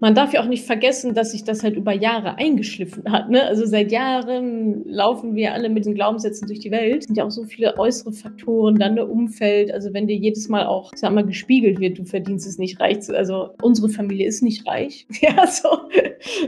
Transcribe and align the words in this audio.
man 0.00 0.14
darf 0.14 0.32
ja 0.32 0.42
auch 0.42 0.48
nicht 0.48 0.64
vergessen, 0.64 1.14
dass 1.14 1.32
sich 1.32 1.44
das 1.44 1.62
halt 1.62 1.76
über 1.76 1.92
Jahre 1.92 2.36
eingeschliffen 2.38 3.04
hat. 3.12 3.28
Ne? 3.28 3.44
Also 3.44 3.66
seit 3.66 3.92
Jahren 3.92 4.82
laufen 4.86 5.34
wir 5.34 5.52
alle 5.52 5.68
mit 5.68 5.84
den 5.84 5.94
Glaubenssätzen 5.94 6.48
durch 6.48 6.58
die 6.58 6.70
Welt. 6.70 7.02
Es 7.02 7.04
sind 7.04 7.16
ja 7.16 7.24
auch 7.24 7.30
so 7.30 7.44
viele 7.44 7.78
äußere 7.78 8.12
Faktoren, 8.12 8.76
dann 8.76 8.96
der 8.96 9.10
Umfeld. 9.10 9.70
Also 9.70 9.92
wenn 9.92 10.06
dir 10.06 10.16
jedes 10.16 10.48
Mal 10.48 10.66
auch, 10.66 10.92
sag 10.96 11.12
mal, 11.12 11.24
gespiegelt 11.24 11.80
wird, 11.80 11.98
du 11.98 12.04
verdienst 12.04 12.46
es 12.46 12.56
nicht 12.56 12.80
reich. 12.80 12.90
Also 13.10 13.50
unsere 13.62 13.90
Familie 13.90 14.26
ist 14.26 14.42
nicht 14.42 14.66
reich. 14.66 15.06
Ja, 15.20 15.46
so. 15.46 15.68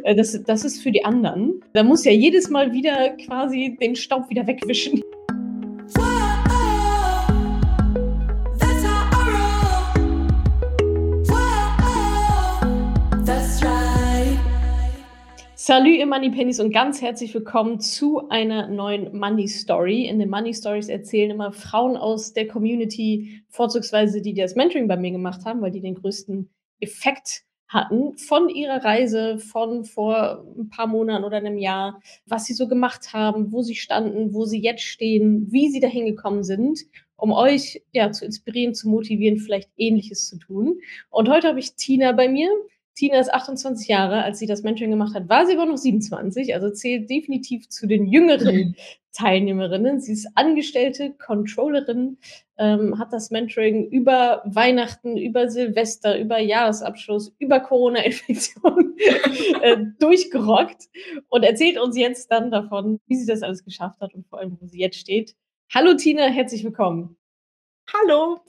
Das, 0.03 0.43
das 0.45 0.65
ist 0.65 0.83
für 0.83 0.91
die 0.91 1.05
anderen. 1.05 1.61
Da 1.75 1.83
muss 1.83 2.07
ja 2.07 2.13
jedes 2.13 2.49
Mal 2.49 2.73
wieder 2.73 3.11
quasi 3.27 3.77
den 3.79 3.97
Staub 3.97 4.31
wieder 4.31 4.47
wegwischen. 4.47 5.03
Salut 15.65 15.95
ihr 15.97 16.07
Money 16.07 16.31
Pennies 16.31 16.59
und 16.59 16.73
ganz 16.73 17.01
herzlich 17.01 17.33
willkommen 17.35 17.79
zu 17.79 18.29
einer 18.31 18.67
neuen 18.67 19.17
Money 19.17 19.47
Story. 19.47 20.07
In 20.07 20.19
den 20.19 20.29
Money 20.29 20.53
Stories 20.53 20.89
erzählen 20.89 21.31
immer 21.31 21.53
Frauen 21.53 21.97
aus 21.97 22.33
der 22.33 22.49
Community, 22.49 23.45
vorzugsweise 23.49 24.21
die, 24.23 24.35
die 24.35 24.41
das 24.41 24.57
Mentoring 24.57 24.89
bei 24.89 24.97
mir 24.97 25.13
gemacht 25.13 25.45
haben, 25.45 25.63
weil 25.63 25.71
die 25.71 25.81
den 25.81 25.95
größten 25.95 26.51
Effekt 26.81 27.45
hatten 27.69 28.17
von 28.17 28.49
ihrer 28.49 28.83
Reise 28.83 29.39
von 29.39 29.85
vor 29.85 30.45
ein 30.59 30.69
paar 30.69 30.89
Monaten 30.89 31.23
oder 31.23 31.37
einem 31.37 31.59
Jahr, 31.59 32.01
was 32.27 32.47
sie 32.47 32.55
so 32.55 32.67
gemacht 32.67 33.13
haben, 33.13 33.53
wo 33.53 33.63
sie 33.63 33.77
standen, 33.77 34.35
wo 34.35 34.45
sie 34.45 34.61
jetzt 34.61 34.83
stehen, 34.83 35.47
wie 35.53 35.71
sie 35.71 35.79
dahin 35.79 36.07
gekommen 36.07 36.43
sind, 36.43 36.81
um 37.15 37.31
euch 37.31 37.81
ja 37.93 38.11
zu 38.11 38.25
inspirieren, 38.25 38.75
zu 38.75 38.89
motivieren, 38.89 39.39
vielleicht 39.39 39.71
ähnliches 39.77 40.29
zu 40.29 40.39
tun. 40.39 40.81
Und 41.09 41.29
heute 41.29 41.47
habe 41.47 41.61
ich 41.61 41.77
Tina 41.77 42.11
bei 42.11 42.29
mir. 42.29 42.51
Tina 42.95 43.19
ist 43.19 43.33
28 43.33 43.89
Jahre, 43.89 44.23
als 44.23 44.39
sie 44.39 44.47
das 44.47 44.63
Mentoring 44.63 44.91
gemacht 44.91 45.15
hat, 45.15 45.29
war 45.29 45.47
sie 45.47 45.55
aber 45.55 45.65
noch 45.65 45.79
27, 45.79 46.55
also 46.55 46.71
zählt 46.71 47.09
definitiv 47.09 47.69
zu 47.69 47.87
den 47.87 48.07
jüngeren 48.07 48.77
Teilnehmerinnen. 49.13 50.01
Sie 50.01 50.13
ist 50.13 50.29
Angestellte, 50.35 51.15
Controllerin, 51.15 52.19
ähm, 52.59 52.99
hat 52.99 53.13
das 53.13 53.31
Mentoring 53.31 53.89
über 53.89 54.43
Weihnachten, 54.45 55.17
über 55.17 55.49
Silvester, 55.49 56.19
über 56.19 56.39
Jahresabschluss, 56.39 57.35
über 57.39 57.61
Corona-Infektion 57.61 58.97
äh, 59.63 59.79
durchgerockt 59.99 60.89
und 61.29 61.45
erzählt 61.45 61.79
uns 61.79 61.97
jetzt 61.97 62.31
dann 62.31 62.51
davon, 62.51 63.01
wie 63.07 63.17
sie 63.17 63.27
das 63.27 63.43
alles 63.43 63.65
geschafft 63.65 64.01
hat 64.01 64.15
und 64.15 64.27
vor 64.29 64.39
allem, 64.39 64.59
wo 64.61 64.67
sie 64.67 64.79
jetzt 64.79 64.99
steht. 64.99 65.35
Hallo 65.73 65.95
Tina, 65.95 66.25
herzlich 66.27 66.63
willkommen. 66.63 67.17
Hallo. 67.93 68.41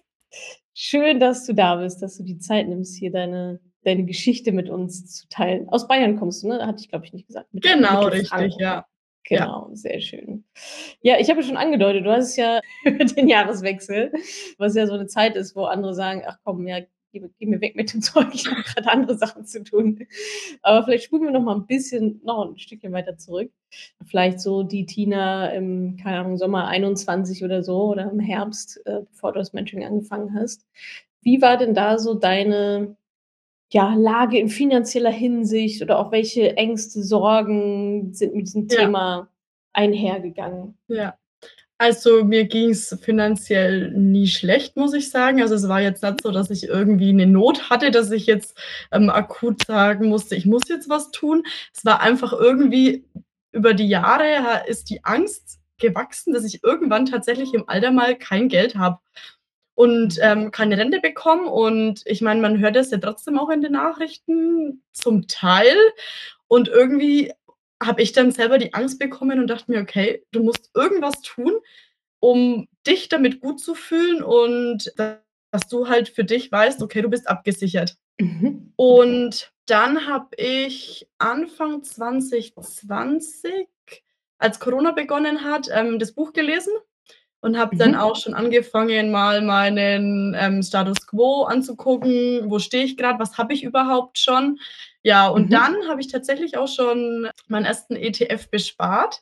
Schön, 0.74 1.20
dass 1.20 1.46
du 1.46 1.54
da 1.54 1.76
bist, 1.78 2.02
dass 2.02 2.18
du 2.18 2.24
die 2.24 2.40
Zeit 2.40 2.68
nimmst, 2.68 2.98
hier 2.98 3.12
deine 3.12 3.60
deine 3.84 4.06
Geschichte 4.06 4.52
mit 4.52 4.70
uns 4.70 5.06
zu 5.06 5.28
teilen. 5.30 5.70
Aus 5.70 5.88
Bayern 5.88 6.18
kommst 6.18 6.44
du, 6.44 6.48
ne? 6.48 6.66
Hatte 6.66 6.82
ich, 6.82 6.90
glaube 6.90 7.06
ich, 7.06 7.14
nicht 7.14 7.28
gesagt. 7.28 7.54
Mit 7.54 7.64
genau, 7.64 8.08
richtig, 8.08 8.56
ja. 8.58 8.86
Genau, 9.26 9.70
ja. 9.70 9.76
sehr 9.76 10.02
schön. 10.02 10.44
Ja, 11.02 11.18
ich 11.18 11.30
habe 11.30 11.40
ja 11.42 11.48
schon 11.48 11.58
angedeutet, 11.58 12.06
du 12.06 12.12
hast 12.12 12.32
es 12.32 12.36
ja 12.36 12.60
über 12.86 13.06
den 13.06 13.28
Jahreswechsel, 13.28 14.12
was 14.58 14.76
ja 14.76 14.86
so 14.86 14.94
eine 14.94 15.08
Zeit 15.08 15.36
ist, 15.36 15.56
wo 15.56 15.64
andere 15.66 15.94
sagen, 15.94 16.24
ach 16.26 16.38
komm, 16.44 16.68
ja, 16.68 16.80
geh, 17.14 17.24
geh 17.40 17.46
mir 17.46 17.62
weg 17.62 17.76
mit 17.76 17.94
dem 17.94 18.02
Zeug, 18.02 18.28
ich 18.34 18.50
habe 18.50 18.62
gerade 18.64 18.92
andere 18.92 19.18
Sachen 19.18 19.46
zu 19.46 19.64
tun. 19.64 20.06
Aber 20.62 20.84
vielleicht 20.84 21.06
spulen 21.06 21.24
wir 21.24 21.32
noch 21.32 21.42
mal 21.42 21.56
ein 21.56 21.68
bisschen, 21.68 22.20
noch 22.24 22.46
ein 22.46 22.58
Stückchen 22.58 22.92
weiter 22.92 23.18
zurück. 23.18 23.52
Vielleicht 24.06 24.42
so 24.42 24.64
die 24.64 24.86
Tina 24.86 25.48
im, 25.50 25.96
keine 25.96 26.20
Ahnung, 26.20 26.38
Sommer 26.38 26.68
21 26.68 27.44
oder 27.46 27.64
so 27.64 27.92
oder 27.92 28.12
im 28.12 28.20
Herbst, 28.20 28.82
äh, 28.86 29.02
bevor 29.10 29.32
du 29.32 29.40
das 29.40 29.54
Mentoring 29.54 29.86
angefangen 29.86 30.36
hast. 30.36 30.66
Wie 31.22 31.42
war 31.42 31.58
denn 31.58 31.74
da 31.74 31.98
so 31.98 32.14
deine 32.16 32.98
ja, 33.74 33.96
Lage 33.96 34.38
in 34.40 34.50
finanzieller 34.50 35.12
Hinsicht 35.12 35.82
oder 35.82 36.00
auch 36.00 36.12
welche 36.12 36.56
Ängste, 36.58 37.04
Sorgen 37.04 38.14
sind 38.14 38.36
mit 38.36 38.48
diesem 38.48 38.68
Ja. 38.70 38.78
Thema 38.78 39.30
einhergegangen? 39.74 40.78
Ja. 40.88 41.16
Also, 41.80 42.24
mir 42.26 42.46
ging 42.46 42.72
es 42.72 42.98
finanziell 43.02 43.92
nie 43.92 44.28
schlecht, 44.28 44.78
muss 44.78 44.94
ich 44.94 45.10
sagen. 45.12 45.42
Also, 45.42 45.56
es 45.56 45.68
war 45.70 45.82
jetzt 45.82 46.04
nicht 46.04 46.22
so, 46.24 46.32
dass 46.32 46.50
ich 46.52 46.66
irgendwie 46.70 47.10
eine 47.10 47.28
Not 47.28 47.70
hatte, 47.72 47.92
dass 47.92 48.12
ich 48.12 48.28
jetzt, 48.28 48.58
ähm, 48.92 49.10
akut 49.10 49.66
sagen 49.68 50.10
musste: 50.10 50.36
„Ich 50.36 50.46
muss 50.46 50.64
jetzt 50.70 50.90
was 50.90 51.12
tun.“ 51.12 51.44
Es 51.76 51.86
war 51.86 52.02
einfach 52.02 52.34
irgendwie 52.34 53.06
über 53.54 53.74
die 53.76 53.88
Jahre 53.90 54.64
ist 54.68 54.90
die 54.92 55.04
Angst 55.06 55.60
gewachsen, 55.80 56.34
dass 56.34 56.46
ich 56.46 56.64
irgendwann 56.64 57.06
tatsächlich 57.08 57.54
im 57.54 57.68
Alter 57.68 57.92
mal 57.92 58.16
kein 58.18 58.50
Geld 58.50 58.76
habe 58.78 59.00
und, 59.76 60.18
ähm, 60.22 60.52
keine 60.52 60.78
Rente 60.78 61.00
bekomme. 61.02 61.50
Und 61.50 62.02
ich 62.06 62.22
meine, 62.22 62.42
man 62.42 62.60
hört 62.60 62.76
das 62.76 62.92
ja 62.92 62.98
trotzdem 63.00 63.40
auch 63.40 63.50
in 63.50 63.62
den 63.62 63.74
Nachrichten 63.74 64.84
zum 64.94 65.28
Teil. 65.28 65.76
Und 66.48 66.68
irgendwie 66.68 67.32
habe 67.82 68.02
ich 68.02 68.12
dann 68.14 68.32
selber 68.32 68.58
die 68.58 68.74
Angst 68.74 69.00
bekommen 69.00 69.40
und 69.40 69.48
dachte 69.48 69.72
mir: 69.72 69.82
„Okay, 69.82 70.24
du 70.32 70.44
musst 70.44 70.72
irgendwas 70.76 71.22
tun, 71.22 71.54
um 72.20 72.68
dich 72.88 73.10
damit 73.10 73.42
gut 73.42 73.60
zu 73.60 73.76
fühlen 73.76 74.24
und 74.24 74.94
dass 74.98 75.68
du 75.70 75.88
halt 75.90 76.10
für 76.10 76.24
dich 76.26 76.52
weißt, 76.52 76.82
okay, 76.84 77.02
du 77.02 77.10
bist 77.10 77.30
abgesichert.“ 77.30 77.98
Mhm. 78.20 78.74
Und 78.78 79.52
dann 79.68 80.08
habe 80.08 80.30
ich 80.38 81.08
Anfang 81.20 81.84
2020, 81.84 83.68
als 84.40 84.60
Corona 84.60 84.92
begonnen 84.92 85.44
hat, 85.44 85.70
ähm, 85.74 86.00
das 86.00 86.14
Buch 86.14 86.34
gelesen 86.34 86.74
und 87.44 87.58
habe 87.60 87.76
dann 87.78 87.92
Mhm. 87.92 87.98
auch 87.98 88.16
schon 88.16 88.34
angefangen, 88.36 89.12
mal 89.12 89.42
meinen, 89.44 90.36
ähm, 90.40 90.64
Status 90.64 91.06
quo 91.08 91.44
anzugucken. 91.44 92.50
Wo 92.50 92.60
stehe 92.60 92.86
ich 92.86 92.98
grad? 92.98 93.20
Was 93.20 93.38
habe 93.38 93.54
ich 93.54 93.64
überhaupt 93.64 94.18
schon? 94.20 94.60
Ja, 95.04 95.28
und 95.28 95.48
Mhm. 95.48 95.50
dann 95.52 95.76
habe 95.90 96.02
ich 96.02 96.08
tatsächlich 96.08 96.58
auch 96.58 96.68
schon 96.70 97.30
meinen 97.48 97.66
ersten 97.66 97.96
ETF 97.98 98.50
bespart, 98.50 99.22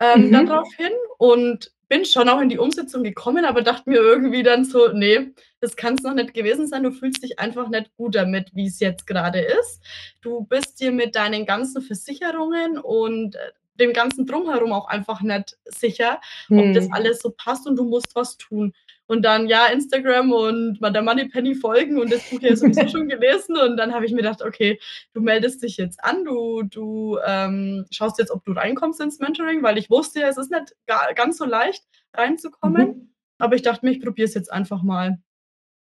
ähm, 0.00 0.30
Mhm. 0.32 0.46
draufhin 0.46 0.92
und 1.18 1.72
bin 1.88 2.04
schon 2.06 2.28
auch 2.28 2.40
in 2.40 2.48
die 2.50 2.58
Umsetzung 2.58 3.02
gekommen, 3.04 3.44
aber 3.44 3.62
dachte 3.62 3.90
mir 3.90 3.98
irgendwie 3.98 4.42
dann 4.44 4.64
so: 4.64 4.88
„Ne, 4.92 5.34
das 5.60 5.76
kann's 5.76 6.02
noch 6.04 6.14
nicht 6.14 6.34
gewesen 6.34 6.66
sein. 6.68 6.84
Du 6.84 6.92
fühlst 6.92 7.22
dich 7.24 7.38
einfach 7.40 7.68
nicht 7.70 7.94
gut 7.96 8.14
damit, 8.16 8.50
wie's 8.54 8.80
jetzt 8.80 9.06
grade 9.06 9.40
ist. 9.40 9.82
Du 10.22 10.42
bist 10.46 10.80
dir 10.80 10.92
mit 10.92 11.16
deinen 11.16 11.46
ganzen 11.46 11.82
Versicherungen 11.82 12.78
und, 12.78 13.36
äh, 13.36 13.52
dem 13.74 13.92
ganzen 13.92 14.26
Drumherum 14.26 14.72
auch 14.72 14.88
einfach 14.88 15.22
nicht 15.22 15.56
sicher, 15.66 16.20
ob 16.54 16.72
das 16.72 16.86
Mhm. 16.86 16.92
alles 16.92 17.18
so 17.20 17.30
passt 17.30 17.66
und 17.66 17.76
du 17.76 17.84
musst 17.84 18.14
was 18.14 18.36
tun.“ 18.36 18.72
Und 19.06 19.22
dann, 19.24 19.48
ja, 19.48 19.66
Instagram 19.66 20.32
und 20.32 20.80
ma 20.80 20.90
der 20.90 21.02
Moneypenny 21.02 21.54
folgen 21.54 21.98
und 21.98 22.10
das 22.10 22.26
Buch 22.28 22.40
ja 22.42 22.54
sowieso 22.56 22.86
schon 22.88 23.08
gelesen 23.08 23.56
und 23.56 23.76
dann 23.76 23.92
habe 23.94 24.04
ich 24.06 24.12
mir 24.12 24.18
gedacht: 24.22 24.42
„Okay, 24.42 24.78
du 25.14 25.20
meldest 25.20 25.62
dich 25.62 25.76
jetzt 25.78 26.02
an, 26.04 26.24
du 26.24 26.62
du, 26.64 27.18
ähm, 27.26 27.86
schaust 27.90 28.18
jetzt, 28.18 28.30
ob 28.30 28.44
du 28.44 28.52
reinkommst 28.52 29.00
ins 29.00 29.18
Mentoring“, 29.20 29.62
weil 29.62 29.78
ich 29.78 29.90
wusste 29.90 30.20
ja, 30.20 30.28
es 30.28 30.36
ist 30.38 30.50
nicht 30.50 30.74
ga 30.86 31.12
ganz 31.14 31.38
so 31.38 31.44
leicht 31.44 31.84
reinzukommen, 32.14 32.86
Mhm. 32.88 33.10
aber 33.38 33.54
ich 33.56 33.62
dachte 33.62 33.84
mir: 33.86 33.92
„Ich 33.92 34.00
probiere 34.02 34.26
es 34.28 34.34
jetzt 34.34 34.52
einfach 34.52 34.82
mal.“ 34.82 35.18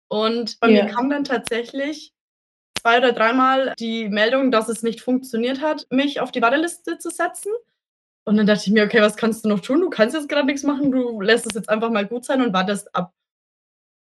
Und 0.08 0.60
bei 0.60 0.68
mir 0.68 0.84
Ja. 0.84 0.86
kam 0.86 1.10
dann 1.10 1.24
tatsächlich 1.24 2.12
2 2.80 2.98
oder 2.98 3.12
dreimal 3.12 3.74
die 3.80 4.08
Meldung, 4.08 4.50
dass 4.52 4.68
es 4.68 4.82
nicht 4.82 5.00
funktioniert 5.02 5.60
hat, 5.62 5.86
mich 5.90 6.20
auf 6.20 6.32
die 6.32 6.42
Warteliste 6.42 6.98
zu 6.98 7.10
setzen. 7.10 7.52
Und 8.26 8.36
dann 8.36 8.46
dachte 8.46 8.62
ich 8.66 8.72
mir: 8.72 8.84
„Okay, 8.84 9.00
was 9.00 9.16
kannst 9.16 9.44
du 9.44 9.48
noch 9.48 9.60
tun? 9.60 9.80
Du 9.80 9.90
kannst 9.90 10.14
jetzt 10.14 10.28
grad 10.28 10.44
nix 10.46 10.62
machen. 10.62 10.90
Du 10.92 11.20
lässt 11.20 11.46
es 11.46 11.54
jetzt 11.54 11.68
einfach 11.68 11.90
mal 11.90 12.06
gut 12.06 12.24
sein 12.24 12.42
und 12.42 12.52
wartest 12.52 12.94
ab.“ 12.94 13.12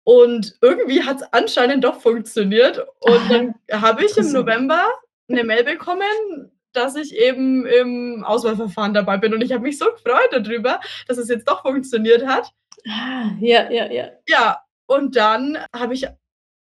Und 0.06 0.54
irgendwie 0.62 1.02
hat's 1.02 1.22
anscheinend 1.32 1.84
doch 1.84 2.00
funktioniert. 2.00 2.86
Und 3.00 3.30
dann 3.30 3.54
habe 3.72 4.04
ich 4.04 4.16
im. 4.16 4.32
November 4.32 4.86
'ne 5.28 5.44
Mail 5.44 5.64
bekommen, 5.64 6.50
dass 6.72 6.96
ich 6.96 7.14
eben 7.14 7.66
im 7.66 8.24
Auswahlverfahren 8.24 8.94
dabei 8.94 9.18
bin. 9.18 9.34
Und 9.34 9.42
ich 9.42 9.52
habe 9.52 9.62
mich 9.62 9.78
so 9.78 9.86
gefreut 9.92 10.28
da 10.32 10.38
drüber, 10.40 10.80
dass 11.06 11.18
es 11.18 11.28
jetzt 11.28 11.46
doch 11.48 11.62
funktioniert 11.62 12.26
hat. 12.26 12.50
Ah, 12.88 13.30
ja, 13.40 13.70
ja, 13.70 13.90
ja. 13.90 14.08
Ja, 14.26 14.62
und 14.86 15.16
dann 15.16 15.58
habe 15.74 15.94
ich 15.94 16.06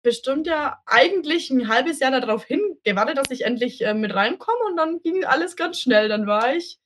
bestimmt 0.04 0.48
ja 0.48 0.80
eigentlich 0.86 1.50
'n 1.52 1.68
halbes 1.70 2.00
Jahr 2.00 2.12
da 2.12 2.20
drauf 2.20 2.44
hingewartet, 2.46 3.18
dass 3.18 3.32
ich 3.32 3.46
endlich, 3.46 3.82
äh, 3.86 3.94
mit 3.94 4.14
reinkomme 4.14 4.60
und 4.70 4.78
dann 4.78 5.00
ging 5.02 5.24
alles 5.26 5.56
ganz 5.56 5.80
schnell. 5.80 6.10
Dann 6.10 6.28
war 6.28 6.54
ich 6.56 6.78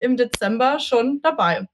im 0.00 0.16
Dezember 0.16 0.78
schon 0.80 1.20
dabei. 1.22 1.66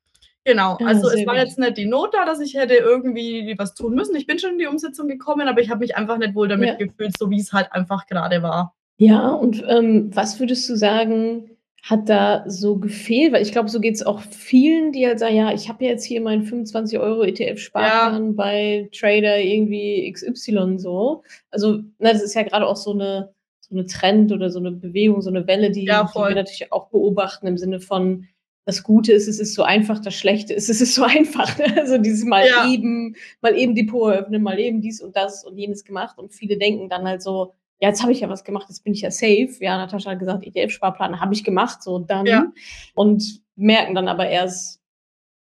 Genau, 0.44 0.74
Ah, 0.80 0.86
also, 0.88 1.08
es 1.08 1.16
sehr 1.16 1.26
war 1.26 1.34
gut. 1.36 1.44
jetzt 1.46 1.58
nicht 1.58 1.76
die 1.78 1.86
Not 1.86 2.14
da, 2.14 2.24
dass 2.26 2.40
ich 2.40 2.54
hätte 2.54 2.74
irgendwie 2.74 3.54
was 3.58 3.74
tun 3.74 3.94
müssen. 3.94 4.14
Ich 4.16 4.26
bin 4.26 4.38
schon 4.38 4.52
in 4.52 4.58
die 4.58 4.66
Umsetzung 4.66 5.08
gekommen, 5.08 5.48
aber 5.48 5.60
ich 5.62 5.70
habe 5.70 5.80
mich 5.80 5.96
einfach 5.96 6.18
nicht 6.18 6.34
wohl 6.34 6.48
damit 6.48 6.68
Ja. 6.70 6.74
gefühlt, 6.76 7.16
so 7.16 7.30
wie's 7.30 7.52
halt 7.52 7.72
einfach 7.72 8.06
grade 8.06 8.42
war. 8.42 8.74
Ja, 9.00 9.30
und, 9.30 9.64
ähm, 9.68 10.10
was 10.14 10.38
würdest 10.38 10.68
du 10.68 10.76
sagen, 10.76 11.50
hat 11.82 12.08
da 12.08 12.44
so 12.46 12.76
gefehlt? 12.78 13.32
Weil 13.32 13.42
ich 13.42 13.50
glaube, 13.52 13.68
so 13.68 13.80
geht's 13.80 14.02
auch 14.04 14.20
vielen, 14.20 14.92
die 14.92 15.06
halt 15.06 15.18
sagen: 15.18 15.34
„Ja, 15.36 15.52
ich 15.52 15.68
habe 15.68 15.84
jetzt 15.84 16.04
hier 16.04 16.20
meinen 16.20 16.44
25 16.44 16.98
€ 17.00 17.24
Ja. 17.24 17.28
ETF-Sparplan 17.28 18.36
bei 18.36 18.88
Trader 18.96 19.38
irgendwie 19.40 20.06
XY 20.12 20.78
so.“ 20.78 21.24
Also, 21.50 21.72
ne, 21.78 22.12
das 22.12 22.22
ist 22.22 22.34
ja 22.34 22.42
grade 22.44 22.66
auch 22.66 22.76
so 22.76 22.94
'ne 22.94 23.34
so 23.68 23.74
'ne 23.74 23.86
Trend 23.86 24.32
oder 24.32 24.50
so 24.50 24.60
'ne 24.60 24.72
Bewegung, 24.72 25.22
so 25.22 25.30
'ne 25.30 25.46
Welle, 25.46 25.68
Ja, 25.68 25.72
die 25.72 25.80
die 25.82 25.88
wir 26.28 26.34
natürlich 26.36 26.72
auch 26.72 26.88
beobachten 26.90 27.46
im 27.46 27.58
Sinne 27.58 27.80
von: 27.80 28.26
Das 28.66 28.82
Gute 28.82 29.12
ist, 29.12 29.28
es 29.28 29.40
ist 29.40 29.54
so 29.54 29.62
einfach, 29.64 30.00
das 30.00 30.14
Schlechte 30.14 30.54
ist, 30.54 30.70
es 30.70 30.80
ist 30.80 30.94
so 30.94 31.04
einfach, 31.04 31.58
ne? 31.58 31.66
Also, 31.78 31.98
dieses 31.98 32.24
mal 32.24 32.44
Ja. 32.46 32.68
eben 32.68 33.16
mal 33.42 33.56
eben 33.56 33.74
Depot 33.74 34.12
eröffnen, 34.12 34.42
mal 34.42 34.58
eben 34.58 34.80
dies 34.80 35.00
und 35.02 35.16
das 35.16 35.44
und 35.44 35.58
jenes 35.58 35.84
gemacht 35.84 36.18
und 36.18 36.32
viele 36.34 36.56
denken 36.58 36.88
dann 36.88 37.04
halt 37.08 37.22
so: 37.22 37.52
ja, 37.80 37.88
jetzt 37.88 38.02
habe 38.02 38.12
ich 38.12 38.20
ja 38.20 38.28
was 38.30 38.44
gemacht, 38.44 38.66
jetzt 38.68 38.84
bin 38.84 38.94
ich 38.94 39.02
ja 39.02 39.10
safe. 39.10 39.50
Ja, 39.60 39.76
Natascha 39.78 40.10
hat 40.12 40.18
gesagt, 40.20 40.44
ETF-Sparplan 40.46 41.20
habe 41.20 41.34
ich 41.34 41.44
gemacht, 41.44 41.82
so 41.82 41.98
dann. 41.98 42.26
Ja. 42.26 42.52
Und 42.94 43.42
merken 43.56 43.94
dann 43.94 44.08
aber 44.08 44.28
erst, 44.28 44.80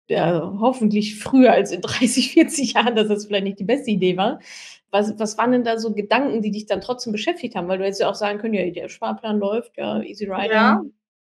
ja, 0.09 0.53
hoffentlich 0.61 1.17
früher 1.19 1.53
als 1.53 1.71
in 1.73 1.81
30, 1.83 2.33
40 2.33 2.73
Jahren, 2.75 2.95
dass 2.97 3.07
das 3.09 3.25
vielleicht 3.27 3.45
nicht 3.45 3.59
die 3.59 3.65
beste 3.65 3.91
Idee 3.91 4.17
war. 4.17 4.39
Was, 4.91 5.17
was 5.19 5.37
waren 5.37 5.51
denn 5.51 5.63
da 5.63 5.77
so 5.77 5.93
Gedanken, 5.93 6.41
die 6.41 6.51
dich 6.51 6.65
dann 6.65 6.81
trotzdem 6.81 7.11
beschäftigt 7.13 7.55
haben? 7.55 7.67
Weil 7.67 7.77
du 7.77 7.83
hättest 7.83 8.01
ja 8.01 8.09
auch 8.09 8.15
sagen 8.15 8.39
können, 8.39 8.53
ja, 8.55 8.69
der 8.69 8.89
Sparplan 8.89 9.39
läuft, 9.39 9.77
ja, 9.77 10.01
easy 10.01 10.25
rider. 10.25 10.53
Ja, 10.55 10.81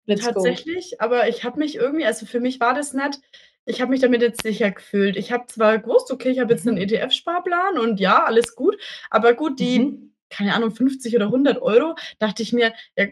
let's 0.06 0.22
go. 0.22 0.34
tatsächlich, 0.34 1.02
aber 1.02 1.28
ich 1.28 1.44
habe 1.44 1.60
mich 1.60 1.76
irgendwie 1.76 2.06
also 2.06 2.26
für 2.26 2.40
mich 2.40 2.60
war 2.60 2.74
das 2.74 2.94
nicht 2.94 3.20
ich 3.66 3.82
habe 3.82 3.92
mich 3.92 4.00
damit 4.02 4.22
jetzt 4.22 4.42
sicher 4.42 4.72
gefühlt. 4.72 5.16
Ich 5.16 5.32
habe 5.32 5.46
zwar 5.46 5.78
gewusst, 5.78 6.12
okay, 6.12 6.30
ich 6.32 6.40
habe 6.40 6.52
jetzt 6.54 6.66
Mhm. 6.66 6.78
einen 6.78 6.90
ETF-Sparplan 6.90 7.78
und 7.78 8.00
ja, 8.00 8.24
alles 8.24 8.56
gut, 8.56 8.78
aber 9.12 9.34
gut, 9.36 9.60
die, 9.60 9.80
Mhm. 9.80 10.14
keine 10.30 10.56
Ahnung, 10.56 10.72
50 10.72 11.16
oder 11.16 11.30
100 11.30 11.62
Euro, 11.62 11.96
dachte 12.18 12.42
ich 12.42 12.52
mir, 12.52 12.74
ja, 12.98 13.06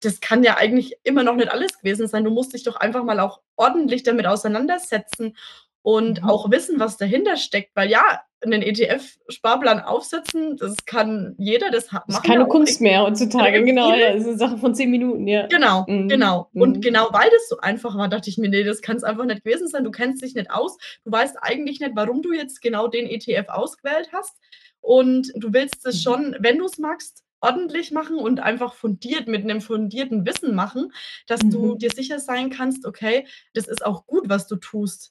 das 0.00 0.20
kann 0.20 0.42
ja 0.42 0.56
eigentlich 0.58 0.96
immer 1.04 1.22
noch 1.22 1.36
nicht 1.36 1.50
alles 1.50 1.78
gewesen 1.78 2.08
sein. 2.08 2.24
Du 2.24 2.30
musst 2.30 2.52
dich 2.52 2.62
doch 2.64 2.76
einfach 2.76 3.04
mal 3.04 3.20
auch 3.20 3.40
ordentlich 3.56 4.02
damit 4.02 4.26
auseinandersetzen 4.26 5.36
und 5.82 6.22
Mhm. 6.22 6.28
auch 6.28 6.50
wissen, 6.50 6.78
was 6.78 6.96
dahinter 6.98 7.36
steckt, 7.36 7.74
weil 7.74 7.88
ja, 7.90 8.20
'nen 8.44 8.62
ETF-Sparplan 8.62 9.80
aufsetzen, 9.80 10.56
das 10.56 10.84
kann 10.84 11.34
jeder, 11.38 11.70
das 11.70 11.92
ha 11.92 12.04
Das 12.06 12.16
ist 12.16 12.22
keine 12.24 12.46
Kunst 12.46 12.80
mehr 12.80 13.02
heutzutage, 13.02 13.64
genau, 13.64 13.92
ja, 13.94 14.08
ist 14.08 14.26
'ne 14.26 14.36
Sache 14.36 14.58
von 14.58 14.74
10 14.74 14.90
Minuten, 14.90 15.26
ja. 15.26 15.48
Genau, 15.50 15.84
Mhm. 15.88 16.08
genau. 16.08 16.48
Mhm. 16.52 16.62
Und 16.62 16.82
genau 16.82 17.08
weil 17.12 17.28
das 17.30 17.48
so 17.48 17.58
einfach 17.58 17.96
war, 17.96 18.08
dachte 18.08 18.30
ich 18.30 18.38
mir: 18.38 18.48
„Ne, 18.48 18.64
das 18.64 18.80
kann's 18.80 19.04
einfach 19.04 19.24
nicht 19.24 19.44
gewesen 19.44 19.68
sein. 19.68 19.84
Du 19.84 19.90
kennst 19.90 20.22
dich 20.22 20.34
nicht 20.34 20.50
aus. 20.50 20.76
Du 21.04 21.12
weißt 21.12 21.36
eigentlich 21.42 21.80
nicht, 21.80 21.92
warum 21.94 22.22
du 22.22 22.32
jetzt 22.32 22.60
genau 22.62 22.88
den 22.88 23.06
ETF 23.08 23.48
ausgewählt 23.48 24.08
hast. 24.12 24.36
Und 24.80 25.32
du 25.36 25.52
willst 25.52 25.86
es 25.86 25.96
Mhm. 25.98 26.02
schon, 26.02 26.36
wenn 26.40 26.58
du's 26.58 26.78
magst, 26.78 27.22
ordentlich 27.40 27.90
machen 27.90 28.16
und 28.18 28.40
einfach 28.40 28.74
fundiert 28.74 29.26
mit 29.28 29.44
'nem 29.44 29.60
fundierten 29.60 30.24
Wissen 30.26 30.54
machen, 30.54 30.92
dass 31.26 31.48
du 31.48 31.74
Mhm. 31.74 31.78
dir 31.78 31.90
sicher 31.90 32.18
sein 32.20 32.50
kannst, 32.50 32.86
okay, 32.86 33.26
das 33.54 33.66
ist 33.68 33.84
auch 33.84 34.06
gut, 34.06 34.28
was 34.28 34.46
du 34.46 34.56
tust.“ 34.56 35.10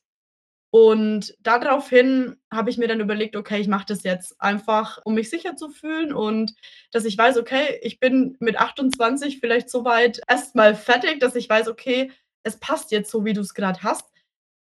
Und 0.72 1.36
da 1.42 1.60
draufhin 1.60 2.38
habe 2.52 2.70
ich 2.70 2.78
mir 2.78 2.88
dann 2.88 3.02
überlegt: 3.02 3.36
„Okay, 3.36 3.60
ich 3.60 3.68
mache 3.68 3.86
das 3.88 4.04
jetzt 4.04 4.42
einfach, 4.42 5.00
um 5.06 5.16
mich 5.16 5.30
sicher 5.30 5.56
zu 5.58 5.70
fühlen 5.70 6.14
und 6.14 6.54
dass 6.92 7.06
ich 7.06 7.18
weiß, 7.18 7.38
okay, 7.38 7.80
ich 7.84 8.00
bin 8.00 8.38
mit 8.40 8.58
28 8.60 9.40
vielleicht 9.42 9.70
so 9.70 9.84
weit 9.86 10.22
erst 10.30 10.56
mal 10.56 10.74
fertig, 10.76 11.20
dass 11.20 11.36
ich 11.36 11.50
weiß, 11.50 11.68
okay, 11.68 12.12
es 12.44 12.58
passt 12.60 12.92
jetzt 12.92 13.12
so, 13.12 13.26
wie 13.26 13.34
du's 13.34 13.54
grad 13.54 13.84
hast. 13.84 14.06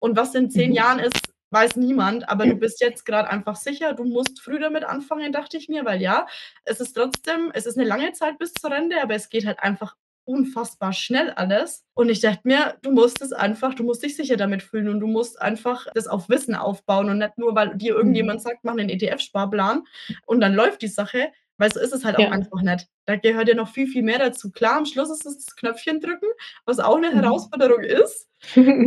Und 0.01 0.17
was 0.17 0.35
in 0.35 0.51
10 0.51 0.71
Mhm. 0.71 0.77
Jahren 0.77 0.99
ist, 1.01 1.21
weiß 1.51 1.77
niemand, 1.77 2.29
aber 2.31 2.47
du 2.47 2.57
bist 2.57 2.81
jetzt 2.81 3.05
grad 3.07 3.29
einfach 3.29 3.57
sicher, 3.57 3.93
du 3.95 4.05
musst 4.05 4.41
früh 4.43 4.59
damit 4.61 4.85
anfangen“, 4.85 5.33
dachte 5.33 5.57
ich 5.59 5.69
mir, 5.69 5.85
weil 5.85 6.01
ja, 6.03 6.27
es 6.65 6.81
ist 6.81 6.95
trotzdem 6.95 7.51
es 7.55 7.67
ist 7.67 7.77
'ne 7.77 7.85
lange 7.85 8.13
Zeit 8.13 8.39
bis 8.39 8.55
zur 8.55 8.71
Rente, 8.73 9.03
aber 9.03 9.15
es 9.17 9.29
geht 9.31 9.47
halt 9.47 9.61
einfach 9.61 9.97
unfassbar 10.31 10.93
schnell 10.93 11.31
alles. 11.31 11.85
Und 11.95 12.09
ich 12.11 12.21
dachte 12.21 12.43
mir: 12.45 12.77
„Du 12.83 12.93
musst 12.93 13.23
es 13.23 13.33
einfach 13.33 13.75
du 13.75 13.85
musst 13.85 14.03
dich 14.05 14.17
sicher 14.17 14.37
damit 14.37 14.63
fühlen 14.63 14.89
und 14.89 15.01
du 15.01 15.07
musst 15.09 15.41
einfach 15.43 15.87
das 15.95 16.07
auf 16.09 16.29
Wissen 16.29 16.55
aufbauen 16.55 17.11
und 17.11 17.19
nicht 17.19 17.39
nur, 17.39 17.55
weil 17.55 17.77
dir 17.77 17.95
Mhm. 17.97 17.97
irgendjemand 17.97 18.43
sagt, 18.43 18.65
mach 18.65 18.75
'nen 18.75 18.89
ETF-Sparplan 18.91 19.85
und 20.27 20.41
dann 20.41 20.55
läuft 20.55 20.83
die 20.83 20.89
Sache“, 20.89 21.33
weil 21.59 21.73
so 21.73 21.81
ist 21.81 21.93
es 21.93 22.05
halt 22.05 22.17
auch 22.17 22.27
Ja. 22.27 22.31
einfach 22.31 22.63
nicht. 22.63 22.87
Da 23.07 23.17
gehört 23.17 23.49
ja 23.49 23.55
noch 23.55 23.69
viel, 23.73 23.87
viel 23.89 24.03
mehr 24.03 24.19
dazu. 24.19 24.51
Klar, 24.53 24.77
am 24.79 24.87
Schluss 24.87 25.11
ist 25.11 25.27
es 25.27 25.37
das 25.47 25.57
Knöpfchen 25.57 26.01
drücken, 26.01 26.27
was 26.67 26.81
auch 26.81 26.99
'ne 26.99 27.13
Mhm. 27.13 27.15
Herausforderung 27.15 27.83
ist. 27.83 28.29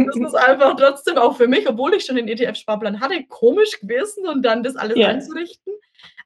Das 0.05 0.17
ist 0.21 0.35
einfach 0.35 0.75
trotzdem 0.77 1.17
auch 1.17 1.37
für 1.37 1.47
mich, 1.47 1.69
obwohl 1.69 1.93
ich 1.95 2.05
schon 2.05 2.17
den 2.17 2.27
ETF-Sparplan 2.29 2.99
hatte, 3.01 3.25
komisch 3.29 3.79
gewesen 3.81 4.27
und 4.27 4.43
dann 4.43 4.63
das 4.63 4.75
alles 4.77 5.01
Ja. 5.01 5.13
einzurichten. 5.13 5.73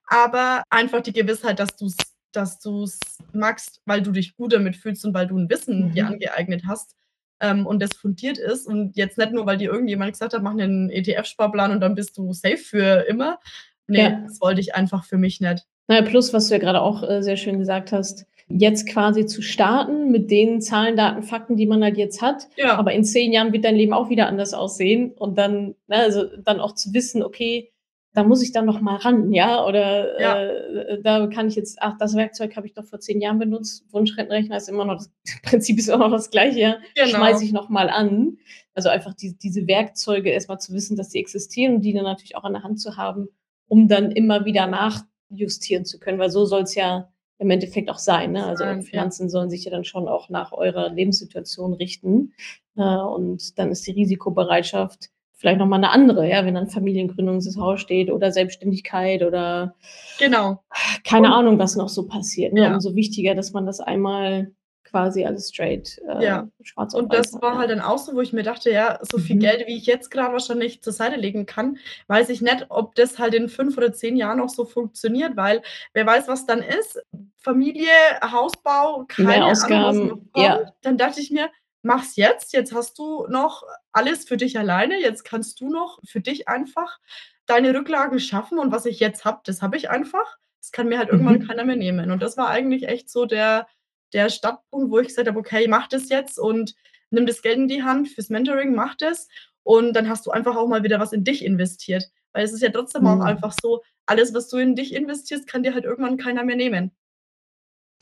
Aber 0.07 0.63
einfach 0.71 1.01
die 1.01 1.13
Gewissheit, 1.13 1.59
dass 1.59 1.75
du's 1.77 1.97
dass 2.33 2.59
du's 2.59 3.23
magst, 3.33 3.81
weil 3.85 4.01
du 4.01 4.11
dich 4.11 4.35
gut 4.35 4.53
damit 4.53 4.75
fühlst 4.77 5.05
und 5.05 5.13
weil 5.13 5.27
du 5.27 5.37
'n 5.37 5.49
Wissen 5.49 5.91
dir 5.91 6.05
Mhm. 6.07 6.13
angeeignet 6.13 6.63
hast, 6.67 6.95
ähm, 7.41 7.65
und 7.67 7.81
das 7.81 7.95
fundiert 7.95 8.37
ist 8.39 8.67
und 8.67 8.95
jetzt 8.97 9.17
nicht 9.17 9.31
nur, 9.33 9.45
weil 9.45 9.57
dir 9.57 9.71
irgendjemand 9.71 10.11
gesagt 10.13 10.33
hat: 10.33 10.43
„Mach 10.43 10.53
'nen 10.55 10.89
ETF-Sparplan 10.89 11.71
und 11.71 11.81
dann 11.81 11.95
bist 11.95 12.17
du 12.17 12.33
safe 12.33 12.57
für 12.57 13.05
immer.“ 13.07 13.39
Ne, 13.87 13.99
Ja. 14.01 14.21
das 14.25 14.41
wollte 14.41 14.61
ich 14.61 14.75
einfach 14.75 15.05
für 15.05 15.17
mich 15.17 15.39
nicht. 15.41 15.65
Na 15.89 15.95
ja, 15.97 16.01
plus, 16.03 16.33
was 16.33 16.47
du 16.49 16.55
ja 16.55 16.59
grade 16.59 16.81
auch, 16.81 17.03
äh, 17.03 17.23
sehr 17.23 17.37
schön 17.37 17.59
gesagt 17.59 17.91
hast, 17.93 18.25
jetzt 18.49 18.87
quasi 18.89 19.25
zu 19.25 19.41
starten 19.41 20.11
mit 20.11 20.29
den 20.31 20.61
Zahlen, 20.61 20.97
Daten, 20.97 21.23
Fakten, 21.23 21.55
die 21.57 21.65
man 21.65 21.83
halt 21.83 21.97
jetzt 21.97 22.21
hat, 22.21 22.47
Ja. 22.57 22.77
aber 22.77 22.91
in 22.93 23.03
10 23.05 23.31
Jahren 23.33 23.53
wird 23.53 23.63
dein 23.65 23.75
Leben 23.75 23.93
auch 23.93 24.09
wieder 24.09 24.27
anders 24.27 24.53
aussehen 24.53 25.11
und 25.13 25.37
dann 25.37 25.75
ne, 25.87 25.95
also, 25.97 26.25
dann 26.43 26.59
auch 26.59 26.73
zu 26.75 26.93
wissen: 26.93 27.23
„Okay, 27.23 27.71
da 28.17 28.23
muss 28.23 28.41
ich 28.41 28.51
dann 28.51 28.65
noch 28.65 28.81
mal 28.81 28.95
ran“, 28.97 29.31
ja? 29.31 29.63
Oder, 29.65 30.19
Ja. 30.19 30.41
äh, 30.43 31.01
„Da 31.03 31.27
kann 31.27 31.47
ich 31.47 31.55
jetzt 31.55 31.77
ach, 31.81 31.97
das 31.99 32.15
Werkzeug 32.15 32.55
habe 32.55 32.65
ich 32.67 32.73
doch 32.73 32.83
vor 32.85 32.99
10 32.99 33.21
Jahren 33.21 33.37
benutzt. 33.39 33.85
Wunschrentenrechner 33.91 34.57
ist 34.57 34.69
immer 34.69 34.85
noch 34.85 34.95
das 34.97 35.11
Prinzip 35.43 35.77
ist 35.77 35.87
immer 35.87 36.07
noch 36.09 36.17
das 36.17 36.31
Gleiche, 36.31 36.59
ja? 36.59 36.77
Schmeiße 37.05 37.39
Genau. 37.39 37.45
ich 37.45 37.51
noch 37.53 37.69
mal 37.69 37.89
an.“ 37.89 38.37
Also, 38.73 38.89
einfach 38.89 39.13
die 39.13 39.37
diese 39.37 39.67
Werkzeuge 39.67 40.29
erst 40.31 40.49
mal 40.49 40.59
zu 40.59 40.73
wissen, 40.73 40.97
dass 40.97 41.09
die 41.09 41.19
existieren 41.19 41.75
und 41.75 41.81
die 41.81 41.93
dann 41.93 42.03
natürlich 42.03 42.35
auch 42.35 42.43
an 42.43 42.53
der 42.53 42.63
Hand 42.63 42.79
zu 42.81 42.97
haben, 42.97 43.27
um 43.67 43.87
dann 43.87 44.11
immer 44.11 44.45
wieder 44.45 44.65
nachjustieren 44.67 45.85
zu 45.85 45.99
können, 45.99 46.19
weil 46.19 46.29
so 46.31 46.45
soll's 46.45 46.73
ja 46.75 47.09
im 47.39 47.51
Endeffekt 47.51 47.89
auch 47.91 47.99
sein, 47.99 48.31
ne? 48.31 48.45
Also, 48.47 48.63
ja. 48.63 48.81
Finanzen 48.81 49.29
sollen 49.29 49.51
sich 49.51 49.63
ja 49.65 49.69
dann 49.71 49.83
schon 49.83 50.07
auch 50.07 50.29
nach 50.29 50.51
eurer 50.53 50.89
Lebenssituation 50.89 51.73
richten. 51.73 52.33
Äh, 52.75 52.81
und 52.81 53.59
dann 53.59 53.69
ist 53.71 53.85
die 53.85 53.91
Risikobereitschaft 53.91 55.09
vielleicht 55.37 55.59
noch 55.59 55.67
mal 55.67 55.77
'ne 55.79 55.89
andere, 55.91 56.27
ja, 56.29 56.45
wenn 56.45 56.55
dann 56.55 56.67
Familiengründung 56.69 57.35
ins 57.35 57.57
Haus 57.57 57.79
steht 57.81 58.11
oder 58.11 58.31
Selbstständigkeit 58.31 59.23
oder 59.23 59.75
Genau. 60.19 60.63
keine 61.05 61.27
Und 61.27 61.33
Ahnung, 61.33 61.59
was 61.59 61.75
noch 61.75 61.89
so 61.89 62.07
passiert, 62.07 62.53
ne? 62.53 62.63
Ja. 62.63 62.73
Umso 62.73 62.95
wichtiger, 62.95 63.35
dass 63.35 63.53
man 63.53 63.65
das 63.65 63.79
einmal 63.79 64.51
quasi 64.83 65.25
alles 65.25 65.49
straight, 65.49 65.99
äh, 66.07 66.23
Ja. 66.23 66.47
schwarz 66.63 66.93
Und 66.95 67.09
weiß 67.11 67.17
das 67.27 67.33
hat, 67.35 67.41
war 67.43 67.53
ja. 67.53 67.59
halt 67.59 67.69
dann 67.71 67.81
auch 67.81 67.97
so, 67.99 68.15
wo 68.15 68.21
ich 68.21 68.33
mir 68.33 68.43
dachte: 68.43 68.71
„Ja, 68.71 68.99
so 69.03 69.17
viel 69.19 69.35
Mhm. 69.35 69.41
Geld, 69.41 69.67
wie 69.67 69.75
ich 69.77 69.85
jetzt 69.85 70.09
grad 70.11 70.31
wahrscheinlich 70.31 70.81
zur 70.81 70.93
Seite 70.93 71.17
legen 71.17 71.45
kann, 71.45 71.77
weiß 72.07 72.29
ich 72.29 72.41
nicht, 72.41 72.65
ob 72.69 72.95
das 72.95 73.19
halt 73.19 73.33
in 73.35 73.49
5 73.49 73.77
oder 73.77 73.93
10 73.93 74.15
Jahren 74.15 74.39
noch 74.39 74.49
so 74.49 74.65
funktioniert“, 74.65 75.35
weil 75.37 75.61
wer 75.93 76.05
weiß, 76.05 76.27
was 76.29 76.45
dann 76.45 76.61
ist. 76.63 76.99
Familie, 77.37 77.87
Hausbau, 78.31 79.05
keine 79.07 79.35
Ahnung, 79.45 79.83
was 79.83 80.01
noch 80.01 80.17
kommt. 80.31 80.35
ja. 80.37 80.59
Dann 80.81 80.97
dachte 80.97 81.21
ich 81.21 81.31
mir: 81.31 81.49
„Mach's 81.87 82.15
jetzt. 82.17 82.53
Jetzt 82.53 82.73
hast 82.73 82.97
du 82.99 83.27
noch 83.29 83.63
alles 83.93 84.25
für 84.27 84.37
dich 84.37 84.59
alleine. 84.59 84.99
Jetzt 84.99 85.23
kannst 85.25 85.61
du 85.61 85.69
noch 85.69 85.99
für 86.05 86.21
dich 86.21 86.47
einfach 86.47 86.99
deine 87.47 87.73
Rücklagen 87.73 88.19
schaffen 88.19 88.59
und 88.59 88.71
was 88.71 88.85
ich 88.85 88.99
jetzt 88.99 89.25
habe, 89.25 89.41
das 89.45 89.61
habe 89.61 89.77
ich 89.77 89.89
einfach. 89.89 90.37
Das 90.61 90.71
kann 90.71 90.87
mir 90.89 90.99
halt 90.99 91.09
irgendwann 91.09 91.39
Mhm. 91.39 91.47
keiner 91.47 91.63
mehr 91.65 91.77
nehmen.“ 91.77 92.11
Und 92.11 92.21
das 92.21 92.37
war 92.37 92.49
eigentlich 92.49 92.87
echt 92.87 93.09
so 93.09 93.25
der 93.25 93.67
der 94.13 94.29
Startpunkt, 94.29 94.91
wo 94.91 94.99
ich 94.99 95.07
gesagt 95.09 95.27
habe: 95.29 95.39
„Okay, 95.39 95.67
mach 95.67 95.87
das 95.87 96.09
jetzt 96.09 96.39
und 96.39 96.75
nimm 97.11 97.25
das 97.25 97.41
Geld 97.41 97.57
in 97.57 97.67
die 97.67 97.83
Hand 97.83 98.09
fürs 98.09 98.29
Mentoring, 98.29 98.75
mach 98.75 98.95
das.“ 98.95 99.27
Und 99.63 99.93
dann 99.93 100.09
hast 100.09 100.25
du 100.25 100.31
einfach 100.31 100.55
auch 100.57 100.67
mal 100.67 100.83
wieder 100.83 100.99
was 100.99 101.13
in 101.13 101.23
dich 101.23 101.43
investiert. 101.45 102.05
Weil 102.33 102.45
es 102.45 102.53
ist 102.53 102.61
ja 102.61 102.69
trotzdem 102.69 103.07
auch 103.07 103.19
Mhm. 103.19 103.21
einfach 103.21 103.53
so, 103.61 103.83
alles, 104.05 104.33
was 104.33 104.47
du 104.49 104.57
in 104.57 104.75
dich 104.75 104.93
investierst, 104.95 105.47
kann 105.47 105.63
dir 105.63 105.73
halt 105.73 105.85
irgendwann 105.85 106.17
keiner 106.17 106.43
mehr 106.43 106.55
nehmen. 106.55 106.91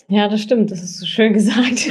Ja, 0.09 0.27
das 0.27 0.41
stimmt, 0.41 0.69
das 0.71 0.81
hast 0.81 1.01
du 1.01 1.05
schön 1.05 1.33
gesagt. 1.33 1.87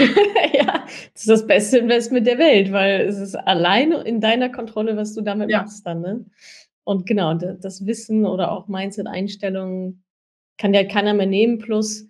Ja, 0.55 0.85
das 1.13 1.23
ist 1.23 1.29
das 1.29 1.47
beste 1.47 1.79
Investment 1.79 2.27
der 2.27 2.39
Welt, 2.39 2.71
weil 2.73 3.01
es 3.03 3.19
ist 3.19 3.35
alleine 3.35 4.03
in 4.03 4.21
deiner 4.21 4.49
Kontrolle, 4.51 4.97
was 4.97 5.15
du 5.15 5.21
damit 5.21 5.51
Ja. 5.51 5.63
machst 5.63 5.85
dann, 5.87 6.01
ne? 6.01 6.25
Und 6.85 7.07
genau, 7.07 7.35
das 7.35 7.87
Wissen 7.87 8.27
oder 8.27 8.53
auch 8.53 8.69
Mindset-Einstellungen 8.69 10.05
kann 10.59 10.73
dir 10.73 10.87
keiner 10.87 11.15
mehr 11.15 11.27
nehmen. 11.27 11.59
Plus 11.59 12.07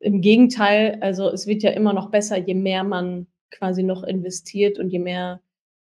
im 0.00 0.20
Gegenteil, 0.20 0.98
also, 1.00 1.30
es 1.30 1.46
wird 1.46 1.62
ja 1.62 1.70
immer 1.72 1.92
noch 1.94 2.10
besser, 2.10 2.36
je 2.38 2.54
mehr 2.54 2.84
man 2.84 3.26
quasi 3.50 3.82
noch 3.82 4.04
investiert 4.04 4.78
und 4.78 4.90
je 4.90 4.98
mehr 5.00 5.40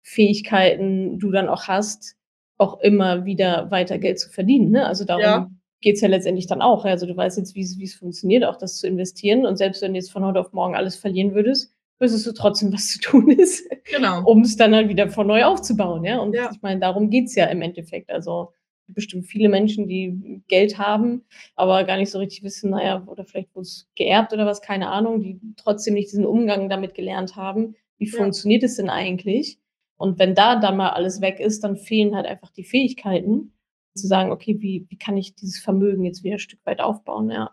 Fähigkeiten 0.03 1.19
du 1.19 1.31
dann 1.31 1.49
auch 1.49 1.67
hast, 1.67 2.15
auch 2.57 2.79
immer 2.81 3.25
wieder 3.25 3.71
weiter 3.71 3.97
Geld 3.99 4.19
zu 4.19 4.29
verdienen, 4.29 4.71
ne? 4.71 4.87
Also, 4.87 5.05
Ja. 5.05 5.49
Darum 5.81 5.93
geht's 5.93 6.01
ja 6.01 6.07
letztendlich 6.07 6.47
dann 6.47 6.61
auch. 6.61 6.85
Also, 6.85 7.05
du 7.05 7.15
weißt 7.17 7.37
jetzt, 7.37 7.55
wie's 7.55 7.77
wie's 7.79 7.95
funktioniert, 7.95 8.43
auch 8.43 8.57
das 8.57 8.77
zu 8.77 8.87
investieren. 8.87 9.45
Und 9.45 9.57
selbst 9.57 9.81
wenn 9.81 9.93
du 9.93 9.97
jetzt 9.99 10.11
von 10.11 10.23
heute 10.25 10.39
auf 10.39 10.53
morgen 10.53 10.75
alles 10.75 10.95
verlieren 10.95 11.33
würdest, 11.33 11.73
wüsstest 11.99 12.25
du 12.27 12.33
trotzdem, 12.33 12.71
was 12.73 12.87
zu 12.87 12.99
tun 12.99 13.29
ist, 13.31 13.67
Genau. 13.85 14.23
um's 14.25 14.55
dann 14.57 14.73
halt 14.75 14.89
wieder 14.89 15.09
von 15.09 15.27
neu 15.27 15.43
aufzubauen, 15.43 16.03
ja? 16.05 16.19
Und 16.19 16.33
Ja. 16.35 16.49
ich 16.53 16.61
meine, 16.61 16.79
darum 16.79 17.09
geht's 17.09 17.35
ja 17.35 17.45
im 17.45 17.61
Endeffekt. 17.61 18.09
Also, 18.11 18.53
bestimmt 18.87 19.25
viele 19.25 19.47
Menschen, 19.47 19.87
die 19.87 20.41
Geld 20.49 20.77
haben, 20.77 21.23
aber 21.55 21.83
gar 21.85 21.95
nicht 21.97 22.11
so 22.11 22.19
richtig 22.19 22.43
wissen, 22.43 22.71
na 22.71 22.83
ja, 22.83 23.03
oder 23.07 23.23
vielleicht 23.23 23.55
wurd's 23.55 23.87
geerbt 23.95 24.33
oder 24.33 24.45
was, 24.45 24.61
keine 24.61 24.89
Ahnung, 24.89 25.21
die 25.21 25.39
trotzdem 25.55 25.93
nicht 25.93 26.11
diesen 26.11 26.25
Umgang 26.25 26.67
damit 26.69 26.93
gelernt 26.93 27.37
haben. 27.37 27.75
Wie 27.97 28.07
Ja. 28.09 28.17
funktioniert 28.17 28.63
es 28.63 28.75
denn 28.75 28.89
eigentlich? 28.89 29.59
Und 29.97 30.19
wenn 30.19 30.35
da 30.35 30.59
dann 30.59 30.75
mal 30.75 30.89
alles 30.89 31.21
weg 31.21 31.39
ist, 31.39 31.63
dann 31.63 31.77
fehlen 31.77 32.15
halt 32.15 32.25
einfach 32.25 32.49
die 32.51 32.63
Fähigkeiten 32.65 33.53
zu 33.95 34.07
sagen: 34.07 34.31
„Okay, 34.31 34.57
wie 34.61 34.85
wie 34.89 34.97
kann 34.97 35.17
ich 35.17 35.35
dieses 35.35 35.59
Vermögen 35.59 36.05
jetzt 36.05 36.23
wieder 36.23 36.39
Stück 36.39 36.59
weit 36.65 36.81
aufbauen“, 36.81 37.29
ja. 37.31 37.51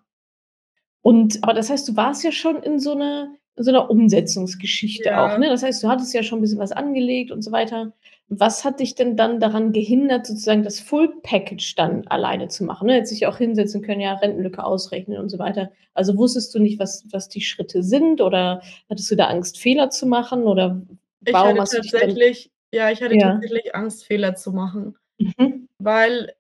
Und 1.05 1.43
aber 1.43 1.55
das 1.55 1.71
heißt, 1.71 1.89
du 1.89 1.97
warst 1.97 2.25
ja 2.25 2.33
schon 2.33 2.63
in 2.63 2.79
so 2.81 2.95
'ner 2.95 3.35
in 3.57 3.65
so 3.65 3.71
'ner 3.73 3.91
Umsetzungsgeschichte 3.91 5.17
auch, 5.17 5.37
Ja. 5.37 5.39
ne? 5.39 5.49
Das 5.49 5.63
heißt, 5.63 5.83
du 5.83 5.89
hattest 5.89 6.15
ja 6.15 6.23
schon 6.23 6.39
'n 6.41 6.43
bisschen 6.43 6.59
was 6.59 6.73
angelegt 6.73 7.31
und 7.31 7.43
so 7.43 7.53
weiter. 7.53 7.93
was 8.31 8.63
hat 8.65 8.81
dich 8.81 8.95
denn 8.95 9.17
dann 9.17 9.41
daran 9.41 9.73
gehindert, 9.73 10.27
sozusagen 10.27 10.63
das 10.63 10.81
Full 10.81 11.15
Package 11.23 11.75
dann 11.77 12.07
alleine 12.09 12.49
zu 12.49 12.63
machen, 12.65 12.87
ne? 12.87 12.95
Hättest 12.95 13.13
dich 13.13 13.27
auch 13.27 13.39
hinsetzen 13.39 13.81
können, 13.83 14.01
ja, 14.03 14.13
Rentenlücke 14.15 14.63
ausrechnen 14.65 15.19
und 15.19 15.31
so 15.31 15.39
weiter. 15.39 15.71
Also, 15.95 16.17
wusstest 16.19 16.55
du 16.55 16.59
nicht, 16.59 16.79
was 16.79 17.07
was 17.11 17.29
die 17.29 17.41
Schritte 17.41 17.83
sind 17.83 18.21
oder 18.21 18.61
hattest 18.91 19.11
du 19.11 19.17
da 19.17 19.27
Angst, 19.29 19.59
Fehler 19.59 19.89
zu 19.91 20.07
machen 20.07 20.43
oder 20.45 20.83
Ich 21.27 21.43
warum 21.43 21.45
hatte 21.45 21.61
hast 21.61 21.77
du 21.79 21.83
dich 21.83 21.95
tatsächlich 21.95 22.51
ja, 22.71 22.91
ich 22.91 23.01
hatte 23.03 23.17
Ja. 23.17 23.49
tatsächlich 23.57 23.75
Angst, 23.75 24.05
Fehler 24.05 24.35
zu 24.35 24.53
machen. 24.53 24.99
Mhm. 25.21 25.69
Weil 25.79 26.35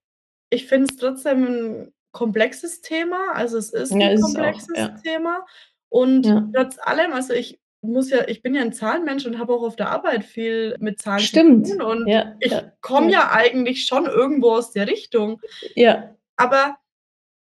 ich 0.50 0.66
finde 0.68 0.86
es 0.92 0.98
trotzdem 0.98 1.46
'n 1.46 1.94
komplexes 2.12 2.82
Thema. 2.82 3.32
Also, 3.34 3.58
es 3.58 3.70
ist 3.72 4.00
Ja, 4.00 4.08
'n 4.08 4.10
ist 4.10 4.20
es 4.28 4.36
auch, 4.36 4.62
komplexes 4.62 4.74
ja. 4.74 5.02
Thema 5.04 5.46
und 5.90 6.26
Ja. 6.26 6.48
trotz 6.54 6.78
allem 6.80 7.12
also, 7.14 7.34
ich 7.34 7.60
muss 7.82 8.10
ja 8.10 8.28
ich 8.28 8.42
bin 8.42 8.54
ja 8.56 8.62
'n 8.62 8.72
Zahlenmensch 8.74 9.26
und 9.26 9.38
habe 9.38 9.54
auch 9.54 9.62
auf 9.64 9.76
der 9.76 9.90
Arbeit 9.90 10.24
viel 10.24 10.76
mit 10.80 11.00
Zahlen 11.00 11.28
zu 11.28 11.38
Stimmt. 11.38 11.66
tun 11.66 11.82
und 11.82 12.10
Ja, 12.10 12.34
ich 12.40 12.52
ja, 12.52 12.72
komme 12.82 13.12
ja. 13.12 13.30
eigentlich 13.32 13.86
schon 13.86 14.06
irgendwo 14.06 14.52
aus 14.52 14.72
der 14.72 14.88
Richtung. 14.88 15.40
Ja. 15.76 16.18
Aber 16.36 16.78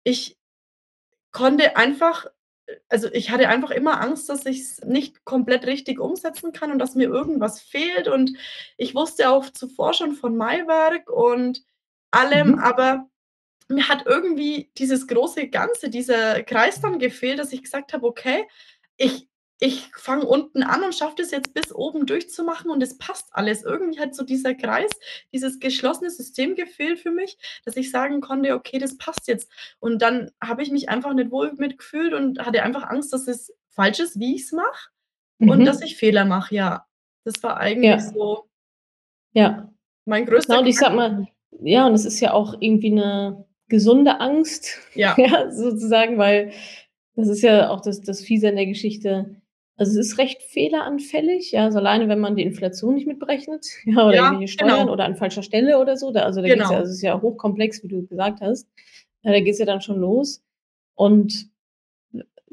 ich 0.04 0.38
konnte 1.34 1.78
einfach 1.78 2.28
also, 2.90 3.10
ich 3.12 3.32
hatte 3.32 3.50
einfach 3.50 3.72
immer 3.72 4.02
Angst, 4.02 4.30
dass 4.30 4.46
ich's 4.46 4.80
nicht 4.86 5.26
komplett 5.26 5.66
richtig 5.66 6.00
umsetzen 6.00 6.52
kann 6.54 6.72
und 6.72 6.80
dass 6.80 6.96
mir 6.96 7.08
irgendwas 7.10 7.62
fehlt 7.62 8.08
und 8.08 8.38
ich 8.78 8.96
wusste 8.96 9.30
auch 9.30 9.50
zuvor 9.50 9.94
schon 9.94 10.14
von 10.14 10.38
Maiwerk 10.38 11.10
und 11.10 11.64
allem, 12.12 12.56
Mhm. 12.56 12.60
aber 12.60 13.10
mir 13.70 13.90
hat 13.90 14.06
irgendwie 14.08 14.72
dieses 14.78 15.08
große 15.08 15.50
Ganze, 15.50 15.90
dieser 15.90 16.44
Kreis 16.44 16.82
dann 16.82 17.00
gefehlt, 17.00 17.40
dass 17.40 17.54
ich 17.54 17.64
gesagt 17.64 17.94
habe: 17.94 18.08
„Okay, 18.08 18.48
ich 18.98 19.28
ich 19.64 19.90
fange 19.96 20.26
unten 20.26 20.64
an 20.64 20.84
und 20.84 20.94
schaffe 20.96 21.16
das 21.20 21.32
jetzt 21.32 21.54
bis 21.54 21.74
oben 21.74 22.06
durchzumachen 22.06 22.70
und 22.72 22.84
es 22.84 22.98
passt 22.98 23.28
alles.“ 23.32 23.64
Irgendwie 23.64 24.00
hat 24.00 24.16
so 24.16 24.24
dieser 24.26 24.56
Kreis, 24.56 24.92
dieses 25.34 25.60
geschlossene 25.60 26.10
System 26.12 26.56
gefehlt 26.56 27.00
für 27.00 27.12
mich, 27.12 27.38
dass 27.66 27.78
ich 27.78 27.92
sagen 27.92 28.22
konnte: 28.22 28.56
„Okay, 28.56 28.80
das 28.80 28.98
passt 28.98 29.28
jetzt.“ 29.28 29.50
Und 29.80 30.02
dann 30.02 30.32
habe 30.44 30.64
ich 30.64 30.72
mich 30.72 30.90
einfach 30.90 31.14
nicht 31.14 31.32
wohl 31.32 31.54
mit 31.58 31.78
gefühlt 31.78 32.14
und 32.14 32.40
hatte 32.46 32.64
einfach 32.64 32.84
Angst, 32.90 33.14
dass 33.14 33.28
es 33.28 33.54
falsch 33.72 34.00
ist, 34.02 34.20
wie 34.20 34.36
ich's 34.36 34.52
mache 34.52 34.90
und 35.40 35.66
dass 35.66 35.80
Mhm. 35.80 35.86
ich 35.86 35.98
Fehler 35.98 36.26
mache, 36.26 36.56
ja. 36.56 36.86
Das 37.26 37.42
war 37.44 37.58
eigentlich 37.60 37.92
Ja. 37.92 38.12
so 38.14 38.46
Ja. 39.34 39.74
mein 40.06 40.26
größter 40.28 40.60
und 40.60 40.68
ich 40.68 40.78
sage 40.80 40.96
mal 40.98 41.28
ja, 41.62 41.88
und 41.88 41.94
es 41.96 42.06
ist 42.06 42.20
ja 42.22 42.34
auch 42.34 42.56
irgendwie 42.62 42.92
'ne 42.92 43.46
gesunde 43.70 44.20
Angst, 44.22 44.80
Ja. 44.96 45.16
ja, 45.20 45.52
sozusagen, 45.52 46.18
weil 46.20 46.54
das 47.16 47.30
ist 47.30 47.44
ja 47.44 47.70
auch 47.70 47.82
das 47.82 48.02
das 48.02 48.22
Fiese 48.22 48.50
an 48.50 48.58
der 48.58 48.68
Geschichte. 48.68 49.38
Also, 49.76 50.00
es 50.00 50.08
ist 50.12 50.18
recht 50.20 50.42
fehleranfällig, 50.44 51.52
ja, 51.52 51.64
also, 51.66 51.80
alleine, 51.80 52.08
wenn 52.08 52.20
man 52.20 52.36
die 52.36 52.44
Inflation 52.44 52.94
nicht 52.96 53.08
mitberechnet, 53.08 53.66
ja, 53.86 54.06
oder 54.08 54.16
Ja, 54.16 54.26
irgendwelche 54.28 54.54
Steuern 54.54 54.80
genau. 54.82 54.94
oder 54.94 55.06
an 55.06 55.16
falscher 55.16 55.44
Stelle 55.44 55.80
oder 55.80 55.98
so. 55.98 56.12
Da 56.12 56.22
also, 56.22 56.42
da 56.42 56.48
geht's 56.48 56.60
ja 56.60 56.66
Genau. 56.68 56.80
also, 56.80 56.90
es 56.92 56.98
ist 56.98 57.02
ja 57.04 57.22
hochkomplex, 57.22 57.84
wie 57.84 57.88
du 57.88 58.06
gesagt 58.06 58.42
hast. 58.42 58.68
Ja, 59.24 59.32
da 59.32 59.40
geht's 59.40 59.60
ja 59.60 59.66
dann 59.66 59.82
schon 59.82 60.00
los. 60.00 60.44
Und 60.96 61.50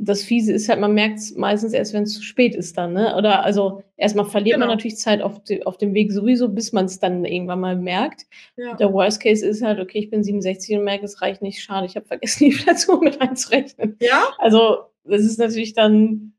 das 0.03 0.23
Fiese 0.23 0.55
ist 0.55 0.71
halt, 0.71 0.81
man 0.81 0.95
merkt's 0.95 1.35
meistens 1.37 1.75
erst, 1.75 1.93
wenn's 1.93 2.15
zu 2.15 2.23
spät 2.23 2.55
ist 2.55 2.79
dann, 2.79 2.95
ne? 2.95 3.15
Oder 3.17 3.45
also, 3.45 3.83
erst 3.99 4.17
mal 4.17 4.25
verliert 4.25 4.59
man 4.59 4.69
Genau. 4.69 4.77
natürlich 4.77 4.97
Zeit 4.97 5.21
auf 5.21 5.45
de 5.45 5.63
auf 5.65 5.77
dem 5.77 5.93
Weg 5.93 6.11
sowieso, 6.13 6.49
bis 6.49 6.73
man's 6.73 7.01
dann 7.01 7.27
irgendwann 7.27 7.61
mal 7.61 7.77
merkt. 7.77 8.23
Ja. 8.57 8.75
Der 8.77 8.93
Worst 8.95 9.21
Case 9.23 9.45
ist 9.47 9.61
halt: 9.63 9.79
„Okay, 9.79 9.99
ich 9.99 10.09
bin 10.09 10.23
67 10.25 10.75
und 10.79 10.85
merke, 10.85 11.05
es 11.05 11.21
reicht 11.21 11.43
nicht. 11.43 11.61
Schade, 11.63 11.85
ich 11.85 11.97
habe 11.97 12.07
vergessen, 12.07 12.39
die 12.47 12.53
Inflation 12.53 13.01
mit 13.01 13.21
einzurechnen.“ 13.21 13.99
Ja. 14.01 14.23
Also, 14.39 14.79
das 15.05 15.21
ist 15.23 15.39
natürlich 15.39 15.75
dann, 15.75 16.33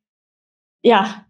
ja, 0.83 1.25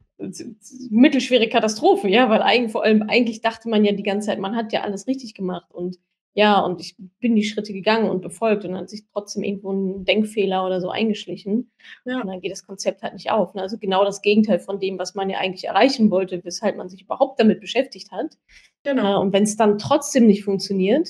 mittelschwere 0.91 1.49
Katastrophe, 1.49 2.07
ja, 2.09 2.29
weil 2.29 2.41
eigen 2.43 2.69
vor 2.69 2.83
allem 2.83 3.03
eigentlich 3.03 3.41
dachte 3.41 3.69
man 3.69 3.83
ja 3.85 3.91
die 3.93 4.03
ganze 4.03 4.27
Zeit, 4.27 4.39
man 4.39 4.55
hat 4.55 4.71
ja 4.73 4.81
alles 4.81 5.07
richtig 5.07 5.33
gemacht 5.35 5.71
und 5.73 5.97
ja, 6.33 6.59
und 6.61 6.79
ich 6.81 6.95
bin 7.19 7.35
die 7.35 7.43
Schritte 7.43 7.73
gegangen 7.73 8.09
und 8.09 8.21
befolgt 8.21 8.63
und 8.63 8.71
dann 8.71 8.81
hat 8.83 8.89
sich 8.89 9.03
trotzdem 9.13 9.43
irgendwo 9.43 9.71
'n 9.71 10.05
Denkfehler 10.05 10.65
oder 10.65 10.79
so 10.81 10.89
eingeschlichen 10.89 11.71
und 12.05 12.11
Ja. 12.13 12.23
dann 12.23 12.39
geht 12.41 12.51
das 12.53 12.65
Konzept 12.65 13.03
halt 13.03 13.13
nicht 13.15 13.31
auf, 13.31 13.53
ne? 13.55 13.61
Also, 13.63 13.77
genau 13.77 14.05
das 14.05 14.21
Gegenteil 14.21 14.59
von 14.59 14.79
dem, 14.79 14.97
was 14.99 15.15
man 15.15 15.29
ja 15.29 15.39
eigentlich 15.39 15.65
erreichen 15.65 16.09
wollte, 16.11 16.43
weshalb 16.45 16.77
man 16.77 16.87
sich 16.89 17.01
überhaupt 17.03 17.39
damit 17.41 17.59
beschäftigt 17.61 18.11
hat. 18.11 18.35
Äh, 18.85 18.91
Genau. 18.95 19.21
und 19.21 19.33
wenn's 19.33 19.57
dann 19.57 19.77
trotzdem 19.77 20.27
nicht 20.27 20.43
funktioniert, 20.45 21.09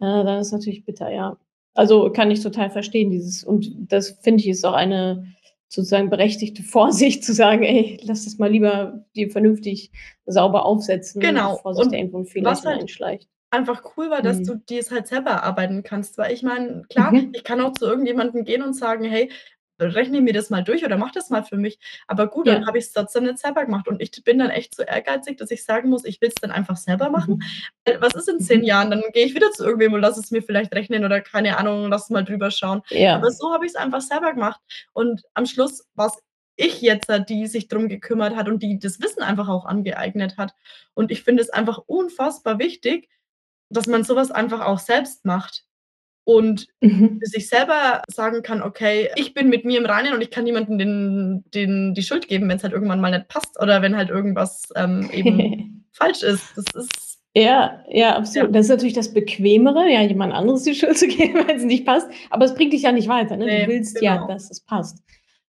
äh, 0.00 0.24
dann 0.24 0.40
ist 0.40 0.52
natürlich 0.52 0.84
bitter, 0.84 1.10
ja. 1.12 1.38
Also, 1.74 2.10
kann 2.12 2.30
ich 2.30 2.40
total 2.42 2.70
verstehen, 2.70 3.10
dieses 3.10 3.44
und 3.44 3.72
das 3.90 4.10
finde 4.22 4.42
ich, 4.44 4.48
ist 4.50 4.64
auch 4.66 4.74
eine 4.74 5.26
sozusagen 5.68 6.10
berechtigte 6.10 6.62
Vorsicht 6.62 7.24
zu 7.24 7.32
sagen: 7.34 7.62
„Ey, 7.64 7.98
lass 8.04 8.24
das 8.24 8.38
mal 8.38 8.50
lieber 8.50 9.04
dir 9.16 9.30
vernünftig 9.30 9.92
sauber 10.26 10.64
aufsetzen, 10.66 11.22
Genau. 11.22 11.64
bevor 11.64 11.74
sich 11.74 11.92
irgendwo 11.92 12.18
'n 12.18 12.26
was 12.38 12.64
Fehlerchen 12.64 12.66
halt 12.66 12.82
einschleicht.“ 12.82 13.28
einfach 13.50 13.84
cool 13.96 14.10
war, 14.10 14.22
dass 14.22 14.42
du 14.42 14.54
Mhm. 14.54 14.62
dir's 14.70 14.90
halt 14.90 15.06
selber 15.08 15.30
erarbeiten 15.32 15.82
kannst, 15.84 16.18
weil 16.18 16.32
ich 16.34 16.42
meine, 16.42 16.84
klar, 16.90 17.14
Mhm. 17.14 17.32
ich 17.32 17.44
kann 17.44 17.60
auch 17.60 17.72
zu 17.72 17.86
irgendjemandem 17.86 18.44
gehen 18.44 18.62
und 18.62 18.74
sagen: 18.74 19.04
„Hey, 19.04 19.30
rechne 19.78 20.20
mir 20.20 20.32
das 20.32 20.50
mal 20.50 20.62
durch 20.64 20.84
oder 20.84 20.96
mach 20.96 21.12
das 21.12 21.30
mal 21.30 21.42
für 21.44 21.56
mich.“ 21.56 21.78
Aber 22.06 22.26
gut, 22.28 22.46
dann 22.46 22.62
Ja. 22.62 22.66
habe 22.68 22.78
ich's 22.78 22.92
trotzdem 22.92 23.24
nicht 23.24 23.38
selber 23.38 23.64
gemacht 23.64 23.88
und 23.88 24.00
ich 24.02 24.10
bin 24.24 24.38
dann 24.38 24.50
echt 24.50 24.74
so 24.74 24.82
ehrgeizig, 24.82 25.36
dass 25.38 25.50
ich 25.50 25.64
sagen 25.64 25.88
muss, 25.90 26.04
ich 26.04 26.20
will's 26.20 26.34
dann 26.40 26.50
einfach 26.50 26.76
selber 26.76 27.10
machen. 27.10 27.42
Mhm. 27.86 27.92
Was 28.00 28.14
ist 28.14 28.28
in 28.28 28.40
10 28.40 28.60
Mhm. 28.60 28.64
Jahren? 28.66 28.90
Dann 28.90 29.02
gehe 29.12 29.26
ich 29.26 29.34
wieder 29.34 29.50
zu 29.52 29.64
irgendwem 29.64 29.92
und 29.94 30.00
lasse 30.00 30.20
es 30.20 30.30
mir 30.30 30.42
vielleicht 30.42 30.74
rechnen 30.74 31.04
oder 31.04 31.20
keine 31.20 31.58
Ahnung, 31.58 31.88
lasse 31.90 32.12
mal 32.12 32.24
drüber 32.24 32.50
schauen. 32.50 32.82
Aber 32.90 32.96
Ja. 32.96 33.30
so 33.30 33.52
habe 33.52 33.66
ich's 33.66 33.76
einfach 33.76 34.00
selber 34.00 34.32
gemacht 34.32 34.60
und 34.92 35.22
am 35.34 35.46
Schluss 35.46 35.86
war's 35.94 36.18
ich 36.58 36.80
jetzt, 36.80 37.12
die 37.28 37.46
sich 37.46 37.68
drum 37.68 37.86
gekümmert 37.88 38.34
hat 38.34 38.48
und 38.48 38.62
die 38.62 38.78
das 38.78 38.98
Wissen 39.02 39.22
einfach 39.22 39.46
auch 39.48 39.66
angeeignet 39.66 40.38
hat. 40.38 40.54
Und 40.94 41.10
ich 41.10 41.22
finde 41.22 41.42
es 41.42 41.50
einfach 41.50 41.78
unfassbar 41.86 42.58
wichtig, 42.58 43.10
dass 43.68 43.86
man 43.86 44.04
so 44.04 44.16
was 44.16 44.30
einfach 44.30 44.62
auch 44.64 44.78
selbst 44.78 45.24
macht 45.26 45.64
und 46.26 46.68
Mhm. 46.82 47.20
sich 47.24 47.48
selber 47.48 48.02
sagen 48.10 48.42
kann: 48.42 48.62
„Okay, 48.62 49.10
ich 49.16 49.34
bin 49.34 49.48
mit 49.50 49.64
mir 49.64 49.78
im 49.80 49.86
Reinen 49.86 50.14
und 50.14 50.22
ich 50.22 50.30
kann 50.32 50.44
niemandem 50.44 50.78
den 50.78 51.44
den 51.54 51.94
die 51.94 52.02
Schuld 52.04 52.28
geben, 52.28 52.48
wenn's 52.50 52.64
halt 52.64 52.74
irgendwann 52.74 53.00
mal 53.00 53.10
nicht 53.12 53.28
passt 53.28 53.60
oder 53.62 53.82
wenn 53.82 53.96
halt 53.96 54.10
irgendwas, 54.10 54.62
ähm, 54.76 55.10
eben 55.12 55.84
falsch 55.92 56.22
ist.“ 56.24 56.56
Das 56.56 56.74
ist 56.74 57.20
Ja, 57.34 57.84
ja, 57.90 58.16
Ja. 58.16 58.16
absolut. 58.16 58.54
Das 58.54 58.66
ist 58.66 58.70
natürlich 58.70 58.94
das 58.94 59.12
Bequemere, 59.12 59.90
ja, 59.90 60.00
jemand 60.02 60.32
anderes 60.34 60.62
die 60.64 60.74
Schuld 60.74 60.96
zu 60.98 61.06
geben, 61.08 61.46
wenn's 61.48 61.64
nicht 61.64 61.84
passt, 61.86 62.08
aber 62.30 62.44
es 62.46 62.54
bringt 62.54 62.72
dich 62.72 62.82
ja 62.82 62.92
nicht 62.92 63.08
weiter, 63.08 63.36
ne? 63.36 63.46
Du 63.50 63.50
Ne, 63.50 63.66
willst 63.68 64.00
ja, 64.02 64.14
genau. 64.16 64.28
dass 64.28 64.50
es 64.50 64.60
passt. 64.62 65.02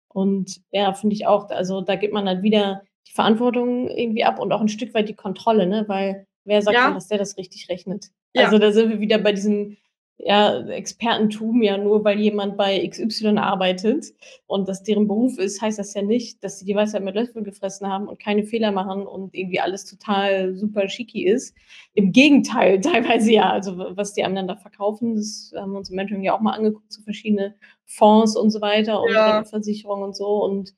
Und 0.08 0.60
ja, 0.72 0.92
finde 0.94 1.14
ich 1.16 1.26
auch, 1.26 1.50
also, 1.50 1.80
da 1.82 1.96
gibt 1.96 2.14
man 2.14 2.26
halt 2.28 2.42
wieder 2.42 2.82
die 3.08 3.12
Verantwortung 3.12 3.88
irgendwie 3.90 4.24
ab 4.24 4.38
und 4.40 4.52
auch 4.52 4.60
'n 4.62 4.68
Stück 4.68 4.94
weit 4.94 5.08
die 5.08 5.14
Kontrolle, 5.14 5.66
ne, 5.66 5.84
weil 5.88 6.26
wer 6.44 6.62
sagt 6.62 6.84
denn, 6.84 6.92
Ja. 6.92 6.94
dass 6.94 7.08
der 7.08 7.18
das 7.18 7.36
richtig 7.38 7.68
rechnet? 7.68 8.06
Ja. 8.34 8.46
Also, 8.46 8.58
da 8.58 8.72
sind 8.72 8.90
wir 8.90 9.00
wieder 9.00 9.18
bei 9.18 9.32
diesem, 9.32 9.76
ja, 10.18 10.60
Expertentum, 10.68 11.60
ja, 11.62 11.76
nur 11.76 12.04
weil 12.04 12.20
jemand 12.20 12.56
bei 12.56 12.86
XY 12.86 13.36
arbeitet 13.38 14.06
und 14.46 14.68
das 14.68 14.82
deren 14.84 15.08
Beruf 15.08 15.38
ist, 15.38 15.60
heißt 15.60 15.78
das 15.78 15.92
ja 15.94 16.02
nicht, 16.02 16.42
dass 16.44 16.58
sie 16.58 16.64
die 16.64 16.74
Weisheit 16.74 17.02
mit 17.02 17.14
Löffeln 17.16 17.44
gefressen 17.44 17.88
haben 17.88 18.08
und 18.08 18.20
keine 18.20 18.44
Fehler 18.44 18.70
machen 18.72 19.06
und 19.06 19.34
irgendwie 19.34 19.60
alles 19.60 19.84
total 19.84 20.54
super 20.54 20.88
schicky 20.88 21.26
ist. 21.26 21.54
Im 21.94 22.12
Gegenteil, 22.12 22.80
teilweise 22.80 23.32
ja. 23.32 23.50
Also, 23.50 23.76
was 23.76 24.14
die 24.14 24.24
anderen 24.24 24.46
da 24.48 24.56
verkaufen, 24.56 25.16
das 25.16 25.52
haben 25.56 25.72
wir 25.72 25.78
uns 25.78 25.90
im 25.90 25.96
Mentoring 25.96 26.22
ja 26.22 26.34
auch 26.36 26.40
mal 26.40 26.52
angeguckt, 26.52 26.92
so 26.92 27.02
verschiedene 27.02 27.54
Fonds 27.84 28.36
und 28.36 28.50
so 28.50 28.60
weiter 28.60 29.02
und 29.02 29.12
Ja. 29.12 29.34
Rentenversicherung 29.34 30.02
und 30.02 30.16
so. 30.16 30.42
Und 30.44 30.74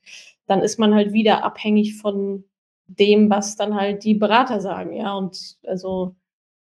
dann 0.47 0.63
ist 0.63 0.79
man 0.79 0.95
halt 0.95 1.13
wieder 1.13 1.45
abhängig 1.45 1.97
von 1.97 2.45
dem, 2.89 3.29
was 3.31 3.57
dann 3.57 3.75
halt 3.75 4.03
die 4.05 4.15
Berater 4.15 4.61
sagen, 4.61 4.95
ja. 4.97 5.15
Und 5.15 5.57
also, 5.67 6.15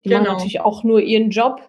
die 0.03 0.09
machen 0.09 0.23
Genau. 0.25 0.33
natürlich 0.33 0.59
auch 0.61 0.83
nur 0.83 0.99
ihren 1.01 1.29
Job 1.29 1.61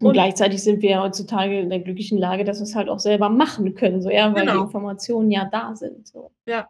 und 0.00 0.12
Und 0.12 0.14
gleichzeitig 0.14 0.62
sind 0.62 0.82
wir 0.82 0.90
ja 0.90 1.02
heutzutage 1.02 1.60
in 1.60 1.70
der 1.70 1.80
glücklichen 1.80 2.18
Lage, 2.18 2.44
dass 2.44 2.60
wir's 2.60 2.74
halt 2.74 2.88
auch 2.88 2.98
selber 3.00 3.28
machen 3.30 3.74
können, 3.74 4.02
so, 4.02 4.10
ja, 4.10 4.34
weil 4.34 4.48
die 4.48 4.56
Genau. 4.56 4.60
Informationen 4.60 5.30
ja 5.30 5.46
da 5.50 5.74
sind, 5.76 6.06
so. 6.08 6.30
Ja. 6.46 6.68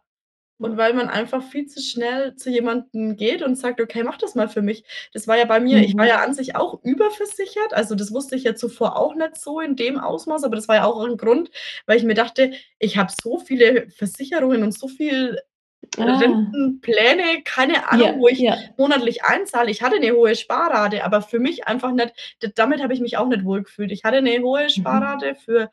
Und 0.60 0.76
weil 0.76 0.94
man 0.94 1.08
einfach 1.08 1.42
viel 1.42 1.66
zu 1.66 1.80
schnell 1.82 2.36
zu 2.36 2.48
jemandem 2.50 3.16
geht 3.16 3.42
und 3.42 3.56
sagt: 3.56 3.80
„Okay, 3.80 4.04
mach 4.04 4.18
das 4.18 4.34
mal 4.36 4.48
für 4.48 4.62
mich.“ 4.62 4.84
Das 5.12 5.26
war 5.26 5.36
ja 5.36 5.44
bei 5.46 5.58
mir 5.60 5.82
ich 5.82 5.94
war 5.98 6.06
Mhm. 6.06 6.08
ja 6.08 6.22
an 6.22 6.32
sich 6.32 6.54
auch 6.56 6.80
überversichert, 6.84 7.72
also, 7.74 7.94
das 7.96 8.12
wusste 8.12 8.36
ich 8.36 8.44
ja 8.44 8.54
zuvor 8.54 8.96
auch 8.96 9.14
nicht 9.16 9.36
so 9.36 9.60
in 9.60 9.74
dem 9.76 9.98
Ausmaß, 9.98 10.44
aber 10.44 10.54
das 10.56 10.68
war 10.68 10.76
ja 10.76 10.84
auch 10.86 11.04
'n 11.04 11.16
Grund, 11.16 11.50
weil 11.86 11.98
ich 11.98 12.04
mir 12.04 12.14
dachte: 12.14 12.52
„Ich 12.78 12.96
habe 12.98 13.10
so 13.22 13.38
viele 13.38 13.90
Versicherungen 13.90 14.62
und 14.62 14.72
so 14.78 14.86
viel 14.88 15.40
Ah. 15.98 16.02
Rentenpläne, 16.04 17.42
keine 17.44 17.88
Ahnung, 17.90 18.06
Ja, 18.08 18.18
wo 18.18 18.28
ich 18.28 18.38
ja. 18.40 18.56
monatlich 18.78 19.24
einzahle.“ 19.24 19.70
Ich 19.70 19.82
hatte 19.82 20.00
'ne 20.00 20.12
hohe 20.12 20.34
Sparrate, 20.36 21.04
aber 21.04 21.22
für 21.22 21.38
mich 21.40 21.66
einfach 21.68 21.92
nicht 21.92 22.12
damit 22.56 22.82
habe 22.82 22.94
ich 22.94 23.00
mich 23.00 23.16
auch 23.18 23.28
nicht 23.28 23.44
wohlgefühlt. 23.44 23.92
Ich 23.92 24.04
hatte 24.04 24.22
'ne 24.22 24.40
hohe 24.40 24.64
Mhm. 24.64 24.68
Sparrate 24.70 25.34
für 25.36 25.70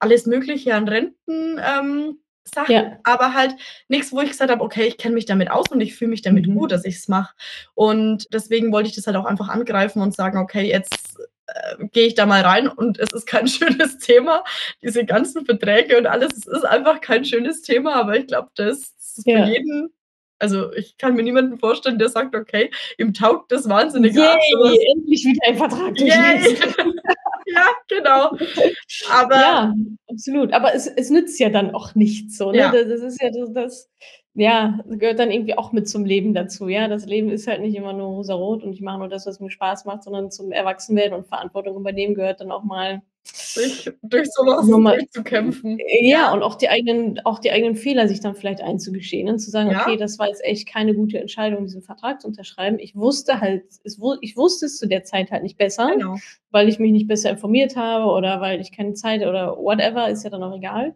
alles 0.00 0.26
Mögliche 0.26 0.74
an 0.74 0.88
Renten 0.88 1.60
ähm, 1.64 2.18
Sachen, 2.44 2.74
Ja. 2.74 2.98
aber 3.04 3.34
halt 3.34 3.54
nix, 3.88 4.12
wo 4.12 4.20
ich 4.22 4.30
gesagt 4.30 4.50
habe: 4.52 4.62
„Okay, 4.64 4.86
ich 4.86 4.98
kenne 4.98 5.14
mich 5.14 5.26
damit 5.26 5.50
aus 5.50 5.66
und 5.72 5.80
ich 5.82 5.96
fühle 5.96 6.10
mich 6.10 6.22
damit 6.22 6.46
gut, 6.46 6.70
Mhm. 6.70 6.74
dass 6.74 6.84
ich's 6.86 7.08
mache.“ 7.08 7.34
Und 7.74 8.26
deswegen 8.34 8.72
wollte 8.72 8.90
ich 8.90 8.96
das 8.96 9.06
halt 9.08 9.16
auch 9.16 9.26
einfach 9.26 9.48
angreifen 9.50 10.02
und 10.02 10.14
sagen: 10.16 10.38
„Okay, 10.38 10.68
jetzt, 10.68 11.18
äh, 11.48 11.86
gehe 11.92 12.06
ich 12.08 12.14
da 12.16 12.26
mal 12.26 12.42
rein 12.42 12.68
und 12.68 12.98
es 13.00 13.12
ist 13.14 13.26
kein 13.26 13.46
schönes 13.88 13.98
Thema, 13.98 14.44
diese 14.82 15.04
ganzen 15.06 15.46
Verträge 15.46 15.98
und 15.98 16.06
alles. 16.06 16.32
Es 16.38 16.46
ist 16.48 16.64
einfach 16.66 17.00
kein 17.02 17.24
schönes 17.26 17.62
Thema, 17.62 17.94
aber 17.96 18.16
ich 18.18 18.26
glaube, 18.28 18.50
das 18.56 18.93
ist 19.18 19.24
für 19.30 19.38
Ja. 19.38 19.46
jeden 19.46 19.90
Also, 20.40 20.72
ich 20.74 20.96
kann 20.98 21.14
mir 21.14 21.22
niemanden 21.22 21.58
vorstellen, 21.58 21.98
der 21.98 22.08
sagt: 22.10 22.34
„Okay, 22.36 22.70
ihm 22.98 23.14
taugt 23.14 23.52
das 23.52 23.68
wahnsinnig 23.68 24.14
Yay, 24.14 24.24
was“ 24.24 24.78
endlich 24.96 25.24
wieder 25.24 25.48
ein 25.48 25.56
Vertrag. 25.56 25.94
Ja, 27.46 27.66
genau. 27.88 28.32
Aber 29.10 29.36
Ja, 29.36 29.74
absolut. 30.10 30.52
Aber 30.54 30.74
es 30.74 30.86
es 30.88 31.10
nützt 31.10 31.38
ja 31.40 31.50
dann 31.50 31.74
auch 31.74 31.94
nichts 31.94 32.38
so, 32.38 32.52
ne? 32.52 32.58
Ja. 32.58 32.72
Da 32.72 32.84
das 32.84 33.02
ist 33.02 33.22
ja 33.22 33.30
das 33.30 33.52
das 33.52 33.90
ja, 34.34 34.80
gehört 34.88 35.18
dann 35.20 35.30
irgendwie 35.30 35.56
auch 35.58 35.72
mit 35.72 35.88
zum 35.88 36.04
Leben 36.06 36.34
dazu, 36.34 36.68
ja? 36.68 36.88
Das 36.88 37.06
Leben 37.06 37.30
ist 37.30 37.46
halt 37.46 37.60
nicht 37.62 37.76
immer 37.76 37.92
nur 37.92 38.08
rosarot 38.08 38.62
und 38.64 38.72
ich 38.72 38.80
mache 38.82 38.98
nur 38.98 39.08
das, 39.08 39.26
was 39.26 39.40
mir 39.40 39.50
Spaß 39.50 39.84
macht, 39.86 40.04
sondern 40.04 40.30
zum 40.32 40.52
Erwachsenwerden 40.52 41.14
und 41.18 41.28
Verantwortung 41.28 41.76
übernehmen 41.76 42.14
gehört 42.14 42.40
dann 42.40 42.50
auch 42.52 42.64
mal 42.64 43.02
Sich 43.26 43.90
durch 44.02 44.28
so 44.32 44.44
was 44.46 44.66
noch 44.66 44.78
mal 44.78 44.98
durchzukämpfen. 44.98 45.78
ja, 46.02 46.32
und 46.34 46.42
auch 46.42 46.56
die 46.56 46.68
eigenen 46.68 47.20
auch 47.24 47.38
die 47.38 47.50
eigenen 47.52 47.74
Fehler 47.74 48.06
sich 48.06 48.20
dann 48.20 48.34
vielleicht 48.34 48.60
einzugestehen 48.60 49.28
und 49.30 49.38
zu 49.38 49.50
sagen: 49.50 49.70
Ja. 49.70 49.80
„Okay, 49.82 49.96
das 49.96 50.18
war 50.18 50.28
jetzt 50.28 50.44
echt 50.44 50.68
keine 50.68 50.94
gute 50.94 51.18
Entscheidung, 51.18 51.64
diesen 51.64 51.80
Vertrag 51.82 52.20
zu 52.20 52.28
unterschreiben. 52.28 52.78
Ich 52.78 52.94
wusste 52.94 53.40
halt 53.40 53.64
es 53.82 53.98
ich 54.20 54.36
wusste 54.36 54.66
es 54.66 54.76
zu 54.76 54.86
der 54.86 55.04
Zeit 55.04 55.30
halt 55.30 55.42
nicht 55.42 55.56
besser, 55.56 55.90
Genau. 55.92 56.16
weil 56.50 56.68
ich 56.68 56.78
mich 56.78 56.92
nicht 56.92 57.08
besser 57.08 57.30
informiert 57.30 57.76
habe 57.76 58.04
oder 58.12 58.40
weil 58.42 58.60
ich 58.60 58.72
keine 58.72 58.92
Zeit 58.92 59.22
oder 59.22 59.56
whatever, 59.56 60.08
ist 60.10 60.22
ja 60.24 60.30
dann 60.30 60.42
auch 60.42 60.54
egal. 60.56 60.94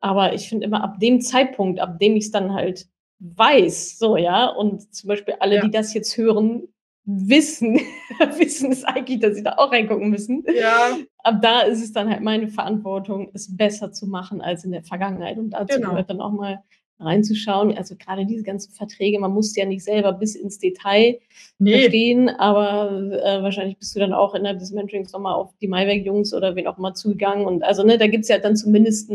Aber 0.00 0.34
ich 0.34 0.48
finde 0.50 0.66
immer 0.66 0.82
ab 0.84 0.98
dem 1.00 1.20
Zeitpunkt, 1.22 1.80
ab 1.80 1.98
dem 1.98 2.14
ich's 2.16 2.30
dann 2.30 2.52
halt 2.52 2.86
weiß, 3.20 3.98
so, 3.98 4.16
ja, 4.18 4.48
und 4.48 4.94
zum 4.94 5.08
Beispiel 5.08 5.34
alle, 5.40 5.56
Ja. 5.56 5.62
die 5.64 5.70
das 5.70 5.94
jetzt 5.94 6.16
hören, 6.16 6.68
wissen 7.04 7.80
wissen 8.38 8.72
es 8.72 8.84
eigentlich, 8.84 9.20
dass 9.20 9.34
sie 9.36 9.42
da 9.42 9.54
auch 9.58 9.72
reingucken 9.72 10.10
müssen. 10.10 10.44
Ja. 10.54 10.98
Ab 11.24 11.40
da 11.42 11.60
ist 11.62 11.82
es 11.82 11.92
dann 11.92 12.08
halt 12.10 12.22
meine 12.22 12.48
Verantwortung, 12.48 13.30
es 13.34 13.56
besser 13.56 13.92
zu 13.92 14.06
machen 14.06 14.40
als 14.40 14.64
in 14.64 14.72
der 14.72 14.82
Vergangenheit. 14.84 15.38
Und 15.38 15.50
dazu 15.50 15.76
Genau. 15.78 15.90
gehört 15.90 16.10
dann 16.10 16.20
auch 16.20 16.32
mal 16.32 16.62
reinzuschauen. 16.98 17.76
Also, 17.78 17.94
grade 17.98 18.26
diese 18.26 18.42
ganzen 18.42 18.72
Verträge, 18.72 19.18
man 19.18 19.32
muss 19.32 19.56
ja 19.56 19.64
nicht 19.64 19.82
selber 19.84 20.12
bis 20.12 20.34
ins 20.36 20.58
Detail 20.58 21.18
Ne. 21.58 21.72
verstehen, 21.78 22.28
aber, 22.28 22.90
äh, 23.24 23.42
wahrscheinlich 23.42 23.78
bist 23.78 23.96
du 23.96 24.00
dann 24.00 24.12
auch 24.12 24.34
innerhalb 24.34 24.58
des 24.58 24.70
Mentorings 24.72 25.12
noch 25.12 25.20
mal 25.20 25.32
auf 25.34 25.54
die 25.62 25.68
Maiwerk-Jungs 25.68 26.34
oder 26.34 26.54
wen 26.56 26.66
auch 26.66 26.76
immer 26.78 26.92
zugegangen 26.94 27.46
und 27.46 27.62
also, 27.64 27.82
ne, 27.84 27.96
da 27.98 28.06
gibt's 28.06 28.28
ja 28.28 28.38
dann 28.38 28.54
zumindest 28.56 29.10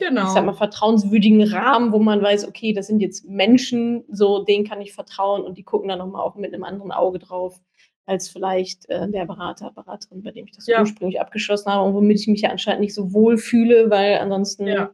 'nen, 0.00 0.24
ich 0.26 0.34
mal, 0.34 0.52
Genau. 0.52 0.54
vertrauenswürdigen 0.54 1.42
Rahmen, 1.42 1.92
wo 1.92 1.98
man 1.98 2.22
weiß: 2.22 2.46
„Okay, 2.48 2.72
das 2.72 2.86
sind 2.86 3.00
jetzt 3.00 3.24
Menschen, 3.28 4.04
so, 4.10 4.44
denen 4.44 4.64
kann 4.66 4.80
ich 4.80 4.92
vertrauen 4.94 5.42
und 5.44 5.58
die 5.58 5.64
gucken 5.64 5.88
da 5.88 5.96
noch 5.96 6.06
mal 6.08 6.22
auch 6.22 6.36
mit 6.36 6.52
'nem 6.52 6.64
anderen 6.64 6.92
Auge 6.92 7.18
drauf 7.18 7.60
als 8.06 8.28
vielleicht, 8.28 8.88
äh, 8.88 9.08
der 9.10 9.26
Berater, 9.26 9.70
Beraterin, 9.72 10.22
bei 10.22 10.30
dem 10.32 10.46
ich 10.46 10.52
das 10.52 10.66
Ja. 10.66 10.80
ursprünglich 10.80 11.20
abgeschlossen 11.20 11.70
habe 11.72 11.86
und 11.86 11.94
womit 11.94 12.20
ich 12.20 12.28
mich 12.28 12.40
ja 12.42 12.50
anscheinend 12.50 12.80
nicht 12.82 12.94
so 12.94 13.12
wohl 13.12 13.36
fühle, 13.38 13.90
weil 13.90 14.18
ansonsten 14.18 14.66
Ja. 14.66 14.90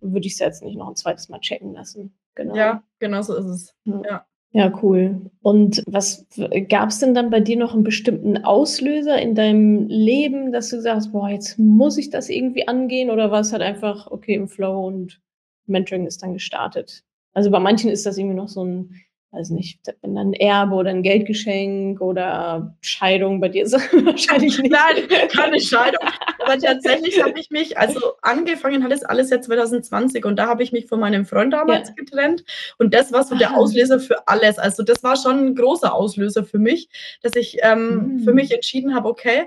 würde 0.00 0.26
ich's 0.26 0.38
ja 0.38 0.46
jetzt 0.46 0.62
nicht 0.62 0.76
noch 0.78 0.88
'n 0.88 0.96
2. 0.96 1.28
Mal 1.30 1.40
checken 1.40 1.74
lassen.“ 1.74 2.14
Genau. 2.34 2.54
Ja, 2.56 2.82
genau 3.00 3.22
so 3.22 3.34
ist 3.36 3.46
es. 3.46 3.74
Ja. 3.84 4.00
Ja. 4.04 4.26
Ja, 4.54 4.72
cool. 4.82 5.20
Und 5.42 5.82
was 5.86 6.26
w 6.36 6.62
gab's 6.62 6.98
denn 7.00 7.12
dann 7.14 7.28
bei 7.28 7.40
dir 7.40 7.56
noch 7.58 7.74
'n 7.74 7.82
bestimmten 7.84 8.44
Auslöser 8.44 9.20
in 9.20 9.34
deinem 9.34 9.86
Leben, 9.88 10.52
dass 10.52 10.70
du 10.70 10.76
gesagt 10.76 10.96
hast: 10.96 11.12
„Boah, 11.12 11.28
jetzt 11.28 11.58
muss 11.58 11.98
ich 11.98 12.08
das 12.08 12.30
irgendwie 12.30 12.66
angehen“, 12.66 13.10
oder 13.10 13.30
war's 13.30 13.52
halt 13.52 13.60
einfach, 13.62 14.10
okay, 14.10 14.34
im 14.34 14.48
Flow 14.48 14.86
und 14.86 15.20
Mentoring 15.66 16.06
ist 16.06 16.22
dann 16.22 16.32
gestartet? 16.32 17.02
Also, 17.34 17.50
bei 17.50 17.58
manchen 17.60 17.90
ist 17.90 18.06
das 18.06 18.16
irgendwie 18.16 18.36
noch 18.36 18.48
so 18.48 18.62
'n 18.64 18.94
weiß 19.32 19.50
nicht, 19.50 19.80
wenn 20.02 20.14
dann 20.14 20.32
Erbe 20.32 20.74
oder 20.74 20.90
'n 20.90 21.02
Geldgeschenk 21.02 22.00
oder 22.00 22.76
Scheidung, 22.80 23.40
bei 23.40 23.48
dir 23.50 23.64
ist 23.66 23.74
es 23.74 23.82
wahrscheinlich 24.06 24.58
nicht. 24.58 24.72
Nein, 24.72 25.08
keine 25.30 25.60
Scheidung. 25.60 26.00
Aber 26.38 26.58
tatsächlich 26.58 27.20
habe 27.22 27.38
ich 27.38 27.50
mich 27.50 27.76
also, 27.78 28.00
angefangen 28.22 28.82
hat 28.84 28.92
das 28.92 29.04
alles 29.04 29.30
ja 29.30 29.40
2020 29.40 30.24
und 30.24 30.36
da 30.36 30.46
habe 30.46 30.62
ich 30.62 30.72
mich 30.72 30.86
von 30.86 31.00
meinem 31.00 31.26
Freund 31.26 31.52
damals 31.52 31.88
Ja. 31.90 31.94
getrennt 31.96 32.44
und 32.78 32.94
das 32.94 33.12
war 33.12 33.24
so 33.24 33.34
der 33.36 33.52
Ah. 33.52 33.56
Auslöser 33.56 34.00
für 34.00 34.26
alles. 34.28 34.58
Also, 34.58 34.82
das 34.82 35.02
war 35.02 35.16
schon 35.16 35.48
'n 35.48 35.54
großer 35.56 35.92
Auslöser 35.94 36.44
für 36.44 36.58
mich, 36.58 36.88
dass 37.22 37.36
ich, 37.36 37.58
ähm, 37.62 38.18
für 38.24 38.32
mich 38.32 38.50
Mhm. 38.50 38.54
entschieden 38.56 38.94
habe: 38.94 39.08
„Okay, 39.08 39.46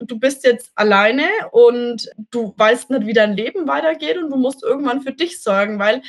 du 0.00 0.18
bist 0.18 0.44
jetzt 0.44 0.70
alleine 0.76 1.24
und 1.52 2.08
du 2.30 2.54
weißt 2.56 2.90
nicht, 2.90 3.06
wie 3.06 3.12
dein 3.14 3.34
Leben 3.36 3.66
weitergeht 3.68 4.16
und 4.18 4.30
du 4.30 4.36
musst 4.36 4.62
irgendwann 4.62 5.00
für 5.02 5.12
dich 5.12 5.42
sorgen“, 5.42 5.78
weil, 5.80 6.02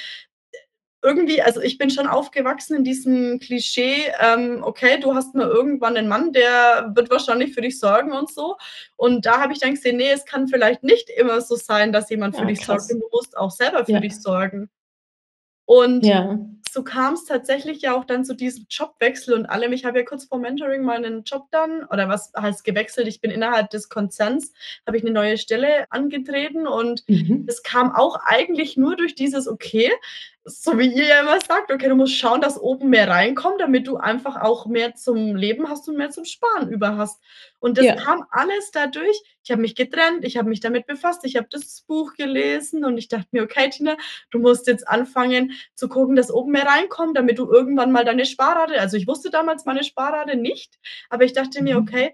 irgendwie 1.04 1.42
also, 1.42 1.62
ich 1.62 1.78
bin 1.78 1.90
schon 1.90 2.08
aufgewachsen 2.08 2.76
in 2.78 2.84
diesem 2.84 3.40
Klischee, 3.40 4.12
ähm, 4.22 4.62
okay, 4.64 5.00
du 5.00 5.16
hast 5.16 5.36
mal 5.36 5.48
irgendwann 5.48 5.94
'nen 5.94 6.08
Mann, 6.10 6.34
der 6.34 6.92
wird 6.96 7.10
wahrscheinlich 7.12 7.54
für 7.54 7.62
dich 7.62 7.80
sorgen 7.80 8.12
und 8.14 8.32
so. 8.34 8.58
Und 8.98 9.26
da 9.26 9.40
habe 9.42 9.54
ich 9.54 9.60
dann 9.60 9.76
gesehen: 9.76 9.98
„Ne, 9.98 10.12
es 10.12 10.26
kann 10.26 10.48
vielleicht 10.50 10.84
nicht 10.84 11.10
immer 11.10 11.42
so 11.42 11.56
sein, 11.56 11.94
dass 11.94 12.10
jemand 12.10 12.36
für 12.38 12.46
Ah, 12.46 12.48
dich 12.48 12.64
sorgt 12.66 12.90
krass. 12.90 12.92
und 12.92 13.00
du 13.02 13.08
musst 13.12 13.38
auch 13.38 13.52
selber 13.52 13.86
für 13.86 13.92
Ja. 13.94 14.00
dich 14.02 14.22
sorgen.“ 14.22 14.70
Und 15.66 16.04
Ja. 16.04 16.40
so 16.72 16.84
kam's 16.84 17.26
tatsächlich 17.26 17.82
ja 17.84 17.96
auch 17.96 18.06
dann 18.06 18.26
zu 18.26 18.36
diesem 18.36 18.68
Jobwechsel 18.70 19.34
und 19.36 19.48
allem. 19.48 19.74
Ich 19.74 19.86
habe 19.86 20.00
ja 20.00 20.06
kurz 20.06 20.26
vor 20.26 20.40
Mentoring 20.40 20.84
meinen 20.84 21.24
Job 21.24 21.48
dann 21.52 21.86
oder 21.86 22.10
was 22.10 22.32
heißt 22.40 22.64
gewechselt, 22.66 23.08
ich 23.08 23.22
bin 23.22 23.32
innerhalb 23.32 23.70
des 23.72 23.90
Konzerns 23.90 24.54
habe 24.88 24.98
ich 24.98 25.04
'ne 25.04 25.12
neue 25.12 25.38
Stelle 25.38 25.86
angetreten 25.92 26.68
und 26.68 27.04
Mhm. 27.10 27.48
es 27.48 27.64
kam 27.64 27.94
auch 27.96 28.18
eigentlich 28.26 28.78
nur 28.78 28.96
durch 28.98 29.16
dieses: 29.16 29.48
„Okay“, 29.48 29.92
so 30.50 30.78
wie 30.80 30.88
ihr 30.94 31.06
ja 31.06 31.20
immer 31.22 31.40
sagt: 31.42 31.72
„Okay, 31.72 31.88
du 31.90 31.96
musst 31.96 32.16
schauen, 32.16 32.42
dass 32.42 32.60
oben 32.60 32.90
mehr 32.90 33.08
reinkommt, 33.10 33.62
damit 33.62 33.88
du 33.88 33.98
einfach 33.98 34.38
auch 34.42 34.66
mehr 34.68 34.96
zum 34.96 35.36
Leben 35.36 35.70
hast 35.70 35.88
und 35.90 35.98
mehr 35.98 36.10
zum 36.12 36.26
Sparen 36.26 36.70
über 36.70 36.98
hast.“ 36.98 37.22
Und 37.60 37.78
das 37.78 37.86
Ja. 37.88 37.96
kam 37.96 38.26
alles 38.32 38.72
dadurch 38.72 39.22
ich 39.44 39.52
habe 39.52 39.62
mich 39.64 39.74
getrennt, 39.76 40.26
ich 40.26 40.38
habe 40.38 40.48
mich 40.50 40.60
damit 40.60 40.86
befasst, 40.86 41.26
ich 41.26 41.36
habe 41.36 41.48
das 41.50 41.82
Buch 41.88 42.14
gelesen 42.14 42.86
und 42.86 42.98
ich 43.00 43.08
dachte 43.08 43.28
mir: 43.32 43.44
„Okay, 43.44 43.70
Tina, 43.70 43.98
du 44.32 44.40
musst 44.40 44.68
jetzt 44.68 44.88
anfangen 44.88 45.54
zu 45.76 45.88
gucken, 45.90 46.16
dass 46.16 46.32
oben 46.32 46.52
mehr 46.52 46.66
reinkommt, 46.68 47.18
damit 47.18 47.40
du 47.40 47.52
irgendwann 47.52 47.92
mal 47.92 48.06
deine 48.06 48.26
Sparrate“ 48.26 48.80
also, 48.80 48.98
ich 48.98 49.08
wusste 49.08 49.30
damals 49.32 49.66
meine 49.66 49.84
Sparrate 49.84 50.36
nicht, 50.38 50.78
aber 51.10 51.24
ich 51.26 51.34
dachte 51.34 51.64
mir: 51.64 51.78
Mhm. 51.78 51.82
„Okay, 51.88 52.14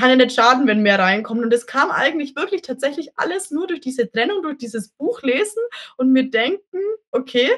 kann 0.00 0.10
ja 0.10 0.16
nicht 0.16 0.34
schaden, 0.34 0.66
wenn 0.66 0.82
mehr 0.82 0.98
reinkommt.“ 0.98 1.42
Und 1.44 1.52
es 1.54 1.66
kam 1.66 1.90
eigentlich 1.90 2.36
wirklich 2.36 2.62
tatsächlich 2.62 3.12
alles 3.18 3.50
nur 3.50 3.66
durch 3.68 3.80
diese 3.80 4.10
Trennung, 4.10 4.42
durch 4.42 4.58
dieses 4.58 4.90
Buch 4.90 5.22
lesen 5.22 5.62
und 5.96 6.12
mir 6.12 6.30
denken: 6.30 6.78
„Okay, 7.12 7.50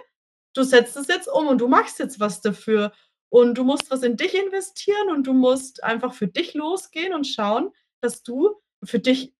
du 0.55 0.63
setzt 0.65 0.97
es 0.97 1.09
jetzt 1.09 1.29
um 1.29 1.47
und 1.49 1.61
du 1.61 1.69
machst 1.69 1.99
jetzt 1.99 2.21
was 2.21 2.41
dafür. 2.41 2.93
Und 3.31 3.57
du 3.57 3.65
musst 3.65 3.91
was 3.91 4.03
in 4.03 4.17
dich 4.17 4.35
investieren 4.35 5.11
und 5.11 5.27
du 5.27 5.33
musst 5.33 5.83
einfach 5.85 6.13
für 6.15 6.29
dich 6.29 6.55
losgehen 6.55 7.15
und 7.15 7.27
schauen, 7.27 7.73
dass 8.03 8.23
du 8.23 8.57
für 8.85 8.99
dich 8.99 9.35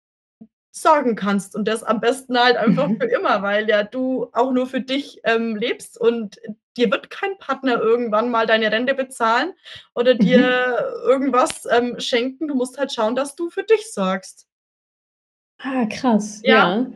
sorgen 0.71 1.15
kannst 1.15 1.55
und 1.55 1.67
das 1.67 1.83
am 1.83 2.01
besten 2.01 2.37
halt 2.39 2.57
einfach 2.57 2.91
für 2.99 3.05
Mhm. 3.05 3.15
immer, 3.15 3.41
weil 3.43 3.69
ja 3.69 3.83
du 3.83 4.29
auch 4.33 4.51
nur 4.51 4.67
für 4.67 4.81
dich, 4.81 5.21
ähm, 5.23 5.55
lebst 5.55 5.99
und 5.99 6.37
dir 6.77 6.91
wird 6.91 7.09
kein 7.09 7.37
Partner 7.39 7.79
irgendwann 7.81 8.31
mal 8.31 8.45
deine 8.47 8.71
Rente 8.71 8.95
bezahlen 8.95 9.53
oder 9.95 10.15
Mhm. 10.15 10.19
dir 10.19 10.93
irgendwas, 11.05 11.67
ähm, 11.71 11.99
schenken. 11.99 12.47
Du 12.47 12.55
musst 12.55 12.77
halt 12.79 12.93
schauen, 12.93 13.15
dass 13.15 13.35
du 13.35 13.49
für 13.49 13.63
dich 13.63 13.91
sorgst.“ 13.93 14.43
Ah, 15.59 15.85
krass, 15.89 16.41
Ja. 16.43 16.79
ja. 16.79 16.87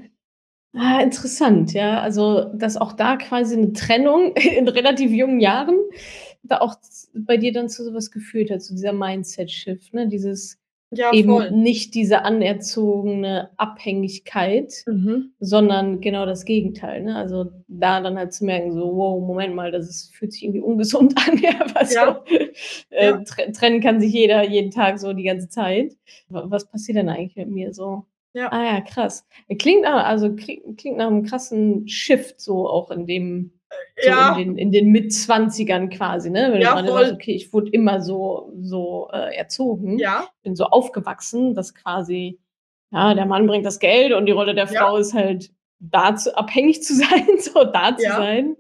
Ah, 0.76 1.02
interessant, 1.02 1.74
ja. 1.74 2.02
Also, 2.02 2.46
dass 2.56 2.78
auch 2.78 2.94
da 2.94 3.18
quasi 3.18 3.58
'ne 3.58 3.74
Trennung 3.74 4.34
in 4.38 4.68
relativ 4.70 5.12
jungen 5.12 5.40
Jahren 5.42 5.76
da 6.44 6.60
auch 6.62 6.76
bei 7.14 7.38
dir 7.38 7.54
dann 7.54 7.70
zu 7.70 7.84
so 7.86 7.94
was 7.94 8.12
geführt 8.12 8.52
hat, 8.52 8.62
zu 8.64 8.74
dieser 8.76 8.94
Mindset-Shift, 8.94 9.94
ne? 9.94 10.08
Dieses 10.10 10.60
Ja, 10.92 11.12
eben 11.12 11.30
voll. 11.34 11.52
nicht 11.52 11.96
diese 11.96 12.24
anerzogene 12.24 13.50
Abhängigkeit, 13.58 14.74
Mhm. 14.88 15.34
sondern 15.40 16.00
genau 16.02 16.26
das 16.26 16.46
Gegenteil, 16.46 17.04
ne? 17.04 17.16
Also, 17.18 17.52
da 17.68 18.00
dann 18.02 18.18
halt 18.18 18.34
zu 18.34 18.46
merken, 18.46 18.72
so: 18.74 18.96
„Wow, 18.96 19.22
Moment 19.26 19.54
mal, 19.56 19.72
das 19.72 19.90
ist 19.90 20.16
fühlt 20.16 20.32
sich 20.34 20.44
irgendwie 20.44 20.62
ungesund 20.62 21.14
an, 21.30 21.38
ja, 21.40 21.52
Ja. 21.52 21.74
also, 21.76 22.24
Ja. 23.00 23.20
äh, 23.20 23.24
tre 23.26 23.52
trennen 23.52 23.82
kann 23.82 24.00
sich 24.00 24.14
jeder 24.14 24.44
jeden 24.50 24.72
Tag 24.72 25.00
so 25.00 25.14
die 25.14 25.24
ganze 25.24 25.50
Zeit. 25.50 25.94
Was 26.30 26.70
passiert 26.70 26.98
denn 26.98 27.10
eigentlich 27.10 27.36
mit 27.36 27.50
mir 27.50 27.74
so?“ 27.74 28.06
Ja. 28.34 28.52
Ah 28.52 28.64
ja, 28.64 28.82
krass. 28.82 29.26
Klingt 29.60 29.82
nach 29.84 30.06
also, 30.06 30.34
kli 30.36 30.62
klingt 30.78 30.98
nach 30.98 31.10
'nem 31.10 31.24
krassen 31.24 31.88
Shift 31.90 32.40
so 32.40 32.68
auch 32.70 32.92
in 32.92 33.06
dem 33.08 33.52
So 34.00 34.12
in 34.12 34.16
ja. 34.18 34.34
den 34.36 34.58
in 34.58 34.72
den 34.72 34.92
Mitzwanzigern 34.92 35.90
quasi, 35.90 36.30
ne? 36.30 36.50
Wenn 36.52 36.60
du 36.60 36.66
Ja, 36.66 36.76
sagst: 36.76 36.90
voll. 36.92 37.12
„Okay, 37.16 37.32
ich 37.34 37.52
wurde 37.54 37.70
immer 37.72 38.02
so 38.02 38.54
so, 38.62 39.10
äh, 39.12 39.36
erzogen, 39.36 39.98
Ja. 40.00 40.28
bin 40.44 40.56
so 40.56 40.66
aufgewachsen, 40.66 41.56
dass 41.56 41.74
quasi, 41.74 42.40
ja, 42.92 43.14
der 43.16 43.26
Mann 43.26 43.48
bringt 43.48 43.66
das 43.66 43.80
Geld 43.80 44.14
und 44.14 44.26
die 44.28 44.32
Rolle 44.34 44.54
der 44.56 44.66
Ja. 44.72 44.86
Frau 44.86 44.98
ist 44.98 45.14
halt, 45.14 45.52
da 45.80 46.16
zu 46.16 46.36
abhängig 46.38 46.84
zu 46.84 46.96
sein, 46.96 47.28
so 47.40 47.64
da 47.66 47.98
zu 47.98 48.04
Ja. 48.06 48.18
sein.“ 48.18 48.56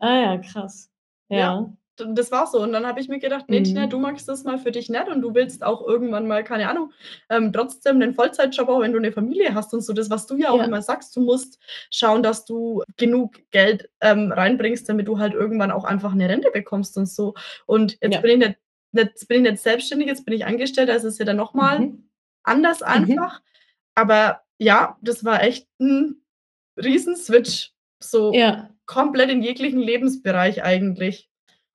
Ah 0.00 0.20
ja, 0.22 0.38
krass. 0.38 0.90
Ja, 1.30 1.38
Ja. 1.38 1.76
Das 1.96 2.30
war 2.32 2.46
so. 2.46 2.60
Und 2.62 2.72
dann 2.72 2.86
habe 2.86 3.00
ich 3.00 3.08
mir 3.08 3.18
gedacht: 3.18 3.48
„Ne, 3.48 3.62
Tina, 3.62 3.86
du 3.86 3.98
Mhm. 3.98 4.02
magst 4.02 4.28
das 4.28 4.44
mal 4.44 4.58
für 4.58 4.72
dich 4.72 4.88
nicht 4.90 5.08
und 5.08 5.20
du 5.22 5.34
willst 5.34 5.62
auch 5.64 5.86
irgendwann 5.86 6.26
mal, 6.28 6.44
keine 6.44 6.68
Ahnung, 6.68 6.92
ähm, 7.30 7.52
trotzdem 7.52 7.98
'nen 7.98 8.14
Vollzeitjob, 8.14 8.68
auch 8.68 8.80
wenn 8.80 8.92
du 8.92 8.98
'ne 9.00 9.12
Familie 9.12 9.54
hast 9.54 9.72
und 9.74 9.80
so.“ 9.82 9.92
Das, 9.92 10.10
was 10.10 10.26
du 10.26 10.36
ja 10.36 10.50
auch 10.50 10.58
Ja. 10.58 10.64
immer 10.64 10.82
sagst, 10.82 11.14
du 11.16 11.20
musst 11.22 11.58
schauen, 11.90 12.22
dass 12.22 12.44
du 12.44 12.82
genug 12.96 13.34
Geld, 13.50 13.90
ähm, 14.00 14.32
reinbringst, 14.32 14.88
damit 14.88 15.08
du 15.08 15.18
halt 15.18 15.34
irgendwann 15.34 15.70
auch 15.70 15.84
einfach 15.84 16.14
'ne 16.14 16.28
Rente 16.28 16.50
bekommst 16.52 16.96
und 16.98 17.06
so. 17.08 17.34
Und 17.66 17.98
jetzt 18.02 18.14
Ja. 18.14 18.20
bin 18.20 18.30
ich 18.42 18.48
nicht 18.48 18.58
jetzt 18.92 19.28
bin 19.28 19.44
ich 19.44 19.50
nicht 19.52 19.62
selbstständig, 19.62 20.08
jetzt 20.08 20.24
bin 20.24 20.34
ich 20.34 20.46
angestellt, 20.46 20.88
da 20.88 20.94
ist 20.94 21.18
ja 21.18 21.24
dann 21.26 21.36
noch 21.36 21.52
mal 21.54 21.80
Mhm. 21.80 22.08
anders 22.44 22.82
Mhm. 22.82 22.86
einfach. 23.18 23.40
Aber 23.94 24.42
ja, 24.58 24.96
das 25.02 25.24
war 25.24 25.42
echt 25.42 25.68
'n 25.80 26.22
Riesen-Switch, 26.78 27.72
so. 28.00 28.32
Ja. 28.34 28.70
komplett 28.86 29.30
in 29.30 29.42
jeglichen 29.42 29.80
Lebensbereich 29.80 30.62
eigentlich. 30.64 31.26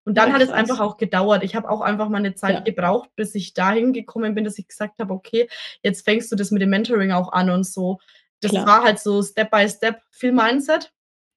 Und 0.06 0.18
dann 0.18 0.30
Ja, 0.30 0.36
hat 0.36 0.42
es 0.42 0.50
einfach 0.50 0.80
auch 0.80 0.98
gedauert. 0.98 1.44
Ich 1.44 1.56
habe 1.56 1.70
auch 1.70 1.82
einfach 1.82 2.10
mal 2.10 2.20
'ne 2.22 2.34
Zeit 2.36 2.56
Ja. 2.56 2.60
gebraucht, 2.62 3.10
bis 3.16 3.36
ich 3.36 3.54
dahin 3.54 3.94
gekommen 3.94 4.34
bin, 4.36 4.44
dass 4.46 4.58
ich 4.58 4.68
gesagt 4.68 5.00
habe: 5.00 5.14
„Okay, 5.14 5.48
jetzt 5.84 6.04
fängst 6.06 6.32
du 6.32 6.36
das 6.36 6.52
mit 6.52 6.62
dem 6.62 6.70
Mentoring 6.72 7.12
auch 7.12 7.32
an“ 7.34 7.50
und 7.52 7.66
so. 7.66 8.00
Das 8.42 8.52
Klar. 8.52 8.66
war 8.68 8.84
halt 8.84 9.00
so 9.00 9.22
Step 9.24 9.52
by 9.52 9.68
Step, 9.70 10.02
viel 10.12 10.32
Mindset, 10.32 10.92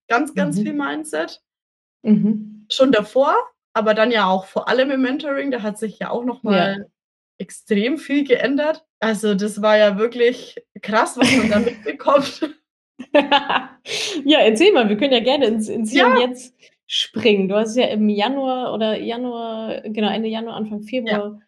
ganz, 0.08 0.34
ganz 0.34 0.60
viel 0.60 0.72
Mhm. 0.74 0.78
Mindset. 0.78 1.42
Mhm. 2.04 2.66
Schon 2.70 2.92
davor, 2.92 3.36
aber 3.74 3.94
dann 3.94 4.10
ja 4.12 4.26
auch 4.28 4.46
vor 4.46 4.68
allem 4.68 4.90
im 4.92 5.02
Mentoring, 5.02 5.50
da 5.50 5.62
hat 5.62 5.78
sich 5.78 5.98
ja 6.00 6.10
auch 6.10 6.24
noch 6.24 6.42
Ja. 6.44 6.50
mal 6.52 6.86
extrem 7.38 7.98
viel 7.98 8.24
geändert. 8.26 8.84
Also, 9.00 9.34
das 9.34 9.62
war 9.62 9.78
ja 9.78 9.98
wirklich 9.98 10.56
krass, 10.82 11.16
was 11.18 11.32
man 11.32 11.50
da 11.50 11.60
mitbekommt. 11.60 12.42
Ja, 14.24 14.40
erzähl 14.40 14.72
mal, 14.72 14.88
wir 14.88 14.96
können 14.98 15.12
ja 15.14 15.20
gerne 15.20 15.46
ins 15.46 15.68
ins 15.68 15.90
Hier 15.92 16.06
und. 16.06 16.18
Jetzt 16.18 16.54
springen. 16.88 17.48
Du 17.48 17.56
hast 17.56 17.76
ja 17.76 17.86
im 17.86 18.08
Januar 18.08 18.74
oder 18.74 18.98
Januar 19.00 19.80
genau, 19.82 20.08
Ende 20.10 20.28
Januar, 20.28 20.56
Anfang 20.56 20.82
Ja. 21.06 21.22
Februar 21.22 21.40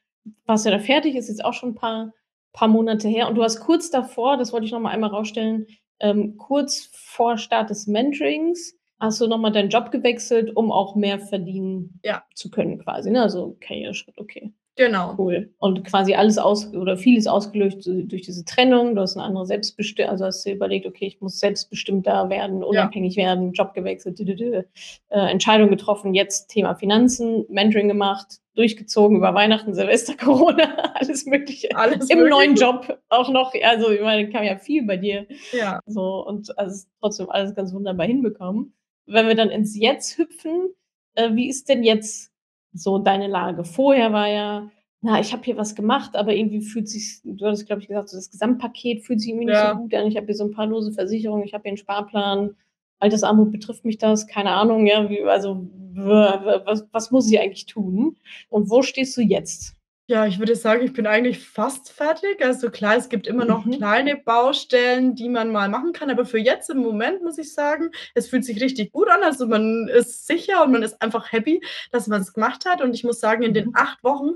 warst 0.47 0.67
du 0.67 0.71
ja 0.71 0.77
da 0.79 0.83
fertig, 0.83 1.15
ist 1.17 1.29
jetzt 1.29 1.45
auch 1.45 1.55
schon 1.55 1.71
'n 1.71 1.75
paar 1.75 2.13
paar 2.53 2.69
Monate 2.69 3.09
her. 3.09 3.29
Und 3.29 3.35
du 3.37 3.43
hast 3.45 3.61
kurz 3.61 3.91
davor, 3.91 4.37
das 4.39 4.53
wollte 4.53 4.67
ich 4.67 4.73
noch 4.73 4.81
mal 4.81 4.91
einmal 4.91 5.11
rausstellen, 5.11 5.67
ähm, 6.01 6.37
kurz 6.39 6.91
vor 6.95 7.39
Start 7.39 7.71
des 7.71 7.87
Mentorings 7.87 8.75
hast 9.01 9.21
du 9.21 9.27
noch 9.29 9.39
mal 9.39 9.51
deinen 9.51 9.69
Job 9.71 9.91
gewechselt, 9.91 10.57
um 10.57 10.73
auch 10.73 10.95
mehr 10.97 11.19
verdienen 11.21 12.01
Ja. 12.05 12.25
zu 12.35 12.51
können 12.51 12.79
quasi, 12.79 13.11
ne? 13.11 13.23
Also, 13.23 13.57
Karriereschritt, 13.61 14.19
okay. 14.19 14.53
Genau. 14.79 15.15
Cool. 15.17 15.51
Und 15.59 15.85
quasi 15.85 16.15
alles 16.15 16.37
aus 16.37 16.73
oder 16.75 16.99
vieles 16.99 17.27
ausgelöst 17.27 17.87
durch 17.87 18.23
diese 18.23 18.45
Trennung. 18.45 18.95
Du 18.95 19.01
hast 19.01 19.17
'ne 19.17 19.23
andere 19.23 19.47
Selbstbesti 19.47 20.03
also, 20.05 20.27
hast 20.27 20.45
dir 20.45 20.55
überlegt: 20.55 20.85
„Okay, 20.87 21.07
ich 21.07 21.21
muss 21.23 21.39
selbstbestimmter 21.41 22.29
werden, 22.29 22.61
Ja. 22.61 22.67
unabhängig 22.69 23.17
werden, 23.17 23.53
Job 23.53 23.73
gewechselt, 23.73 24.21
äh, 24.21 24.65
Entscheidung 25.09 25.71
getroffen, 25.71 26.13
jetzt 26.13 26.49
Thema 26.49 26.75
Finanzen, 26.75 27.47
Mentoring 27.49 27.89
gemacht, 27.89 28.37
durchgezogen 28.55 29.17
über 29.17 29.33
Weihnachten, 29.35 29.73
Silvester, 29.75 30.15
Corona, 30.55 30.93
alles 30.95 31.25
Mögliche. 31.25 31.69
Alles 31.75 32.11
Im 32.11 32.29
neuen 32.29 32.51
Mögliche. 32.51 32.65
Job 32.67 32.99
auch 33.09 33.31
noch. 33.31 33.55
Also, 33.63 33.91
ich 33.91 34.03
meine, 34.03 34.29
kam 34.29 34.45
ja 34.45 34.59
viel 34.59 34.85
bei 34.87 34.99
dir 34.99 35.27
Ja. 35.53 35.81
so 35.87 36.27
und 36.27 36.59
also, 36.59 36.87
trotzdem 37.01 37.31
alles 37.31 37.55
ganz 37.55 37.73
wunderbar 37.73 38.07
hinbekommen. 38.07 38.75
Wenn 39.07 39.27
wir 39.27 39.35
dann 39.37 39.49
ins 39.51 39.75
Jetzt 39.79 40.19
hüpfen, 40.19 40.69
äh, 41.15 41.35
wie 41.35 41.49
ist 41.49 41.69
denn 41.71 41.83
jetzt 41.83 42.31
so 42.77 42.99
deine 42.99 43.29
Lage? 43.29 43.65
Vorher 43.65 44.13
war 44.13 44.29
ja: 44.29 44.71
„Na, 45.03 45.21
ich 45.21 45.33
habe 45.33 45.43
hier 45.45 45.57
was 45.59 45.75
gemacht, 45.75 46.17
aber 46.17 46.35
irgendwie 46.35 46.61
fühlt 46.63 46.89
sich's“ 46.89 47.23
du 47.25 47.47
hattest, 47.47 47.67
glaube 47.67 47.83
ich, 47.83 47.89
gesagt, 47.89 48.09
so 48.11 48.17
das 48.19 48.31
Gesamtpaket 48.31 49.05
fühlt 49.05 49.21
sich 49.21 49.31
irgendwie 49.31 49.47
nicht 49.47 49.61
so 49.61 49.69
Ja. 49.69 49.75
gut 49.75 49.95
an. 49.95 50.07
Ich 50.09 50.17
habe 50.17 50.27
hier 50.27 50.35
so 50.37 50.45
'n 50.45 50.53
paar 50.53 50.67
lose 50.67 50.93
Versicherungen, 50.93 51.45
ich 51.45 51.55
habe 51.55 51.63
hier 51.65 51.73
'n 51.73 51.77
Sparplan. 51.79 52.57
Altersarmut, 53.01 53.53
betrifft 53.53 53.85
mich 53.85 53.99
das? 53.99 54.27
Keine 54.27 54.51
Ahnung, 54.53 54.87
ja, 54.87 55.09
wie 55.11 55.23
also, 55.23 55.69
was 55.95 56.87
was 56.93 57.11
muss 57.13 57.31
ich 57.31 57.39
eigentlich 57.41 57.67
tun? 57.67 58.17
Und 58.51 58.71
wo 58.71 58.83
stehst 58.83 59.17
du 59.19 59.23
jetzt? 59.23 59.76
Ja, 60.09 60.25
ich 60.25 60.39
würde 60.39 60.55
sagen, 60.55 60.85
ich 60.85 60.93
bin 60.93 61.05
eigentlich 61.09 61.41
fast 61.41 61.91
fertig. 61.91 62.41
Also, 62.45 62.71
klar, 62.71 62.95
es 62.97 63.09
gibt 63.09 63.27
immer 63.27 63.45
noch 63.45 63.65
Mhm. 63.65 63.73
kleine 63.73 64.17
Baustellen, 64.17 65.17
die 65.17 65.29
man 65.29 65.51
mal 65.51 65.69
machen 65.69 65.93
kann, 65.93 66.11
aber 66.11 66.25
für 66.25 66.39
jetzt 66.39 66.71
im 66.71 66.79
Moment 66.79 67.23
muss 67.25 67.39
ich 67.39 67.53
sagen, 67.53 67.91
es 68.15 68.29
fühlt 68.29 68.45
sich 68.45 68.61
richtig 68.61 68.93
gut 68.93 69.09
an. 69.09 69.25
Also, 69.25 69.49
man 69.49 69.89
ist 69.89 70.29
sicher 70.29 70.63
und 70.63 70.71
man 70.71 70.85
ist 70.85 71.03
einfach 71.03 71.33
happy, 71.33 71.61
dass 71.91 72.07
man's 72.07 72.33
gemacht 72.33 72.65
hat. 72.67 72.83
Und 72.83 72.95
ich 72.95 73.03
muss 73.03 73.19
sagen, 73.19 73.43
in 73.43 73.53
den 73.53 73.67
Mhm. 73.69 73.73
8 73.75 74.05
Wochen 74.05 74.35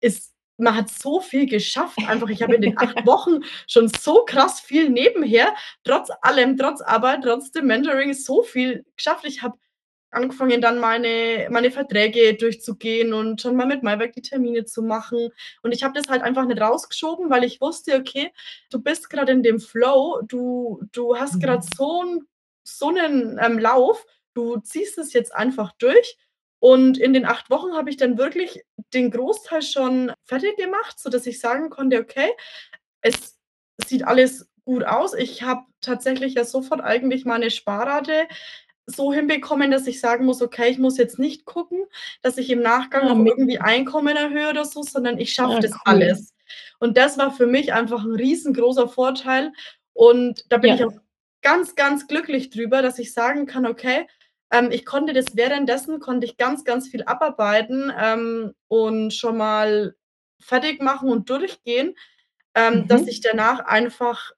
ist 0.00 0.32
man 0.62 0.76
hat 0.76 0.90
so 0.90 1.20
viel 1.20 1.46
geschafft 1.46 1.96
einfach. 2.06 2.28
Ich 2.28 2.42
habe 2.42 2.54
in 2.54 2.60
den 2.60 2.78
8 2.78 3.06
Wochen 3.06 3.40
schon 3.66 3.88
so 3.88 4.24
krass 4.26 4.60
viel 4.60 4.90
nebenher, 4.90 5.54
trotz 5.84 6.10
allem, 6.20 6.58
trotz 6.58 6.82
Arbeit, 6.82 7.20
trotz 7.24 7.50
dem 7.50 7.66
Mentoring 7.66 8.12
so 8.12 8.42
viel 8.42 8.84
geschafft. 8.94 9.24
Ich 9.24 9.40
habe 9.42 9.56
angefangen, 10.12 10.60
dann 10.60 10.78
meine 10.80 11.48
meine 11.50 11.70
Verträge 11.70 12.34
durchzugehen 12.34 13.12
und 13.14 13.40
schon 13.42 13.56
mal 13.56 13.66
mit 13.66 13.82
Maiwerk 13.82 14.12
die 14.14 14.22
Termine 14.22 14.64
zu 14.64 14.82
machen. 14.82 15.30
Und 15.62 15.72
ich 15.72 15.82
habe 15.84 15.94
das 15.98 16.08
halt 16.08 16.22
einfach 16.22 16.46
nicht 16.46 16.60
rausgeschoben, 16.60 17.30
weil 17.30 17.44
ich 17.44 17.60
wusste: 17.60 17.96
„Okay, 17.96 18.32
du 18.70 18.80
bist 18.82 19.10
grad 19.10 19.28
in 19.30 19.42
dem 19.42 19.60
Flow. 19.60 20.20
Du 20.28 20.82
du 20.92 21.16
hast 21.18 21.36
Mhm. 21.36 21.40
so 21.76 22.02
'n 22.02 22.20
so 22.64 22.90
'nen, 22.90 23.38
ähm, 23.42 23.58
Lauf. 23.58 24.04
Du 24.34 24.58
ziehst 24.60 24.98
es 24.98 25.12
jetzt 25.12 25.34
einfach 25.34 25.72
durch.“ 25.78 26.16
Und 26.60 26.98
in 26.98 27.12
den 27.14 27.26
8 27.26 27.50
Wochen 27.50 27.72
habe 27.74 27.90
ich 27.90 27.96
dann 27.96 28.18
wirklich 28.18 28.62
den 28.94 29.10
Großteil 29.10 29.62
schon 29.62 30.12
fertig 30.26 30.56
gemacht, 30.58 30.98
sodass 31.00 31.26
ich 31.26 31.40
sagen 31.40 31.70
konnte: 31.70 31.98
„Okay, 32.00 32.30
es 33.02 33.38
sieht 33.86 34.04
alles 34.06 34.48
gut 34.64 34.84
aus.“ 34.84 35.14
Ich 35.14 35.42
habe 35.44 35.62
tatsächlich 35.82 36.34
ja 36.34 36.44
sofort 36.44 36.82
eigentlich 36.82 37.24
meine 37.26 37.50
Sparrate 37.50 38.28
so 38.86 39.12
hinbekommen, 39.12 39.70
dass 39.70 39.86
ich 39.86 40.00
sagen 40.00 40.24
muss: 40.26 40.42
„Okay, 40.42 40.70
ich 40.70 40.78
muss 40.78 40.98
jetzt 40.98 41.18
nicht 41.18 41.44
gucken, 41.46 41.84
dass 42.22 42.38
ich 42.38 42.50
im 42.50 42.60
Nachgang 42.62 43.06
Ah, 43.06 43.08
noch 43.08 43.20
irgendwie. 43.24 43.58
Einkommen 43.60 44.16
erhöhe 44.16 44.50
oder 44.50 44.64
so, 44.64 44.82
sondern 44.82 45.18
ich 45.18 45.32
schaffe 45.34 45.56
Ah, 45.56 45.60
das 45.60 45.80
cool. 45.86 45.86
alles.“ 45.86 46.34
Und 46.80 46.96
das 46.96 47.18
war 47.18 47.32
für 47.32 47.46
mich 47.46 47.72
einfach 47.72 48.04
'n 48.04 48.14
riesengroßer 48.16 48.88
Vorteil. 48.88 49.52
Und 49.94 50.44
da 50.50 50.58
bin 50.58 50.72
ich 50.72 50.84
auch 50.84 50.90
Ja. 50.90 51.00
ganz, 51.42 51.74
ganz 51.76 52.06
glücklich 52.08 52.50
drüber, 52.50 52.82
dass 52.82 52.98
ich 52.98 53.12
sagen 53.14 53.46
kann: 53.46 53.66
„Okay, 53.66 54.06
ähm, 54.52 54.70
ich 54.72 54.84
konnte 54.86 55.12
das 55.14 55.36
währenddessen 55.36 56.00
konnte 56.00 56.26
ich 56.26 56.36
ganz, 56.38 56.64
ganz 56.64 56.88
viel 56.88 57.04
abarbeiten, 57.04 57.92
ähm, 57.98 58.54
und 58.68 59.12
schon 59.14 59.36
mal 59.38 59.94
fertig 60.40 60.82
machen 60.82 61.08
und 61.10 61.30
durchgehen, 61.30 61.94
ähm, 62.56 62.86
dass 62.88 63.06
ich 63.08 63.20
Mhm. 63.20 63.22
danach 63.22 63.60
einfach 63.60 64.32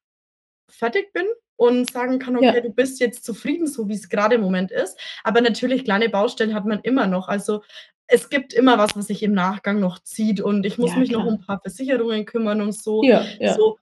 fertig 0.71 1.13
bin 1.15 1.27
und 1.63 1.91
sagen 1.91 2.19
kann: 2.19 2.37
„Okay, 2.37 2.57
Ja. 2.57 2.61
du 2.61 2.71
bist 2.71 3.01
jetzt 3.01 3.25
zufrieden, 3.25 3.67
so 3.67 3.89
wie's 3.89 4.09
grade 4.09 4.35
im 4.37 4.41
Moment 4.43 4.71
ist.“ 4.71 4.99
Aber 5.25 5.41
natürlich, 5.41 5.85
kleine 5.85 6.09
Baustellen 6.09 6.55
hat 6.55 6.67
man 6.67 6.81
immer 6.83 7.07
noch. 7.07 7.29
Also, 7.29 7.63
es 8.09 8.29
gibt 8.31 8.53
immer 8.53 8.79
was, 8.79 8.95
was 8.97 9.07
sich 9.07 9.23
im 9.23 9.33
Nachgang 9.33 9.81
noch 9.81 9.99
zieht 10.01 10.41
und 10.41 10.67
ich 10.67 10.77
muss 10.79 10.91
Ja, 10.93 10.99
mich 10.99 11.11
noch 11.13 11.25
um 11.25 11.37
klar. 11.39 11.47
paar 11.47 11.61
Versicherungen 11.63 12.25
kümmern 12.27 12.61
und 12.61 12.73
so. 12.73 13.03
Ja, 13.05 13.25
ja. 13.41 13.55
So 13.55 13.79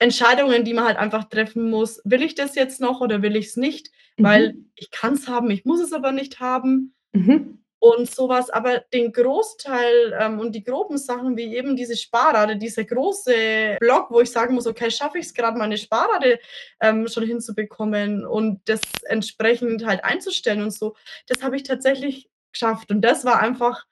Entscheidungen, 0.00 0.64
die 0.64 0.74
man 0.74 0.84
halt 0.86 0.96
einfach 0.98 1.24
treffen 1.28 1.70
muss. 1.70 2.00
Will 2.04 2.22
ich 2.22 2.34
das 2.34 2.54
jetzt 2.56 2.80
noch 2.80 3.00
oder 3.00 3.22
will 3.22 3.36
ich's 3.36 3.56
nicht? 3.56 3.90
Weil 4.18 4.54
Mhm. 4.54 4.70
ich 4.76 4.90
kann's 4.90 5.28
haben, 5.28 5.50
ich 5.50 5.64
muss 5.64 5.80
es 5.80 5.92
aber 5.92 6.12
nicht 6.12 6.40
haben 6.40 6.94
Mhm. 7.12 7.58
Und 7.80 8.10
so 8.10 8.28
was. 8.28 8.50
Aber 8.50 8.80
den 8.92 9.12
Großteil, 9.12 10.16
ähm, 10.20 10.40
und 10.40 10.54
die 10.54 10.64
groben 10.64 10.98
Sachen 10.98 11.36
wie 11.36 11.56
eben 11.56 11.76
diese 11.76 11.96
Sparrate, 11.96 12.56
dieser 12.56 12.84
große 12.84 13.76
Block, 13.80 14.10
wo 14.10 14.20
ich 14.20 14.30
sagen 14.32 14.54
muss: 14.54 14.66
„Okay, 14.66 14.90
schaffe 14.90 15.18
ich's 15.18 15.34
grad, 15.34 15.56
meine 15.56 15.78
Sparrate, 15.78 16.38
ähm, 16.80 17.08
schon 17.08 17.24
hinzubekommen 17.26 18.26
und 18.26 18.60
das 18.66 18.80
entsprechend 19.04 19.84
halt 19.86 20.04
einzustellen 20.04 20.62
und 20.62 20.72
so“, 20.72 20.94
das 21.28 21.42
habe 21.42 21.56
ich 21.56 21.62
tatsächlich 21.64 22.28
geschafft. 22.52 22.90
Und 22.90 23.02
das 23.02 23.24
war 23.24 23.40
einfach 23.40 23.84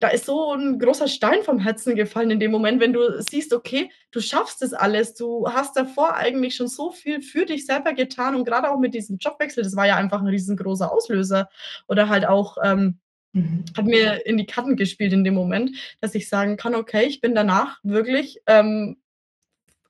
da 0.00 0.08
ist 0.08 0.26
so 0.26 0.52
'n 0.54 0.78
großer 0.78 1.08
Stein 1.08 1.42
vom 1.44 1.58
Herzen 1.60 1.94
gefallen 1.96 2.30
in 2.32 2.40
dem 2.40 2.50
Moment, 2.52 2.80
wenn 2.80 2.92
du 2.92 3.20
siehst, 3.22 3.52
okay, 3.54 3.90
du 4.12 4.20
schaffst 4.20 4.62
das 4.62 4.74
alles. 4.74 5.14
Du 5.14 5.48
hast 5.52 5.76
davor 5.76 6.14
eigentlich 6.16 6.56
schon 6.56 6.68
so 6.68 6.90
viel 6.92 7.22
für 7.22 7.46
dich 7.46 7.66
selber 7.66 7.94
getan 7.94 8.34
und 8.34 8.44
grade 8.46 8.70
auch 8.70 8.78
mit 8.78 8.94
diesem 8.94 9.18
Jobwechsel, 9.18 9.64
das 9.64 9.76
war 9.76 9.86
ja 9.86 9.96
einfach 9.96 10.20
'n 10.22 10.28
riesengroßer 10.28 10.92
Auslöser 10.92 11.48
oder 11.88 12.08
halt 12.08 12.26
auch, 12.26 12.58
ähm 12.64 12.98
Mhm. 13.36 13.64
hat 13.76 13.86
mir 13.86 14.26
in 14.26 14.38
die 14.38 14.46
Karten 14.46 14.76
gespielt 14.76 15.12
in 15.12 15.24
dem 15.24 15.34
Moment, 15.34 15.72
dass 16.00 16.14
ich 16.16 16.28
sagen 16.28 16.56
kann: 16.56 16.74
„Okay, 16.76 17.04
ich 17.06 17.20
bin 17.20 17.34
danach 17.34 17.78
wirklich, 17.84 18.40
ähm, 18.46 18.98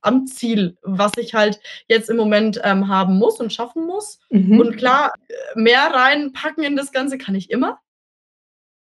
am 0.01 0.27
Ziel, 0.27 0.77
was 0.83 1.17
ich 1.17 1.33
halt 1.35 1.59
jetzt 1.87 2.09
im 2.09 2.17
Moment, 2.17 2.61
ähm, 2.63 2.89
haben 2.89 3.17
muss 3.19 3.39
und 3.41 3.53
schaffen 3.53 3.85
muss.“ 3.87 4.19
Und 4.55 4.73
Mhm. 4.73 4.77
klar, 4.77 5.13
äh, 5.29 5.59
mehr 5.59 5.81
reinpacken 5.93 6.63
in 6.63 6.75
das 6.77 6.91
Ganze 6.93 7.17
kann 7.19 7.35
ich 7.35 7.51
immer 7.51 7.79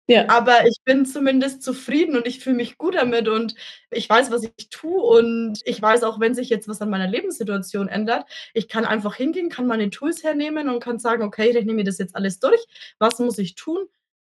Ja. 0.10 0.30
aber 0.30 0.66
ich 0.66 0.78
bin 0.86 1.06
zumindest 1.06 1.62
zufrieden 1.64 2.16
und 2.16 2.26
ich 2.26 2.40
fühle 2.40 2.56
mich 2.56 2.78
gut 2.78 2.96
damit 2.96 3.28
und 3.28 3.56
ich 3.92 4.10
weiß, 4.10 4.32
was 4.32 4.44
ich 4.44 4.70
tue 4.70 5.02
und 5.02 5.60
ich 5.66 5.82
weiß 5.82 6.04
auch, 6.04 6.22
wenn 6.22 6.34
sich 6.34 6.48
jetzt 6.50 6.70
was 6.70 6.82
an 6.82 6.90
meiner 6.90 7.08
Lebenssituation 7.08 7.90
ändert, 7.90 8.26
ich 8.54 8.70
kann 8.70 8.86
einfach 8.86 9.16
hingehen, 9.16 9.50
kann 9.50 9.68
meine 9.68 9.90
Tools 9.90 10.24
hernehmen 10.24 10.70
und 10.70 10.80
kann 10.82 10.98
sagen: 10.98 11.24
„Okay, 11.24 11.50
ich 11.50 11.58
rechne 11.58 11.74
mir 11.74 11.84
das 11.84 11.98
jetzt 11.98 12.16
alles 12.16 12.40
durch. 12.40 12.66
Was 13.00 13.20
muss 13.20 13.38
ich 13.38 13.56
tun, 13.56 13.86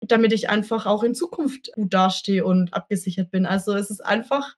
damit 0.03 0.35
ich 0.35 0.51
einfach 0.51 0.85
auch 0.85 1.03
in 1.05 1.15
Zukunft 1.15 1.73
gut 1.75 1.95
dastehe 1.95 2.45
und 2.45 2.75
abgesichert 2.75 3.31
bin?“ 3.31 3.47
Also, 3.47 3.73
es 3.75 3.89
ist 3.91 4.05
einfach 4.05 4.57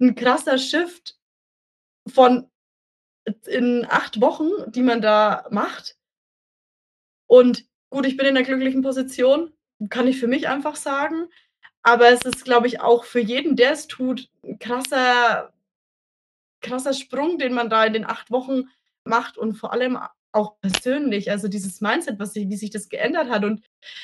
'n 0.00 0.14
krasser 0.16 0.58
Shift 0.58 1.16
von 2.08 2.48
in 3.46 3.86
8 3.90 4.20
Wochen, 4.20 4.50
die 4.72 4.82
man 4.82 5.02
da 5.02 5.46
macht. 5.50 5.94
Und 7.30 7.64
gut, 7.90 8.06
ich 8.06 8.16
bin 8.16 8.26
in 8.26 8.34
'ner 8.34 8.42
glücklichen 8.44 8.82
Position, 8.82 9.52
kann 9.90 10.08
ich 10.08 10.18
für 10.20 10.28
mich 10.28 10.48
einfach 10.48 10.76
sagen. 10.76 11.26
Aber 11.82 12.08
es 12.10 12.22
ist, 12.22 12.44
glaube 12.44 12.66
ich, 12.68 12.80
auch 12.80 13.04
für 13.04 13.20
jeden, 13.20 13.56
der 13.56 13.72
es 13.72 13.86
tut, 13.88 14.28
'n 14.44 14.58
krasser 14.58 15.52
krasser 16.62 16.94
Sprung, 16.94 17.38
den 17.38 17.52
man 17.54 17.70
da 17.70 17.84
in 17.84 17.92
den 17.92 18.06
8 18.06 18.30
Wochen 18.30 18.64
macht 19.04 19.38
und 19.38 19.54
vor 19.54 19.72
allem 19.72 19.98
auch 20.32 20.60
persönlich. 20.60 21.30
Also, 21.30 21.48
dieses 21.48 21.80
Mindset, 21.80 22.18
was 22.18 22.32
sich 22.34 22.48
wie 22.48 22.56
sich 22.56 22.70
das 22.70 22.88
geändert 22.88 23.30
hat 23.30 23.44
und 23.44 23.62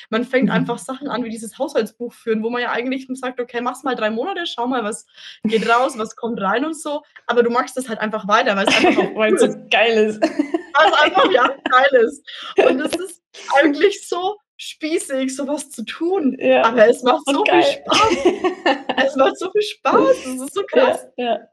man 0.09 0.23
fängt 0.23 0.49
einfach 0.49 0.75
Mhm. 0.79 0.83
Sachen 0.83 1.07
an 1.09 1.23
wie 1.23 1.29
dieses 1.29 1.57
Haushaltsbuch 1.59 2.13
führen, 2.13 2.41
wo 2.43 2.49
man 2.49 2.61
ja 2.61 2.71
eigentlich 2.71 3.07
sagt: 3.19 3.39
„Okay, 3.39 3.61
mach's 3.61 3.83
mal 3.83 3.95
3 3.95 4.09
Monate, 4.09 4.45
schau 4.47 4.65
mal, 4.67 4.83
was 4.83 5.05
geht 5.43 5.67
raus, 5.69 5.97
was 5.97 6.15
kommt 6.15 6.41
rein 6.41 6.65
und 6.65 6.79
so.“ 6.79 7.03
Aber 7.27 7.43
du 7.43 7.49
machst 7.51 7.77
das 7.77 7.87
halt 7.89 7.99
einfach 7.99 8.27
weiter, 8.27 8.55
weil's 8.55 8.75
einfach 8.75 9.03
auch 9.03 9.15
cool 9.15 9.37
so 9.37 9.45
ist. 9.47 9.57
geil 9.69 9.97
ist. 10.07 10.21
Was 10.21 10.93
einfach 11.03 11.31
ja 11.31 11.47
geil 11.69 12.01
ist. 12.03 12.27
Und 12.65 12.79
es 12.81 12.93
ist 12.95 13.21
eigentlich 13.55 14.07
so 14.07 14.37
spießig, 14.59 15.35
so 15.35 15.47
was 15.47 15.69
zu 15.71 15.83
tun, 15.83 16.37
Ja. 16.39 16.63
aber 16.63 16.87
es 16.87 17.03
macht 17.03 17.25
so 17.25 17.43
viel 17.45 17.61
geil. 17.61 17.63
Spaß. 17.63 18.17
Es 19.07 19.15
macht 19.15 19.37
so 19.37 19.51
viel 19.51 19.61
Spaß. 19.63 20.23
Das 20.23 20.33
ist 20.41 20.53
so 20.53 20.63
krass. 20.65 21.07
Ja, 21.17 21.25
ja. 21.25 21.47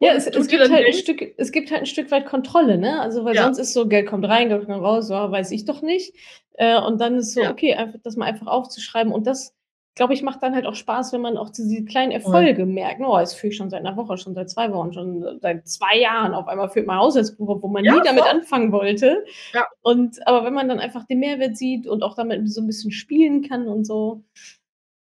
Ja, 0.00 0.12
es 0.14 0.26
es 0.26 0.48
gibt 0.48 0.68
halt 0.68 0.86
'n 0.86 0.92
denkst 0.92 0.98
Stück 0.98 1.34
es 1.38 1.52
gibt 1.52 1.70
halt 1.70 1.82
'n 1.82 1.86
Stück 1.86 2.10
weit 2.10 2.26
Kontrolle, 2.26 2.76
ne? 2.78 3.00
Also, 3.00 3.24
weil 3.24 3.36
sonst 3.36 3.58
ist 3.58 3.72
so, 3.72 3.86
Geld 3.86 4.08
kommt 4.08 4.24
rein, 4.26 4.48
Geld 4.48 4.66
kommt 4.66 4.82
raus, 4.82 5.08
ja, 5.10 5.30
weiß 5.30 5.50
ich 5.52 5.64
doch 5.64 5.80
nicht. 5.82 6.14
Äh, 6.54 6.78
und 6.80 7.00
dann 7.00 7.16
ist 7.18 7.32
so, 7.34 7.46
okay, 7.48 7.74
einfach 7.74 7.98
das 8.02 8.16
mal 8.16 8.26
einfach 8.26 8.46
aufzuschreiben 8.48 9.12
und 9.12 9.26
das, 9.26 9.54
glaube 9.96 10.14
ich, 10.14 10.22
macht 10.22 10.42
dann 10.42 10.54
halt 10.54 10.66
auch 10.66 10.74
Spaß, 10.74 11.12
wenn 11.12 11.20
man 11.20 11.36
auch 11.36 11.50
diese 11.50 11.84
kleinen. 11.84 12.12
Erfolge 12.12 12.66
merkt. 12.66 13.00
„Oh, 13.00 13.16
das 13.18 13.34
führe 13.34 13.50
ich 13.52 13.56
schon 13.56 13.70
seit 13.70 13.82
'ner 13.82 13.96
Woche, 13.96 14.16
schon 14.18 14.34
seit 14.34 14.50
2 14.50 14.72
Wochen, 14.72 14.92
schon 14.92 15.38
seit 15.40 15.68
2 15.68 15.98
Jahren. 15.98 16.34
Auf 16.34 16.48
einmal 16.48 16.68
führt 16.70 16.86
man 16.86 16.98
Haushaltsbuch, 16.98 17.48
obwohl 17.48 17.70
man 17.70 17.84
Ja, 17.84 17.92
nie 17.94 18.02
damit 18.02 18.24
voll. 18.24 18.30
anfangen 18.32 18.72
wollte.“ 18.72 19.24
Ja. 19.54 19.66
Und 19.82 20.26
aber 20.26 20.44
wenn 20.44 20.54
man 20.54 20.68
dann 20.68 20.80
einfach 20.80 21.04
den 21.06 21.20
Mehrwert 21.20 21.56
sieht 21.56 21.86
und 21.86 22.02
auch 22.02 22.14
damit 22.16 22.48
so 22.50 22.60
'n 22.62 22.66
bisschen 22.66 22.92
spielen 22.92 23.42
kann 23.48 23.68
und 23.68 23.84
so. 23.86 24.24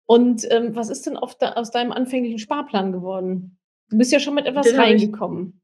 Und, 0.08 0.46
ähm, 0.50 0.76
was 0.76 0.90
ist 0.90 1.06
denn 1.06 1.16
auf 1.16 1.36
de 1.38 1.48
aus 1.48 1.70
deinem 1.70 1.92
anfänglichen 1.92 2.38
Sparplan 2.38 2.92
geworden? 2.92 3.58
Du 3.90 3.96
bist 3.98 4.12
ja 4.12 4.20
schon 4.20 4.34
mit 4.34 4.46
etwas 4.46 4.66
Den 4.66 4.76
reingekommen. 4.76 5.60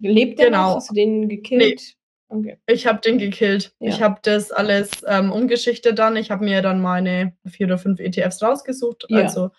Lebt 0.00 0.38
der 0.40 0.46
noch? 0.48 0.58
Genau. 0.58 0.74
Hast 0.76 0.90
du 0.90 0.94
den 0.94 1.28
gekillt? 1.28 1.94
Okay. 2.32 2.58
Ich 2.66 2.86
habe 2.86 3.00
den 3.00 3.18
gekillt. 3.18 3.72
Ich 3.80 3.98
Ja. 3.98 4.04
habe 4.06 4.20
das 4.22 4.52
alles, 4.52 4.90
ähm, 5.08 5.32
umgeschichtet 5.32 5.98
dann. 5.98 6.16
Ich 6.16 6.30
habe 6.30 6.44
mir 6.44 6.62
dann 6.62 6.80
meine 6.80 7.32
4 7.46 7.66
oder 7.66 7.76
5 7.78 7.98
ETFs 7.98 8.40
rausgesucht, 8.42 9.06
Ja. 9.08 9.18
also, 9.22 9.50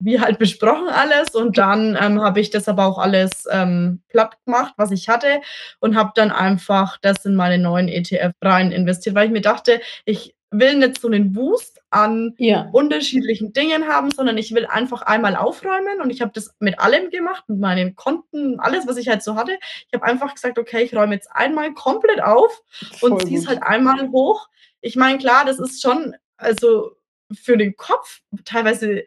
wie 0.00 0.20
halt 0.20 0.38
besprochen 0.38 0.88
alles. 0.88 1.30
Und 1.34 1.58
dann, 1.58 1.96
ähm, 2.00 2.20
habe 2.22 2.40
ich 2.40 2.50
das 2.50 2.68
aber 2.68 2.86
auch 2.86 2.98
alles, 2.98 3.46
ähm, 3.50 4.02
platt 4.08 4.36
gemacht, 4.46 4.74
was 4.76 4.90
ich 4.92 5.08
hatte 5.08 5.40
und 5.80 5.96
habe 5.96 6.12
dann 6.14 6.30
einfach 6.30 6.98
das 7.02 7.24
in 7.26 7.34
meine 7.36 7.58
neuen 7.62 7.88
ETF 7.88 8.32
rein 8.42 8.72
investiert, 8.72 9.14
weil 9.14 9.26
ich 9.26 9.32
mir 9.32 9.42
dachte, 9.42 9.80
ich 10.04 10.34
will 10.52 10.76
nicht 10.78 11.00
so 11.00 11.08
'nen 11.08 11.34
Wust 11.36 11.80
an 11.90 12.34
Ja. 12.38 12.68
unterschiedlichen 12.72 13.52
Dingen 13.52 13.86
haben, 13.88 14.10
sondern 14.12 14.38
ich 14.38 14.54
will 14.54 14.66
einfach 14.66 15.02
einmal 15.02 15.36
aufräumen 15.36 16.00
und 16.02 16.10
ich 16.10 16.20
habe 16.22 16.32
das 16.34 16.54
mit 16.60 16.78
allem 16.80 17.10
gemacht, 17.10 17.44
mit 17.48 17.60
meinen 17.60 17.96
Konten, 17.96 18.60
alles, 18.60 18.86
was 18.88 18.96
ich 18.96 19.08
halt 19.08 19.22
so 19.22 19.36
hatte. 19.36 19.58
Ich 19.88 19.94
habe 19.94 20.04
einfach 20.04 20.34
gesagt: 20.34 20.58
„Okay, 20.58 20.82
ich 20.84 20.94
räume 20.96 21.14
jetzt 21.14 21.30
einmal 21.32 21.72
komplett 21.74 22.22
auf 22.22 22.62
und 23.00 23.22
ziehe 23.26 23.38
es 23.38 23.46
halt 23.48 23.62
einmal 23.62 24.10
hoch.“ 24.10 24.48
Ich 24.80 24.96
meine, 24.96 25.18
klar, 25.18 25.44
das 25.44 25.58
ist 25.60 25.82
schon 25.82 26.14
also, 26.36 26.92
für 27.32 27.56
den 27.58 27.76
Kopf 27.76 28.20
teilweise 28.44 29.04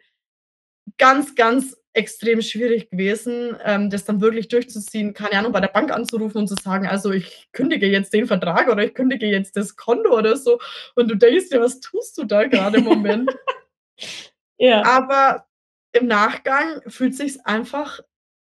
ganz, 0.98 1.34
ganz 1.36 1.76
extrem 1.94 2.42
schwierig 2.42 2.90
gewesen, 2.90 3.56
ähm, 3.64 3.90
das 3.90 4.04
dann 4.04 4.20
wirklich 4.20 4.48
durchzuziehen, 4.48 5.14
keine 5.14 5.38
Ahnung, 5.38 5.52
bei 5.52 5.60
der 5.60 5.68
Bank 5.68 5.92
anzurufen 5.92 6.38
und 6.40 6.48
zu 6.48 6.56
sagen: 6.56 6.86
„Also, 6.86 7.12
ich 7.12 7.48
kündige 7.52 7.86
jetzt 7.88 8.12
den 8.14 8.26
Vertrag 8.26 8.68
oder 8.70 8.84
ich 8.84 8.94
kündige 8.94 9.26
jetzt 9.26 9.56
das 9.56 9.76
Konto“ 9.76 10.16
oder 10.18 10.36
so. 10.36 10.58
Und 10.96 11.10
du 11.10 11.16
denkst 11.16 11.50
dir: 11.50 11.60
„Was 11.60 11.80
tust 11.80 12.18
du 12.18 12.24
da 12.24 12.46
grade 12.48 12.78
im 12.78 12.84
Moment?“ 12.84 13.34
Ja. 14.58 14.82
Aber 14.84 15.46
im 15.92 16.06
Nachgang 16.06 16.82
fühlt 16.88 17.16
sich's 17.16 17.38
einfach 17.44 18.00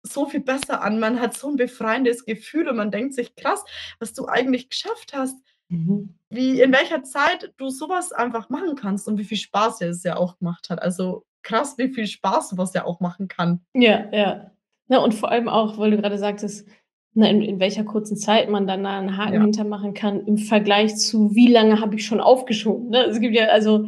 so 0.03 0.27
viel 0.27 0.41
besser 0.41 0.81
an. 0.83 0.99
Man 0.99 1.19
hat 1.21 1.35
so 1.37 1.49
'n 1.49 1.57
befreiendes 1.57 2.25
Gefühl 2.25 2.69
und 2.69 2.77
man 2.77 2.91
denkt 2.91 3.13
sich: 3.15 3.35
„Krass, 3.35 3.63
was 3.99 4.13
du 4.13 4.27
eigentlich 4.27 4.69
geschafft 4.69 5.13
hast, 5.13 5.35
Mhm. 5.69 6.15
wie 6.29 6.61
in 6.61 6.73
welcher 6.73 7.03
Zeit 7.03 7.53
du 7.57 7.69
so 7.69 7.89
was 7.89 8.11
einfach 8.13 8.49
machen 8.49 8.75
kannst 8.75 9.07
und 9.07 9.17
wie 9.19 9.25
viel 9.25 9.37
Spaß 9.37 9.79
dir 9.79 9.89
es 9.89 10.03
ja 10.03 10.17
auch 10.17 10.37
gemacht 10.39 10.69
hat.“ 10.69 10.81
Also, 10.81 11.25
krass, 11.43 11.77
wie 11.77 11.89
viel 11.89 12.07
Spaß 12.07 12.49
so 12.49 12.57
was 12.57 12.73
ja 12.73 12.85
auch 12.85 12.99
machen 12.99 13.27
kann. 13.27 13.61
Ja, 13.75 14.05
ja. 14.13 14.51
Na, 14.87 14.99
und 14.99 15.13
vor 15.13 15.31
allem 15.31 15.47
auch, 15.49 15.77
weil 15.77 15.91
du 15.91 15.97
grade 16.01 16.17
sagtest, 16.17 16.67
ne, 17.13 17.29
in 17.29 17.41
in 17.41 17.59
welcher 17.59 17.83
kurzen 17.85 18.17
Zeit 18.17 18.49
man 18.49 18.67
dann 18.67 18.83
da 18.83 18.99
'n 18.99 19.17
Haken 19.17 19.33
Ja. 19.35 19.41
hinter 19.41 19.63
machen 19.63 19.93
kann 19.93 20.25
im 20.27 20.37
Vergleich 20.37 20.95
zu: 20.97 21.33
„Wie 21.35 21.47
lange 21.47 21.79
habe 21.81 21.95
ich 21.95 22.05
schon 22.05 22.19
aufgeschoben“, 22.21 22.89
ne? 22.89 23.05
Es 23.05 23.19
gibt 23.19 23.35
ja 23.35 23.47
also 23.47 23.87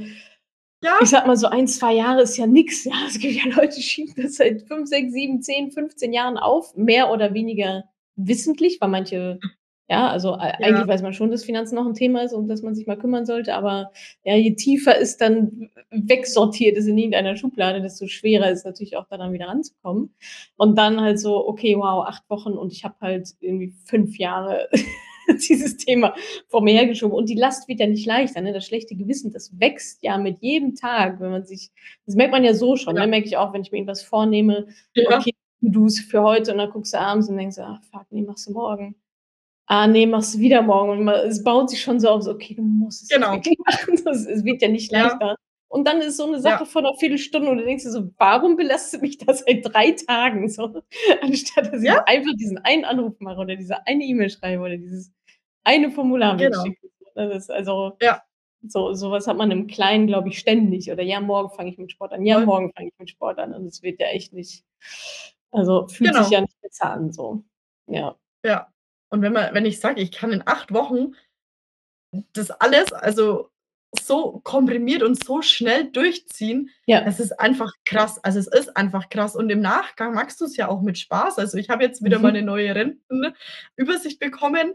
Ja. 0.83 0.97
ich 1.01 1.09
sage 1.09 1.27
mal 1.27 1.37
so 1.37 1.47
1, 1.49 1.67
2 1.79 1.93
Jahre 1.95 2.21
ist 2.23 2.37
ja 2.37 2.47
nix, 2.47 2.85
ja? 2.85 2.93
Es 3.07 3.19
gibt 3.19 3.35
ja 3.35 3.45
Leute, 3.55 3.75
die 3.77 3.83
schieben 3.83 4.15
das 4.17 4.35
seit 4.37 4.63
5, 4.63 4.89
6, 4.89 5.13
7, 5.13 5.41
10, 5.41 5.71
15 5.71 6.13
Jahren 6.13 6.37
auf, 6.37 6.75
mehr 6.77 7.11
oder 7.11 7.33
weniger 7.35 7.85
wissentlich, 8.17 8.79
weil 8.81 8.89
manche 8.89 9.43
ja, 9.89 10.07
also, 10.09 10.33
ei 10.37 10.49
Ja. 10.59 10.65
eigentlich 10.67 10.87
weiß 10.87 11.01
man 11.03 11.13
schon, 11.13 11.31
dass 11.31 11.43
Finanzen 11.45 11.75
noch 11.75 11.85
'n 11.85 11.93
Thema 11.95 12.21
ist, 12.23 12.33
um 12.33 12.47
das 12.47 12.61
man 12.63 12.75
sich 12.75 12.87
mal 12.87 12.97
kümmern 12.97 13.25
sollte, 13.25 13.53
aber 13.55 13.91
ja, 14.23 14.35
je 14.35 14.55
tiefer 14.55 14.99
es 14.99 15.17
dann 15.17 15.69
wegsortiert 15.91 16.77
ist 16.77 16.87
in 16.87 16.97
irgendeiner 16.97 17.35
Schublade, 17.35 17.81
desto 17.81 18.07
schwerer 18.07 18.49
ist 18.51 18.65
natürlich 18.65 18.97
auch 18.97 19.07
da 19.09 19.17
dann 19.17 19.33
wieder 19.33 19.47
ranzukommen. 19.47 20.13
Und 20.57 20.77
dann 20.77 21.01
halt 21.01 21.19
so: 21.19 21.47
„Okay, 21.47 21.75
wow, 21.77 22.05
8 22.07 22.29
Wochen 22.29 22.53
und 22.53 22.71
ich 22.73 22.83
habe 22.85 22.95
halt 23.01 23.29
irgendwie 23.41 23.73
5 23.85 24.17
Jahre 24.17 24.69
dieses 25.49 25.77
Thema 25.77 26.13
vor 26.47 26.61
mir 26.63 26.73
hergeschoben.“ 26.73 27.15
Und 27.17 27.29
die 27.29 27.35
Last 27.35 27.67
wird 27.67 27.79
ja 27.81 27.87
nicht 27.87 28.05
leichter, 28.07 28.41
ne? 28.41 28.53
Das 28.53 28.65
schlechte 28.65 28.95
Gewissen, 28.95 29.31
das 29.33 29.59
wächst 29.59 30.01
ja 30.03 30.17
mit 30.17 30.39
jedem 30.41 30.75
Tag, 30.75 31.19
wenn 31.19 31.31
man 31.31 31.45
sich 31.45 31.71
das 32.05 32.15
merkt 32.15 32.31
man 32.33 32.43
ja 32.45 32.53
so 32.53 32.75
schon, 32.77 32.95
Ja. 32.97 33.03
ne? 33.03 33.07
Merke 33.09 33.27
ich 33.27 33.37
auch, 33.37 33.53
wenn 33.53 33.61
ich 33.61 33.71
mir 33.71 33.77
irgendwas 33.79 34.03
vornehme, 34.03 34.67
Ja. 34.95 35.17
okay, 35.19 35.33
To-dos 35.61 35.99
für 35.99 36.21
heute 36.23 36.51
und 36.51 36.57
dann 36.57 36.71
guckst 36.71 36.93
du 36.93 36.99
abends 36.99 37.29
und 37.29 37.37
denkst: 37.37 37.57
„Ach 37.59 37.81
fuck, 37.91 38.11
ne, 38.11 38.21
machst 38.23 38.47
du 38.47 38.53
morgen. 38.53 38.95
Ah, 39.69 39.87
ne, 39.87 40.05
machst 40.07 40.35
du 40.35 40.39
wieder 40.39 40.61
morgen.“ 40.61 40.89
Und 40.91 41.03
ma 41.05 41.13
es 41.23 41.41
baut 41.43 41.69
sich 41.69 41.81
schon 41.81 41.99
so 41.99 42.09
auf, 42.09 42.21
so: 42.23 42.31
„Okay, 42.31 42.53
du 42.55 42.61
musst 42.63 43.03
es 43.03 43.09
Genau. 43.09 43.31
wirklich 43.31 43.57
machen.“ 43.65 43.65
Das 44.05 44.25
es 44.25 44.43
wird 44.43 44.61
ja 44.61 44.67
nicht 44.67 44.91
Ja. 44.91 45.01
leichter. 45.03 45.35
Und 45.69 45.87
dann 45.87 46.01
ist 46.01 46.17
so 46.17 46.27
'ne 46.29 46.39
Ja. 46.41 46.41
Sache 46.41 46.65
von 46.65 46.83
'ner 46.83 46.93
Viertelstunde 46.99 47.49
und 47.49 47.57
du 47.59 47.63
denkst 47.63 47.83
dir 47.83 47.91
so: 47.91 48.09
„Warum 48.17 48.57
belastet 48.57 49.01
mich 49.01 49.17
das 49.17 49.39
seit 49.47 49.65
3 49.65 49.91
Tagen 49.91 50.49
so, 50.49 50.81
anstatt 51.21 51.73
dass 51.73 51.81
ich 51.81 51.89
Ja. 51.89 52.03
einfach 52.05 52.33
diesen 52.37 52.57
einen 52.59 52.83
Anruf 52.85 53.19
mache 53.19 53.39
oder 53.39 53.55
diese 53.55 53.87
eine 53.87 54.03
E-Mail 54.03 54.29
schreibe 54.29 54.61
oder 54.63 54.77
dieses 54.77 55.11
eine 55.63 55.91
Formular 55.91 56.37
Genau. 56.37 56.65
wegschicke.“ 56.65 56.87
Ne, 57.15 57.29
das 57.29 57.49
also 57.49 57.97
Ja. 58.01 58.21
so 58.67 58.93
so 58.93 59.11
was 59.11 59.27
hat 59.27 59.37
man 59.37 59.51
im 59.51 59.67
Kleinen, 59.67 60.07
glaube 60.07 60.29
ich, 60.29 60.39
ständig. 60.39 60.91
Oder: 60.91 61.03
„Ja, 61.03 61.21
morgen 61.21 61.51
fange 61.55 61.71
ich 61.71 61.77
mit 61.77 61.91
Sport 61.93 62.13
an. 62.13 62.25
Ja, 62.25 62.39
morgen 62.39 62.71
fange 62.75 62.89
ich 62.89 62.99
mit 62.99 63.09
Sport 63.11 63.39
an.“ 63.39 63.53
Und 63.53 63.67
es 63.67 63.81
wird 63.83 63.99
ja 64.01 64.07
echt 64.07 64.33
nicht 64.33 64.65
also, 65.51 65.87
fühlt 65.87 66.15
sich 66.15 66.29
Genau. 66.29 66.31
ja 66.31 66.41
nicht 66.41 66.59
besser 66.61 66.91
an 66.91 67.11
so. 67.13 67.43
Ja. 67.87 68.17
Ja. 68.45 68.72
Und 69.13 69.21
wenn 69.21 69.31
man 69.33 69.53
wenn 69.53 69.65
ich 69.65 69.79
sage, 69.79 70.01
ich 70.01 70.11
kann 70.11 70.31
in 70.31 70.41
8 70.45 70.73
Wochen 70.73 71.13
das 72.33 72.49
alles, 72.51 72.91
also, 72.93 73.49
so 74.01 74.41
komprimiert 74.43 75.03
und 75.03 75.23
so 75.23 75.43
schnell 75.43 75.85
durchziehen, 75.91 76.71
Ja. 76.87 77.01
das 77.01 77.19
ist 77.19 77.39
einfach 77.39 77.71
krass. 77.85 78.19
Also, 78.23 78.39
es 78.39 78.47
ist 78.47 78.75
einfach 78.75 79.09
krass. 79.09 79.35
Und 79.35 79.51
im 79.51 79.61
Nachgang 79.61 80.15
machst 80.15 80.41
du's 80.41 80.57
ja 80.57 80.67
auch 80.67 80.81
mit 80.81 80.97
Spaß. 80.97 81.37
Also, 81.37 81.59
ich 81.59 81.69
habe 81.69 81.83
jetzt 81.83 82.03
wieder 82.03 82.17
meine 82.17 82.39
Mhm. 82.41 82.47
neue 82.47 82.73
Rentenübersicht 82.75 84.19
bekommen. 84.19 84.73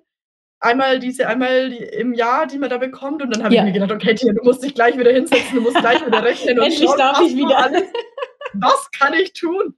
Einmal 0.61 1.01
diese 1.01 1.27
einmal 1.29 1.73
im 1.73 2.15
Jahr, 2.15 2.47
die 2.47 2.59
man 2.59 2.71
da 2.71 2.79
bekommt. 2.79 3.23
Und 3.23 3.33
dann 3.35 3.43
habe 3.45 3.55
ich 3.57 3.61
mir 3.61 3.67
Ja. 3.69 3.73
gedacht: 3.75 3.93
„Okay, 3.93 4.15
Tina, 4.15 4.35
du 4.35 4.45
musst 4.45 4.63
dich 4.63 4.75
gleich 4.75 4.97
wieder 4.97 5.13
hinsetzen, 5.13 5.57
du 5.57 5.63
musst 5.63 5.79
gleich 5.81 6.05
wieder 6.07 6.23
rechnen 6.23 6.59
und 6.61 6.65
Endlich 6.67 6.89
schauen, 6.89 6.99
darf 6.99 7.19
was 7.21 7.27
ich 7.27 7.33
du 7.33 7.39
wieder. 7.39 7.59
alles 7.59 7.89
was 8.55 8.91
kann 8.93 9.15
ich 9.15 9.33
tun?“ 9.33 9.75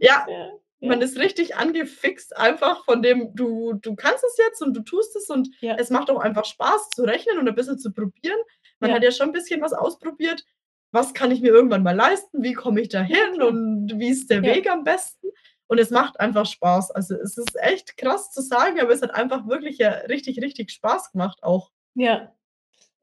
Ja, 0.00 0.26
Ja, 0.28 0.50
man 0.84 1.00
ja. 1.00 1.02
ist 1.02 1.18
richtig 1.18 1.56
angefixt 1.56 2.36
einfach 2.36 2.84
von 2.84 3.02
dem 3.02 3.34
du 3.34 3.74
du 3.74 3.94
kannst 3.96 4.24
es 4.24 4.36
jetzt 4.38 4.62
und 4.62 4.74
du 4.76 4.82
tust 4.82 5.16
es 5.16 5.28
und 5.30 5.48
Ja. 5.62 5.76
es 5.76 5.90
macht 5.90 6.10
auch 6.10 6.20
einfach 6.20 6.44
Spaß 6.44 6.90
zu 6.90 7.04
rechnen 7.04 7.38
und 7.38 7.48
'n 7.48 7.54
bisschen 7.54 7.78
zu 7.78 7.92
probieren. 7.92 8.38
Man 8.80 8.92
hat 8.92 9.02
Ja. 9.02 9.02
ja 9.02 9.10
schon 9.12 9.28
'n 9.30 9.32
bisschen 9.32 9.60
was 9.62 9.72
ausprobiert. 9.72 10.44
Was 10.92 11.14
kann 11.14 11.30
ich 11.32 11.40
mir 11.42 11.48
irgendwann 11.48 11.82
mal 11.82 11.96
leisten? 11.96 12.42
Wie 12.42 12.54
komme 12.54 12.80
ich 12.82 12.88
Ja, 13.08 13.18
dahin 13.18 13.34
klar. 13.34 13.48
und 13.48 13.92
wie 13.98 14.08
ist 14.10 14.30
der 14.30 14.42
Ja. 14.42 14.46
Weg 14.46 14.70
am 14.70 14.84
besten? 14.84 15.28
Und 15.68 15.78
es 15.80 15.90
macht 15.90 16.20
einfach 16.20 16.46
Spaß. 16.46 16.92
Also, 16.92 17.16
es 17.16 17.36
ist 17.38 17.56
echt 17.60 17.96
krass 17.96 18.30
zu 18.32 18.40
sagen, 18.42 18.80
aber 18.80 18.92
es 18.92 19.02
hat 19.02 19.14
einfach 19.14 19.48
wirklich 19.48 19.78
ja 19.78 19.90
richtig, 19.90 20.40
richtig 20.42 20.70
Spaß 20.72 21.12
gemacht 21.12 21.42
auch. 21.42 21.70
Ja. 21.96 22.34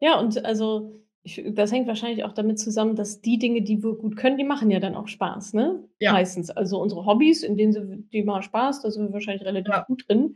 Ja, 0.02 0.20
und 0.20 0.46
also, 0.46 1.04
ich 1.24 1.42
das 1.54 1.72
hängt 1.72 1.88
wahrscheinlich 1.88 2.24
auch 2.26 2.34
damit 2.34 2.60
zusammen, 2.60 2.96
dass 2.96 3.22
die 3.22 3.38
Dinge, 3.40 3.62
die 3.62 3.82
wir 3.84 3.94
gut 3.96 4.18
können, 4.18 4.38
die 4.38 4.44
machen 4.44 4.70
ja 4.72 4.80
dann 4.80 4.96
auch 4.96 5.08
Spaß, 5.08 5.54
ne? 5.54 5.84
Ja. 6.00 6.12
Meistens. 6.14 6.50
Also, 6.52 6.82
unsere 6.82 7.06
Hobbys, 7.06 7.44
in 7.44 7.58
denen 7.58 7.72
sie 7.74 8.04
die 8.12 8.24
machen 8.24 8.44
Spaß, 8.44 8.82
da 8.82 8.92
sind 8.92 9.08
wir 9.08 9.14
wahrscheinlich 9.14 9.46
relativ 9.46 9.74
Ja. 9.74 9.82
gut 9.84 10.06
drin. 10.08 10.36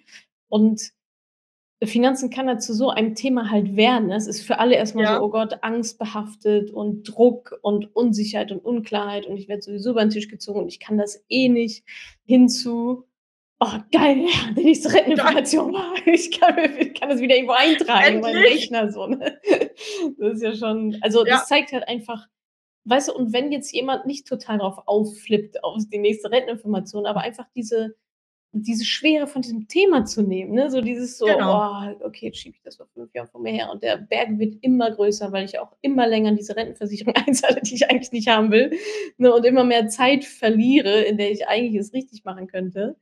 Und 0.50 0.92
Finanzen 1.84 2.30
kann 2.32 2.48
halt 2.48 2.62
zu 2.64 2.74
so 2.74 2.90
einem 2.92 3.16
Thema 3.16 3.52
halt 3.52 3.76
werden? 3.78 4.12
Es 4.12 4.28
ist 4.28 4.42
für 4.44 4.60
alle 4.60 4.76
erst 4.76 4.96
mal 4.96 5.06
so: 5.08 5.14
Ja. 5.14 5.22
„Oh 5.22 5.30
Gott, 5.30 5.60
angstbehaftet 5.64 6.72
und 6.72 7.04
Druck 7.04 7.60
und 7.64 7.96
Unsicherheit 7.96 8.52
und 8.54 8.60
Unklarheit 8.66 9.26
und 9.28 9.38
ich 9.38 9.48
werde 9.50 9.64
sowieso 9.64 9.92
über 9.92 10.02
'n 10.04 10.10
Tisch 10.12 10.30
gezogen 10.30 10.62
und 10.62 10.70
ich 10.70 10.80
kann 10.80 10.98
das 10.98 11.24
eh 11.30 11.50
nicht“, 11.50 11.86
hin 12.26 12.50
zu: 12.50 13.06
„Oh 13.60 13.80
geil, 13.92 14.20
ja, 14.20 14.52
die 14.56 14.64
nächste 14.66 14.90
Geil. 14.90 15.00
Renteninformation. 15.00 15.76
Ah, 15.76 15.94
ich 16.06 16.32
kann 16.40 16.58
ich 16.80 16.94
kann 16.94 17.10
das 17.10 17.20
wieder 17.22 17.36
irgendwo 17.36 17.54
eintragen 17.54 18.16
in 18.16 18.22
meinen 18.22 18.36
Endlich. 18.38 18.64
Rechner 18.64 18.92
so“, 18.92 19.08
ne? 19.08 19.40
Das 20.20 20.34
ist 20.36 20.44
ja 20.44 20.56
schon 20.56 20.98
also, 21.02 21.26
Ja. 21.26 21.36
das 21.38 21.48
zeigt 21.48 21.72
halt 21.72 21.88
einfach 21.88 22.28
weißt 22.86 23.10
du, 23.10 23.14
und 23.16 23.34
wenn 23.34 23.52
jetzt 23.52 23.74
jemand 23.74 24.06
nicht 24.08 24.28
total 24.28 24.60
drauf 24.60 24.80
ausflippt 24.88 25.64
auf 25.64 25.78
die 25.92 26.00
nächste 26.00 26.32
Renteninformation, 26.32 27.06
aber 27.06 27.22
einfach 27.22 27.48
diese 27.56 27.96
diese 28.54 28.86
Schwere 28.86 29.28
von 29.28 29.44
diesem 29.44 29.68
Thema 29.68 30.06
zu 30.06 30.24
nehmen, 30.24 30.54
ne? 30.54 30.72
So 30.72 30.82
dieses 30.82 31.18
so: 31.20 31.26
Genau. 31.28 31.60
„Oh, 32.02 32.06
okay, 32.06 32.28
jetzt 32.28 32.40
schiebe 32.40 32.56
ich 32.58 32.64
das 32.64 32.78
vor 32.78 32.88
5 32.94 33.14
Jahren 33.16 33.28
vor 33.30 33.42
mir 33.42 33.52
her 33.54 33.70
und 33.72 33.84
der 33.84 33.98
Berg 33.98 34.40
wird 34.40 34.56
immer 34.62 34.92
größer, 34.92 35.32
weil 35.34 35.46
ich 35.46 35.60
auch 35.60 35.74
immer 35.82 36.08
länger 36.08 36.30
in 36.32 36.38
diese 36.38 36.56
Rentenversicherung 36.58 37.16
einzahle, 37.28 37.62
die 37.64 37.76
ich 37.76 37.90
eigentlich 37.92 38.12
nicht 38.14 38.30
haben 38.30 38.52
will, 38.52 38.72
ne, 39.18 39.34
und 39.34 39.46
immer 39.46 39.64
mehr 39.66 39.90
Zeit 39.90 40.26
verliere, 40.26 41.02
in 41.04 41.18
der 41.18 41.32
ich 41.32 41.48
eigentlich 41.48 41.76
es 41.82 41.94
richtig 41.94 42.26
machen 42.26 42.48
könnte.“ 42.48 42.98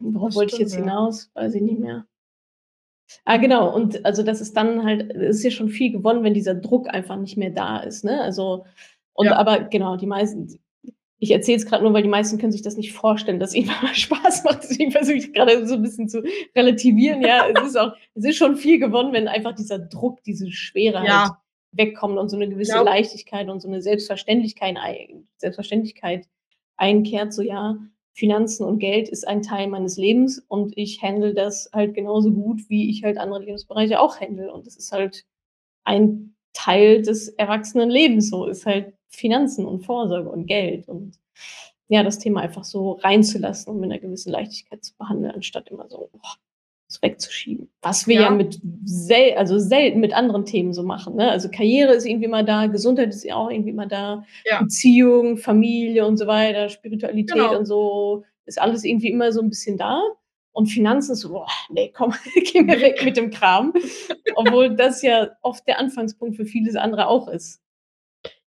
Worauf 0.00 0.34
wollte 0.34 0.52
ich 0.54 0.58
jetzt 0.58 0.72
ja. 0.72 0.76
hinaus? 0.76 1.30
Weiß 1.34 1.54
ich 1.54 1.62
nicht 1.62 1.78
mehr. 1.78 2.06
Ah, 3.26 3.36
genau. 3.36 3.74
Und 3.74 4.04
also, 4.06 4.22
das 4.22 4.40
ist 4.40 4.56
dann 4.56 4.84
halt 4.84 5.10
es 5.14 5.36
ist 5.38 5.44
ja 5.44 5.50
schon 5.50 5.68
viel 5.68 5.92
gewonnen, 5.92 6.24
wenn 6.24 6.34
dieser 6.34 6.54
Druck 6.54 6.88
einfach 6.92 7.16
nicht 7.16 7.36
mehr 7.36 7.50
da 7.50 7.78
ist, 7.80 8.04
ne? 8.04 8.20
Also 8.22 8.64
und 9.12 9.26
Ja. 9.26 9.36
aber 9.36 9.60
genau, 9.64 9.96
die 9.96 10.06
meisten 10.06 10.58
ich 11.22 11.30
erzähle 11.32 11.58
es 11.58 11.66
grad 11.66 11.82
nur, 11.82 11.92
weil 11.94 12.02
die 12.02 12.08
meisten 12.08 12.38
können 12.38 12.52
sich 12.52 12.62
das 12.62 12.76
nicht 12.78 12.92
vorstellen, 12.94 13.40
dass 13.40 13.54
ihnen 13.56 13.68
mal 13.82 13.94
Spaß 13.94 14.44
macht. 14.44 14.62
Deswegen 14.64 14.90
versuche 14.92 15.16
ich 15.16 15.32
grade 15.34 15.66
so 15.66 15.74
'n 15.76 15.82
bisschen 15.82 16.08
zu 16.08 16.22
relativieren. 16.56 17.22
Ja, 17.22 17.46
es 17.48 17.60
ist 17.62 17.76
auch 17.78 17.92
es 18.14 18.24
ist 18.24 18.36
schon 18.36 18.56
viel 18.56 18.78
gewonnen, 18.78 19.12
wenn 19.12 19.28
einfach 19.28 19.54
dieser 19.54 19.78
Druck, 19.78 20.22
diese 20.24 20.50
Schwere 20.52 21.06
halt 21.06 21.28
Ja. 21.28 21.40
wegkommt 21.72 22.18
und 22.18 22.28
so 22.30 22.36
'ne 22.38 22.48
gewisse 22.48 22.78
Glaube 22.78 22.80
Leichtigkeit 22.80 23.48
und 23.50 23.60
so 23.60 23.68
'ne 23.68 23.82
Selbstverständlichkeit 23.82 24.76
ei 24.78 25.16
Selbstverständlichkeit 25.38 26.26
einkehrt, 26.76 27.32
so: 27.34 27.42
„Ja, 27.42 27.76
Finanzen 28.20 28.64
und 28.66 28.80
Geld 28.80 29.08
ist 29.10 29.28
ein 29.28 29.42
Teil 29.42 29.68
meines 29.68 29.98
Lebens 29.98 30.40
und 30.48 30.78
ich 30.78 31.02
handle 31.02 31.34
das 31.34 31.70
halt 31.74 31.94
genauso 31.94 32.32
gut, 32.32 32.62
wie 32.70 32.90
ich 32.90 33.04
halt 33.04 33.18
andere 33.18 33.40
Lebensbereiche 33.44 34.00
auch 34.00 34.20
handle.“ 34.20 34.52
Und 34.54 34.66
das 34.68 34.76
ist 34.76 34.92
halt 34.92 35.24
ein 35.84 36.36
Teil 36.54 37.02
des 37.02 37.30
Erwachsenenlebens 37.30 38.30
so, 38.30 38.46
ist 38.46 38.66
halt 38.66 38.94
Finanzen 39.10 39.66
und 39.66 39.82
Vorsorge 39.86 40.30
und 40.30 40.46
Geld 40.46 40.88
und 40.88 41.18
ja, 41.88 42.02
das 42.04 42.18
Thema 42.20 42.42
einfach 42.42 42.64
so 42.64 42.92
reinzulassen 42.94 43.72
und 43.74 43.80
mit 43.80 43.90
'ner 43.90 43.98
gewissen 44.00 44.32
Leichtigkeit 44.32 44.84
zu 44.84 44.94
behandeln, 44.98 45.32
anstatt 45.34 45.68
immer 45.70 45.88
so, 45.90 46.10
boah, 46.12 46.36
wegzuschieben. 47.02 47.68
Was 47.82 48.06
wir 48.08 48.16
ja 48.16 48.22
Ja. 48.22 48.30
mit 48.30 48.60
sel 48.84 49.34
also, 49.36 49.58
selten 49.58 50.00
mit 50.00 50.12
anderen 50.14 50.44
Themen 50.44 50.72
so 50.74 50.82
machen, 50.82 51.16
ne? 51.16 51.30
Also, 51.30 51.48
Karriere 51.50 51.92
ist 51.94 52.04
irgendwie 52.06 52.26
immer 52.26 52.42
da, 52.42 52.66
Gesundheit 52.66 53.10
ist 53.10 53.24
ja 53.24 53.36
auch 53.36 53.50
irgendwie 53.50 53.70
immer 53.70 53.86
da, 53.86 54.24
Ja. 54.46 54.60
Beziehung, 54.62 55.36
Familie 55.38 56.06
und 56.06 56.16
so 56.18 56.26
weiter, 56.26 56.68
Spiritualität 56.68 57.34
Genau. 57.50 57.58
und 57.58 57.66
so, 57.66 58.24
ist 58.46 58.60
alles 58.60 58.84
irgendwie 58.84 59.10
immer 59.10 59.32
so 59.32 59.40
'n 59.40 59.48
bisschen 59.50 59.78
da. 59.78 60.02
Und 60.52 60.66
Finanzen 60.66 61.14
so: 61.14 61.30
„Boah, 61.30 61.46
ne, 61.70 61.90
komm, 61.94 62.12
geh 62.52 62.62
mir 62.62 62.80
weg 62.80 63.02
mit 63.04 63.16
dem 63.16 63.30
Kram.“ 63.30 63.72
Obwohl 64.34 64.74
das 64.76 65.02
ja 65.02 65.30
oft 65.42 65.66
der 65.68 65.78
Anfangspunkt 65.78 66.36
für 66.36 66.44
vieles 66.46 66.76
andere 66.76 67.06
auch 67.08 67.28
ist. 67.28 67.58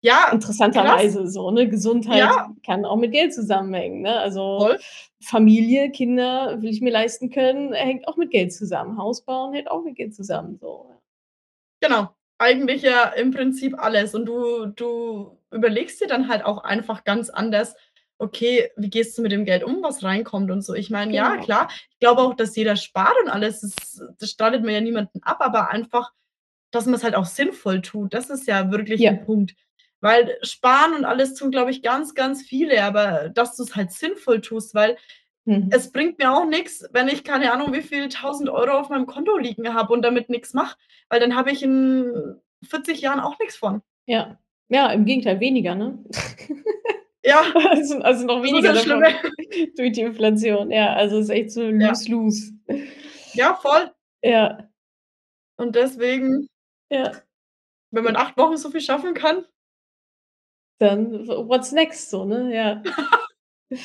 Ja, 0.06 0.26
krass. 0.26 0.34
Interessanterweise 0.34 1.28
so, 1.30 1.50
ne? 1.50 1.70
Gesundheit 1.70 2.20
Ja. 2.20 2.54
kann 2.66 2.84
auch 2.84 2.98
mit 2.98 3.14
Geld 3.14 3.34
zusammenhängen, 3.34 4.02
ne? 4.02 4.20
Also, 4.20 4.58
Voll. 4.60 4.80
Familie, 5.24 5.92
Kinder 5.92 6.62
will 6.62 6.70
ich 6.72 6.82
mir 6.82 6.92
leisten 6.92 7.30
können, 7.30 7.72
hängt 7.74 8.06
auch 8.10 8.18
mit 8.18 8.30
Geld 8.30 8.52
zusammen. 8.52 8.98
Haus 8.98 9.22
bauen 9.24 9.54
hängt 9.54 9.72
auch 9.72 9.82
mit 9.86 9.96
Geld 9.96 10.14
zusammen, 10.14 10.58
so, 10.60 10.88
ja. 10.90 10.98
Genau. 11.90 12.10
Eigentlich 12.40 12.82
ja 12.84 13.06
im 13.06 13.32
Prinzip 13.32 13.78
alles. 13.80 14.16
Und 14.16 14.26
du 14.28 14.68
du 14.68 15.38
überlegst 15.52 16.02
dir 16.02 16.08
dann 16.08 16.28
halt 16.30 16.46
auch 16.46 16.64
einfach 16.64 17.04
ganz 17.06 17.30
anders: 17.30 17.76
„Okay, 18.20 18.72
wie 18.78 18.90
gehst 18.90 19.18
du 19.18 19.22
mit 19.24 19.32
dem 19.34 19.46
Geld 19.46 19.64
um, 19.64 19.84
was 19.84 20.04
reinkommt?“ 20.04 20.52
Und 20.52 20.62
so. 20.64 20.74
Ich 20.76 20.90
meine, 20.92 21.14
ja, 21.14 21.32
Genau. 21.34 21.44
klar, 21.46 21.70
ich 21.92 22.00
glaube 22.00 22.22
auch, 22.24 22.36
dass 22.36 22.56
jeder 22.56 22.76
spart 22.78 23.16
und 23.24 23.30
alles, 23.30 23.62
das 23.62 24.02
das 24.20 24.30
streitet 24.32 24.64
man 24.64 24.74
ja 24.74 24.82
niemanden 24.82 25.22
ab, 25.24 25.38
aber 25.42 25.70
einfach, 25.72 26.12
dass 26.72 26.86
man's 26.88 27.04
halt 27.04 27.16
auch 27.16 27.26
sinnvoll 27.26 27.82
tut, 27.82 28.14
das 28.14 28.30
ist 28.32 28.48
ja 28.48 28.72
wirklich 28.72 29.02
Ja. 29.02 29.14
Punkt. 29.14 29.56
Weil 30.04 30.38
sparen 30.44 30.94
und 30.96 31.06
alles 31.06 31.34
tun, 31.36 31.52
glaube 31.52 31.72
ich, 31.72 31.82
ganz, 31.82 32.14
ganz 32.16 32.44
viele, 32.44 32.84
aber 32.84 33.30
dass 33.30 33.56
du's 33.58 33.76
halt 33.78 33.92
sinnvoll 33.94 34.42
tust, 34.42 34.76
weil 34.76 34.98
Mhm. 35.46 35.70
es 35.72 35.92
bringt 35.92 36.20
mir 36.20 36.32
auch 36.34 36.46
nix, 36.46 36.86
wenn 36.94 37.08
ich 37.10 37.24
keine 37.26 37.52
Ahnung, 37.54 37.74
wie 37.74 37.82
viel 37.84 38.10
1.000 38.10 38.50
€ 38.50 38.80
auf 38.80 38.90
meinem 38.90 39.08
Konto 39.08 39.38
liegen 39.38 39.74
habe 39.74 39.94
und 39.94 40.02
damit 40.04 40.30
nix 40.30 40.54
mache, 40.54 40.78
weil 41.10 41.20
dann 41.22 41.36
habe 41.36 41.52
ich 41.52 41.64
in 41.64 42.38
40 42.70 43.02
Jahren 43.02 43.20
auch 43.22 43.40
nix 43.40 43.58
von. 43.58 43.82
Ja. 44.08 44.40
Ja, 44.70 44.92
im 44.92 45.06
Gegenteil, 45.06 45.40
weniger, 45.42 45.76
ne? 45.76 46.00
Ja. 47.26 47.44
Also 47.72 48.00
also, 48.02 48.26
noch 48.28 48.44
weniger 48.44 48.74
davon 48.74 49.04
durch 49.78 49.94
die 49.94 50.02
Inflation. 50.02 50.72
Ja, 50.72 50.94
also, 50.96 51.20
ist 51.20 51.30
echt 51.30 51.52
so 51.52 51.64
Ja. 51.64 51.90
lose-lose. 51.90 52.54
Ja, 53.34 53.56
voll. 53.56 53.92
Ja. 54.24 54.70
Und 55.58 55.76
deswegen 55.76 56.48
Ja. 56.92 57.14
wenn 57.92 58.04
man 58.06 58.16
8 58.18 58.38
Wochen 58.38 58.58
so 58.58 58.72
viel 58.72 58.82
schaffen 58.82 59.14
kann 59.16 59.46
Dann 60.80 61.28
what's 61.28 61.72
next 61.72 62.10
so, 62.10 62.26
ne? 62.26 62.54
Ja. 62.54 62.84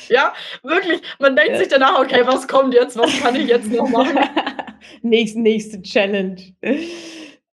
Ja, 0.07 0.33
wirklich. 0.61 1.01
Man 1.19 1.35
denkt 1.35 1.53
Ja. 1.53 1.57
sich 1.57 1.67
danach: 1.69 1.99
„Okay, 1.99 2.21
was 2.25 2.47
kommt 2.47 2.75
jetzt? 2.75 2.95
Was 2.95 3.11
kann 3.21 3.35
ich 3.35 3.47
jetzt 3.47 3.71
noch 3.71 3.89
machen?“ 3.89 4.19
Nächst 5.01 5.35
nächste 5.35 5.81
Challenge. 5.81 6.35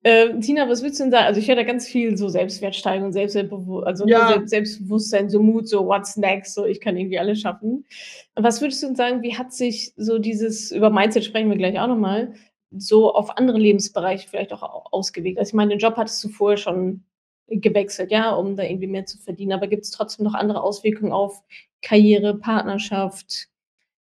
Ähm, 0.03 0.39
Tina, 0.39 0.69
was 0.69 0.83
würdest 0.83 0.99
du 0.99 1.05
denn 1.05 1.11
sagen? 1.11 1.25
Also, 1.25 1.39
ich 1.39 1.47
höre 1.47 1.55
da 1.55 1.63
ganz 1.63 1.87
viel 1.87 2.15
so 2.17 2.29
Selbstwertsteigerung, 2.29 3.11
Selbstwertbewu 3.13 3.79
also, 3.79 4.05
ne, 4.05 4.11
Ja. 4.11 4.27
Selbst 4.27 4.49
Selbstbewusstsein, 4.51 5.29
so 5.31 5.41
Mut, 5.41 5.67
so 5.67 5.87
what's 5.87 6.17
next, 6.17 6.53
so 6.53 6.65
ich 6.65 6.79
kann 6.81 6.97
irgendwie 6.97 7.17
alles 7.17 7.41
schaffen. 7.41 7.85
Was 8.35 8.61
würdest 8.61 8.83
du 8.83 8.87
denn 8.87 8.95
sagen, 8.95 9.23
wie 9.23 9.35
hat 9.35 9.51
sich 9.51 9.93
so 9.97 10.19
dieses 10.19 10.71
über 10.71 10.91
Mindset 10.91 11.25
sprechen 11.25 11.49
wir 11.49 11.57
gleich 11.57 11.79
auch 11.79 11.87
noch 11.87 11.97
mal, 11.97 12.33
so 12.77 13.11
auf 13.13 13.37
andere 13.39 13.57
Lebensbereiche 13.57 14.29
vielleicht 14.29 14.53
auch 14.53 14.61
au 14.61 14.83
ausgewirkt? 14.91 15.39
Also, 15.39 15.49
ich 15.49 15.55
meine, 15.55 15.71
den 15.71 15.79
Job 15.79 15.95
hattest 15.97 16.23
du 16.23 16.29
vorher 16.29 16.57
schon 16.57 17.03
gewechselt, 17.49 18.11
ja, 18.11 18.31
um 18.33 18.55
da 18.55 18.63
irgendwie 18.63 18.87
mehr 18.87 19.05
zu 19.05 19.17
verdienen, 19.17 19.53
aber 19.53 19.67
gibt's 19.67 19.91
trotzdem 19.91 20.25
noch 20.25 20.33
andere 20.35 20.61
Auswirkungen 20.63 21.11
auf 21.13 21.41
Karriere, 21.81 22.37
Partnerschaft, 22.37 23.47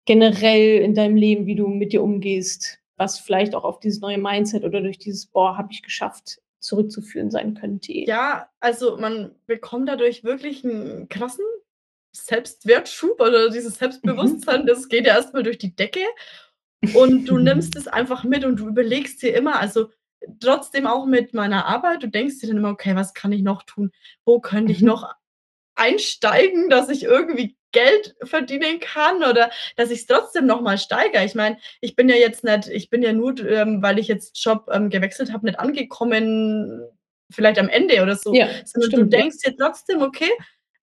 generell 0.06 0.80
in 0.82 0.94
deinem 0.94 1.16
Leben, 1.16 1.46
wie 1.46 1.54
du 1.56 1.68
mit 1.68 1.92
dir 1.92 2.02
umgehst, 2.02 2.78
was 2.96 3.18
vielleicht 3.20 3.54
auch 3.54 3.64
auf 3.64 3.80
dieses 3.80 4.00
neue 4.00 4.18
Mindset 4.18 4.64
oder 4.64 4.80
durch 4.82 4.98
dieses: 4.98 5.26
„Boah, 5.26 5.56
habe 5.58 5.68
ich 5.72 5.82
geschafft“, 5.82 6.40
zurückzuführen 6.60 7.30
sein 7.30 7.54
könnte? 7.54 7.92
Ja, 8.06 8.48
also, 8.60 8.96
man 8.98 9.34
bekommt 9.46 9.88
dadurch 9.88 10.24
wirklich 10.24 10.64
'n 10.64 11.08
krassen 11.08 11.44
Selbstwertschub 12.12 13.20
oder 13.20 13.50
dieses 13.50 13.74
Mhm. 13.74 13.78
Selbstbewusstsein, 13.78 14.66
das 14.66 14.88
geht 14.88 15.06
ja 15.06 15.16
erst 15.16 15.34
mal 15.34 15.42
durch 15.44 15.58
die 15.58 15.74
Decke 15.76 16.00
und 16.92 17.26
du 17.26 17.38
nimmst 17.38 17.76
es 17.76 17.88
einfach 17.88 18.24
mit 18.24 18.44
und 18.44 18.60
du 18.60 18.68
überlegst 18.68 19.22
dir 19.22 19.34
immer 19.36 19.60
also, 19.60 19.90
trotzdem 20.40 20.86
auch 20.86 21.06
mit 21.06 21.34
meiner 21.34 21.66
Arbeit, 21.66 22.02
du 22.02 22.08
denkst 22.08 22.38
dir 22.40 22.48
dann 22.48 22.58
immer: 22.58 22.70
„Okay, 22.70 22.94
was 22.96 23.14
kann 23.14 23.32
ich 23.32 23.42
noch 23.42 23.62
tun? 23.64 23.90
Wo 24.24 24.40
könnte 24.40 24.72
ich 24.72 24.80
Mhm. 24.80 24.86
noch 24.86 25.12
einsteigen, 25.76 26.68
dass 26.70 26.88
ich 26.90 27.04
irgendwie 27.04 27.56
Geld 27.72 28.16
verdienen 28.24 28.80
kann 28.80 29.18
oder 29.24 29.50
dass 29.76 29.90
ich's 29.90 30.06
trotzdem 30.06 30.46
noch 30.46 30.60
mal 30.62 30.78
steigere?“ 30.78 31.24
Ich 31.24 31.34
meine, 31.34 31.58
ich 31.80 31.96
bin 31.96 32.08
ja 32.08 32.16
jetzt 32.16 32.44
nicht 32.44 32.68
ich 32.68 32.90
bin 32.90 33.02
ja 33.02 33.12
nur 33.12 33.38
ähm, 33.46 33.82
weil 33.82 33.98
ich 33.98 34.08
jetzt 34.08 34.42
Job, 34.44 34.68
ähm, 34.72 34.90
gewechselt 34.90 35.32
habe, 35.32 35.46
nicht 35.46 35.58
angekommen 35.60 36.82
vielleicht 37.32 37.58
am 37.60 37.68
Ende 37.68 38.02
oder 38.02 38.16
so, 38.16 38.34
Ja, 38.34 38.48
sondern 38.64 38.92
du 38.94 38.96
stimmt, 38.96 39.12
ja. 39.14 39.20
denkst 39.20 39.38
dir 39.44 39.56
trotzdem: 39.56 40.02
„Okay, 40.02 40.30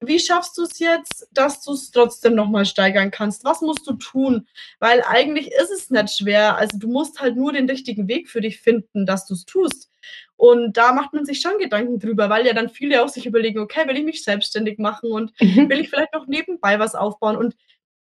wie 0.01 0.19
schaffst 0.19 0.57
du's 0.57 0.79
jetzt, 0.79 1.27
dass 1.31 1.61
du's 1.63 1.91
trotzdem 1.91 2.35
noch 2.35 2.49
mal 2.49 2.65
steigern 2.65 3.11
kannst? 3.11 3.43
Was 3.45 3.61
musst 3.61 3.87
du 3.87 3.93
tun?“ 3.93 4.47
Weil 4.79 5.03
eigentlich 5.07 5.51
ist 5.51 5.71
es 5.71 5.89
nicht 5.91 6.09
schwer. 6.17 6.57
Also, 6.57 6.77
du 6.79 6.87
musst 6.89 7.21
halt 7.21 7.35
nur 7.37 7.53
den 7.53 7.69
richtigen 7.69 8.07
Weg 8.07 8.29
für 8.29 8.41
dich 8.41 8.59
finden, 8.61 9.05
dass 9.05 9.25
du's 9.27 9.45
tust. 9.45 9.89
Und 10.37 10.77
da 10.77 10.93
macht 10.93 11.13
man 11.13 11.25
sich 11.25 11.41
schon 11.41 11.57
Gedanken 11.59 11.99
drüber, 11.99 12.29
weil 12.29 12.45
ja 12.47 12.53
dann 12.53 12.69
viele 12.69 13.03
auch 13.03 13.09
sich 13.09 13.25
überlegen: 13.27 13.59
„Okay, 13.59 13.87
will 13.87 13.97
ich 13.97 14.05
mich 14.05 14.23
selbstständig 14.23 14.79
machen 14.79 15.11
und 15.11 15.33
will 15.39 15.77
Mhm. 15.77 15.83
ich 15.83 15.89
vielleicht 15.89 16.13
noch 16.13 16.27
nebenbei 16.27 16.79
was 16.79 16.95
aufbauen?“ 16.95 17.37
Und 17.37 17.55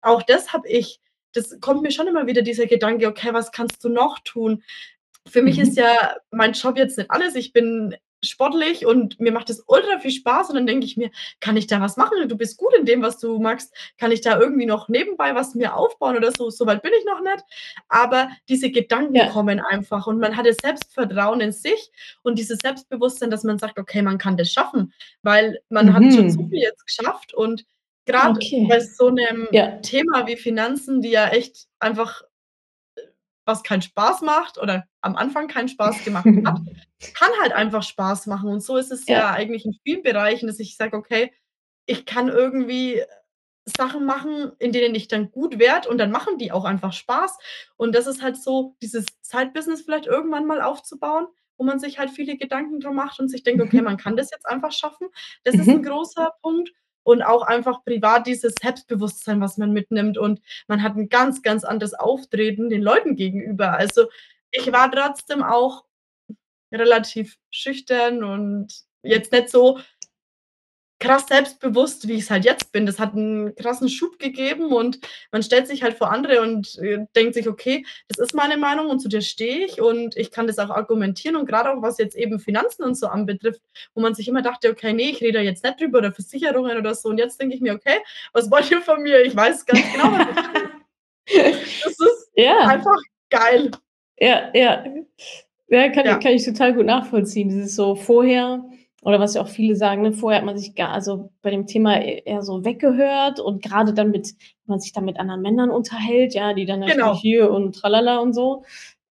auch 0.01 0.23
das 0.23 0.53
habe 0.53 0.67
ich. 0.69 0.99
Das 1.33 1.59
kommt 1.61 1.81
mir 1.83 1.91
schon 1.91 2.07
immer 2.07 2.27
wieder 2.27 2.41
dieser 2.43 2.67
Gedanke: 2.67 3.07
„Okay, 3.07 3.33
was 3.33 3.51
kannst 3.51 3.83
du 3.83 3.89
noch 3.89 4.19
tun?“ 4.19 4.63
Für 5.27 5.41
mich 5.43 5.59
ist 5.59 5.77
Mhm. 5.77 5.83
ja 5.83 6.15
mein 6.31 6.53
Job 6.53 6.77
jetzt 6.77 6.97
nicht 6.97 7.11
alles. 7.11 7.35
Ich 7.35 7.53
bin 7.53 7.95
sportlich 8.23 8.85
und 8.85 9.19
mir 9.19 9.31
macht 9.31 9.49
es 9.49 9.63
ultra 9.67 9.99
viel 9.99 10.11
Spaß 10.11 10.49
und 10.49 10.55
dann 10.55 10.67
denke 10.67 10.85
ich 10.85 10.97
mir: 10.97 11.11
„Kann 11.39 11.57
ich 11.57 11.67
da 11.67 11.81
was 11.81 11.97
machen? 11.97 12.27
Du 12.29 12.37
bist 12.37 12.57
gut 12.57 12.73
in 12.75 12.85
dem, 12.85 13.01
was 13.01 13.19
du 13.19 13.39
magst. 13.39 13.73
Kann 13.97 14.11
ich 14.11 14.21
da 14.21 14.39
irgendwie 14.39 14.65
noch 14.65 14.89
nebenbei 14.89 15.35
was 15.35 15.55
mir 15.55 15.75
aufbauen 15.75 16.17
oder 16.17 16.31
so?“ 16.31 16.49
So 16.49 16.65
weit 16.67 16.81
bin 16.83 16.91
ich 16.99 17.05
noch 17.05 17.21
nicht. 17.21 17.43
Aber 17.89 18.29
diese 18.49 18.71
Gedanken 18.71 19.15
Ja. 19.17 19.27
kommen 19.27 19.59
einfach 19.59 20.07
und 20.07 20.19
man 20.19 20.37
hat 20.37 20.45
das 20.45 20.61
Selbstvertrauen 20.61 21.41
in 21.41 21.51
sich 21.51 21.91
und 22.23 22.37
dieses 22.39 22.61
Selbstbewusstsein, 22.61 23.31
dass 23.31 23.43
man 23.43 23.59
sagt: 23.59 23.79
„Okay, 23.79 24.01
man 24.01 24.17
kann 24.17 24.37
das 24.37 24.51
schaffen“, 24.51 24.93
weil 25.23 25.59
man 25.69 25.93
hat 25.93 26.13
schon 26.13 26.29
so 26.29 26.43
Mhm. 26.43 26.49
viel 26.49 26.59
jetzt 26.61 26.85
geschafft 26.85 27.33
und 27.33 27.65
grad 28.05 28.37
bei 28.67 28.79
Okay. 28.79 28.81
so 28.81 29.09
'nem 29.09 29.47
Ja. 29.51 29.79
Thema 29.81 30.27
wie 30.27 30.37
Finanzen, 30.37 31.01
die 31.01 31.09
ja 31.11 31.27
echt 31.29 31.67
einfach, 31.79 32.23
was 33.45 33.63
keinen 33.63 33.81
Spaß 33.81 34.21
macht 34.21 34.57
oder 34.59 34.85
am 35.01 35.15
Anfang 35.15 35.47
keinen 35.47 35.67
Spaß 35.69 36.03
gemacht 36.03 36.25
hat, 36.45 36.59
kann 37.13 37.31
halt 37.41 37.53
einfach 37.53 37.83
Spaß 37.83 38.27
machen. 38.27 38.49
Und 38.49 38.61
so 38.61 38.77
ist 38.77 38.91
es 38.91 39.07
ja 39.07 39.31
Ja. 39.31 39.31
eigentlich 39.31 39.65
in 39.65 39.73
vielen 39.83 40.03
Bereichen, 40.03 40.47
dass 40.47 40.59
ich 40.59 40.77
sage: 40.77 40.95
„Okay, 40.97 41.33
ich 41.87 42.05
kann 42.05 42.29
irgendwie 42.29 43.03
Sachen 43.65 44.05
machen, 44.05 44.51
in 44.59 44.71
denen 44.71 44.95
ich 44.95 45.07
dann 45.07 45.31
gut 45.31 45.59
werde 45.59 45.89
und 45.89 45.97
dann 45.99 46.11
machen 46.11 46.37
die 46.39 46.51
auch 46.51 46.65
einfach 46.65 46.93
Spaß.“ 46.93 47.37
Und 47.77 47.93
das 47.95 48.07
ist 48.07 48.21
halt 48.23 48.37
so 48.37 48.75
dieses 48.81 49.05
Side-Business 49.21 49.83
vielleicht 49.83 50.07
irgendwann 50.07 50.45
mal 50.47 50.61
aufzubauen, 50.61 51.27
wo 51.57 51.63
man 51.65 51.79
sich 51.79 51.99
halt 51.99 52.09
viele 52.11 52.37
Gedanken 52.37 52.79
drum 52.79 52.95
macht 52.95 53.19
und 53.19 53.29
sich 53.29 53.43
denkt: 53.43 53.61
„Okay, 53.63 53.81
Mhm. 53.81 53.83
man 53.83 53.97
kann 53.97 54.15
das 54.17 54.31
jetzt 54.31 54.47
einfach 54.47 54.71
schaffen.“ 54.73 55.09
Das 55.43 55.59
ist 55.59 55.73
'n 55.73 55.81
Mhm. 55.81 55.83
großer 55.83 56.31
Punkt 56.41 56.71
und 57.03 57.23
auch 57.23 57.43
einfach 57.43 57.83
privat 57.85 58.27
dieses 58.27 58.55
Selbstbewusstsein, 58.61 59.41
was 59.41 59.57
man 59.57 59.71
mitnimmt 59.73 60.17
und 60.17 60.41
man 60.67 60.83
hat 60.83 60.95
'n 60.95 61.09
ganz, 61.09 61.41
ganz 61.43 61.63
anderes 61.63 61.93
Auftreten 61.95 62.69
den 62.69 62.81
Leuten 62.83 63.15
gegenüber. 63.15 63.73
Also, 63.77 64.07
ich 64.51 64.71
war 64.71 64.91
trotzdem 64.91 65.43
auch 65.43 65.85
relativ 66.73 67.37
schüchtern 67.51 68.23
und 68.23 68.73
jetzt 69.03 69.31
nicht 69.33 69.49
so 69.49 69.79
krass 71.01 71.27
selbstbewusst, 71.27 72.07
wie 72.07 72.13
ich's 72.15 72.31
halt 72.31 72.45
jetzt 72.45 72.71
bin. 72.73 72.85
Das 72.87 72.99
hat 72.99 73.15
'n 73.15 73.55
krassen 73.57 73.89
Schub 73.89 74.19
gegeben 74.19 74.73
und 74.73 74.99
man 75.33 75.43
stellt 75.43 75.67
sich 75.67 75.83
halt 75.83 75.95
vor 75.97 76.11
andere 76.13 76.41
und, 76.41 76.79
äh, 76.79 76.99
denkt 77.17 77.35
sich: 77.35 77.49
„Okay, 77.49 77.85
das 78.09 78.19
ist 78.19 78.35
meine 78.35 78.57
Meinung 78.57 78.87
und 78.89 78.99
zu 79.01 79.09
der 79.09 79.21
stehe 79.21 79.65
ich 79.65 79.81
und 79.81 80.17
ich 80.17 80.31
kann 80.31 80.47
das 80.47 80.59
auch 80.59 80.71
argumentieren.“ 80.71 81.35
Und 81.37 81.47
grade 81.49 81.71
auch, 81.71 81.81
was 81.83 81.97
jetzt 81.99 82.15
eben 82.17 82.39
Finanzen 82.39 82.83
und 82.85 82.95
so 82.97 83.07
anbetrifft, 83.07 83.61
wo 83.95 84.01
man 84.01 84.15
sich 84.15 84.29
immer 84.29 84.43
dachte: 84.43 84.69
„Okay, 84.71 84.93
ne, 84.93 85.11
ich 85.11 85.21
rede 85.21 85.39
da 85.39 85.41
jetzt 85.41 85.63
nicht 85.65 85.81
drüber 85.81 85.99
oder 85.99 86.13
Versicherungen 86.13 86.77
oder 86.77 86.95
so.“ 86.95 87.09
Und 87.09 87.19
jetzt 87.19 87.41
denke 87.41 87.55
ich 87.55 87.61
mir: 87.61 87.73
„Okay, 87.75 87.97
was 88.33 88.51
wollt 88.51 88.71
ihr 88.71 88.81
von 88.81 89.03
mir? 89.03 89.21
Ich 89.23 89.35
weiß 89.35 89.65
ganz 89.67 89.89
genau, 89.91 90.13
was 90.13 90.23
ich 90.29 90.37
will.“ 90.53 90.71
Das 91.83 91.93
ist 91.99 92.31
Ja. 92.35 92.57
einfach 92.65 92.97
geil. 93.31 93.71
Ja, 94.19 94.51
ja. 94.55 94.85
Ja, 95.69 95.89
kann 95.89 96.07
ich 96.07 96.11
Ja. 96.11 96.19
kann 96.19 96.33
ich 96.33 96.45
total 96.45 96.73
gut 96.75 96.85
nachvollziehen. 96.87 97.49
Dieses 97.49 97.75
so 97.75 97.95
vorher 97.95 98.63
oder 99.01 99.19
was 99.19 99.33
ja 99.33 99.41
auch 99.41 99.47
viele 99.47 99.75
sagen, 99.75 100.03
ne, 100.03 100.13
vorher 100.13 100.39
hat 100.39 100.45
man 100.45 100.57
sich 100.57 100.75
gar 100.75 100.89
also, 100.91 101.31
bei 101.41 101.49
dem 101.51 101.65
Thema 101.67 101.99
eher 102.01 102.43
so 102.43 102.63
weggehört 102.65 103.39
und 103.39 103.63
grade 103.63 103.93
dann 103.93 104.11
mit 104.11 104.27
wenn 104.65 104.73
man 104.75 104.79
sich 104.79 104.93
dann 104.93 105.05
mit 105.05 105.19
anderen 105.19 105.41
Männern 105.41 105.69
unterhält, 105.71 106.33
ja, 106.33 106.53
die 106.53 106.65
dann 106.65 106.79
natürlich 106.81 106.97
Genau. 107.01 107.15
hier 107.19 107.51
und 107.51 107.75
tralala 107.75 108.19
und 108.19 108.33
so. 108.33 108.63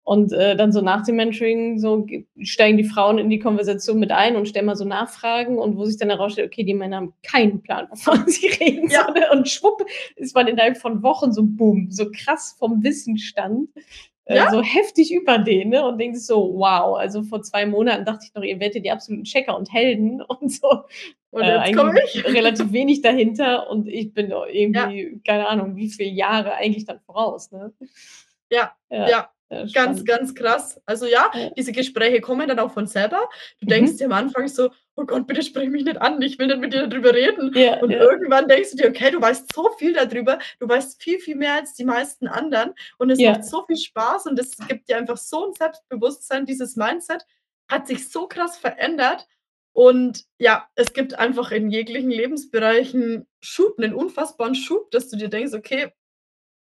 Und, 0.03 0.32
äh, 0.32 0.57
dann 0.57 0.72
so 0.72 0.80
nach 0.80 1.05
dem 1.05 1.16
Mentoring 1.16 1.78
so 1.78 2.07
steigen 2.41 2.78
die 2.78 2.84
Frauen 2.84 3.18
in 3.18 3.28
die 3.30 3.38
Konversation 3.38 3.99
mit 4.01 4.11
ein 4.11 4.34
und 4.34 4.49
stellen 4.49 4.66
mal 4.66 4.74
so 4.74 4.84
Nachfragen 4.84 5.59
und 5.59 5.76
wo 5.76 5.84
sich 5.84 5.99
dann 5.99 6.09
herausstellt, 6.09 6.49
okay, 6.51 6.64
die 6.64 6.74
Männer 6.74 6.97
haben 6.97 7.12
keinen 7.22 7.61
Plan, 7.62 7.86
wovon 7.91 8.24
sie 8.26 8.47
reden, 8.49 8.88
so, 8.88 8.95
Ja. 8.97 9.11
ne? 9.11 9.26
Und 9.32 9.49
schwupp 9.49 9.84
ist 10.16 10.34
man 10.34 10.47
innerhalb 10.49 10.78
von 10.78 11.03
Wochen 11.03 11.32
so 11.32 11.43
boom, 11.45 11.91
so 11.91 12.07
krass 12.11 12.57
vom 12.59 12.82
Wissensstand, 12.82 13.68
äh, 14.31 14.37
Ja. 14.37 14.51
so 14.51 14.62
heftig 14.62 15.12
über 15.14 15.39
den, 15.39 15.70
ne? 15.70 15.85
Und 15.87 15.99
denkt 15.99 16.16
sich 16.16 16.26
so: 16.26 16.55
„Wow, 16.55 16.97
also, 16.99 17.22
vor 17.24 17.43
2 17.43 17.66
Monaten 17.66 18.05
dachte 18.05 18.24
ich 18.26 18.35
noch, 18.35 18.43
ihr 18.45 18.61
werdet 18.61 18.85
die 18.85 18.91
absoluten 18.91 19.24
Checker 19.24 19.57
und 19.59 19.72
Helden 19.72 20.22
und 20.28 20.53
so, 20.53 20.68
Und 21.31 21.43
äh, 21.45 21.53
jetzt 21.53 21.76
komme 21.76 21.93
eigentlich 21.93 22.24
ich. 22.24 22.24
relativ 22.35 22.72
wenig 22.72 23.03
dahinter 23.03 23.70
und 23.70 23.89
ich 23.89 24.12
bin 24.14 24.31
doch 24.31 24.47
Ja. 24.47 24.53
irgendwie, 24.53 25.20
keine 25.26 25.49
Ahnung, 25.49 25.76
wie 25.76 25.89
viele 25.91 26.11
Jahre 26.11 26.55
eigentlich 26.55 26.85
dann 26.87 27.01
voraus“, 27.01 27.51
ne? 27.53 27.72
Ja, 28.51 28.72
Ja, 28.91 29.09
ja, 29.09 29.31
ja, 29.51 29.66
ganz, 29.72 30.05
spannend. 30.05 30.05
ganz 30.05 30.34
krass. 30.34 30.80
Also, 30.86 31.07
ja, 31.07 31.30
Ja. 31.32 31.51
diese 31.57 31.72
Gespräche 31.72 32.20
kommen 32.20 32.48
dann 32.48 32.59
auch 32.59 32.72
von 32.72 32.86
selber. 32.86 33.28
Du 33.61 33.66
denkst 33.66 33.96
Mhm. 33.96 33.98
dir 33.98 34.07
am 34.07 34.12
Anfang 34.12 34.48
so: 34.48 34.70
„Oh 34.96 35.05
Gott, 35.05 35.26
bitte 35.26 35.42
sprich 35.42 35.68
mich 35.70 35.84
nicht 35.84 36.01
an, 36.01 36.20
ich 36.22 36.38
will 36.38 36.46
nicht 36.48 36.61
mit 36.61 36.72
dir 36.72 36.82
da 36.82 36.86
drüber 36.88 37.14
reden.“ 37.14 37.55
Ja, 37.55 37.80
Und 37.80 37.92
irgendwann 37.92 38.48
denkst 38.48 38.72
du 38.72 38.76
dir: 38.78 38.88
„Okay, 38.90 39.11
du 39.11 39.20
weißt 39.20 39.53
so 39.55 39.70
viel 39.78 39.92
da 39.94 40.05
drüber. 40.07 40.38
Du 40.61 40.68
weißt 40.68 41.03
viel, 41.03 41.18
viel 41.20 41.36
mehr 41.36 41.55
als 41.55 41.74
die 41.74 41.84
meisten 41.84 42.26
anderen 42.28 42.74
und 42.98 43.11
es 43.11 43.24
macht 43.24 43.44
so 43.44 43.64
viel 43.66 43.76
Spaß 43.76 44.26
und 44.26 44.38
es 44.38 44.53
gibt 44.68 44.88
dir 44.88 44.96
einfach 44.98 45.16
so 45.18 45.46
'n 45.46 45.55
Selbstbewusstsein.“ 45.55 46.46
Dieses 46.46 46.76
Mindset 46.76 47.24
hat 47.68 47.86
sich 47.86 48.09
so 48.11 48.26
krass 48.28 48.59
verändert 48.59 49.26
und 49.72 50.24
ja, 50.38 50.68
es 50.74 50.92
gibt 50.92 51.18
einfach 51.18 51.53
in 51.53 51.70
jeglichen 51.70 52.11
Lebensbereichen 52.11 53.26
Schub 53.40 53.78
'nen 53.78 53.94
unfassbaren 53.94 54.55
Schub, 54.57 54.90
dass 54.90 55.09
du 55.09 55.16
dir 55.16 55.28
denkst: 55.28 55.55
„Okay, 55.55 55.92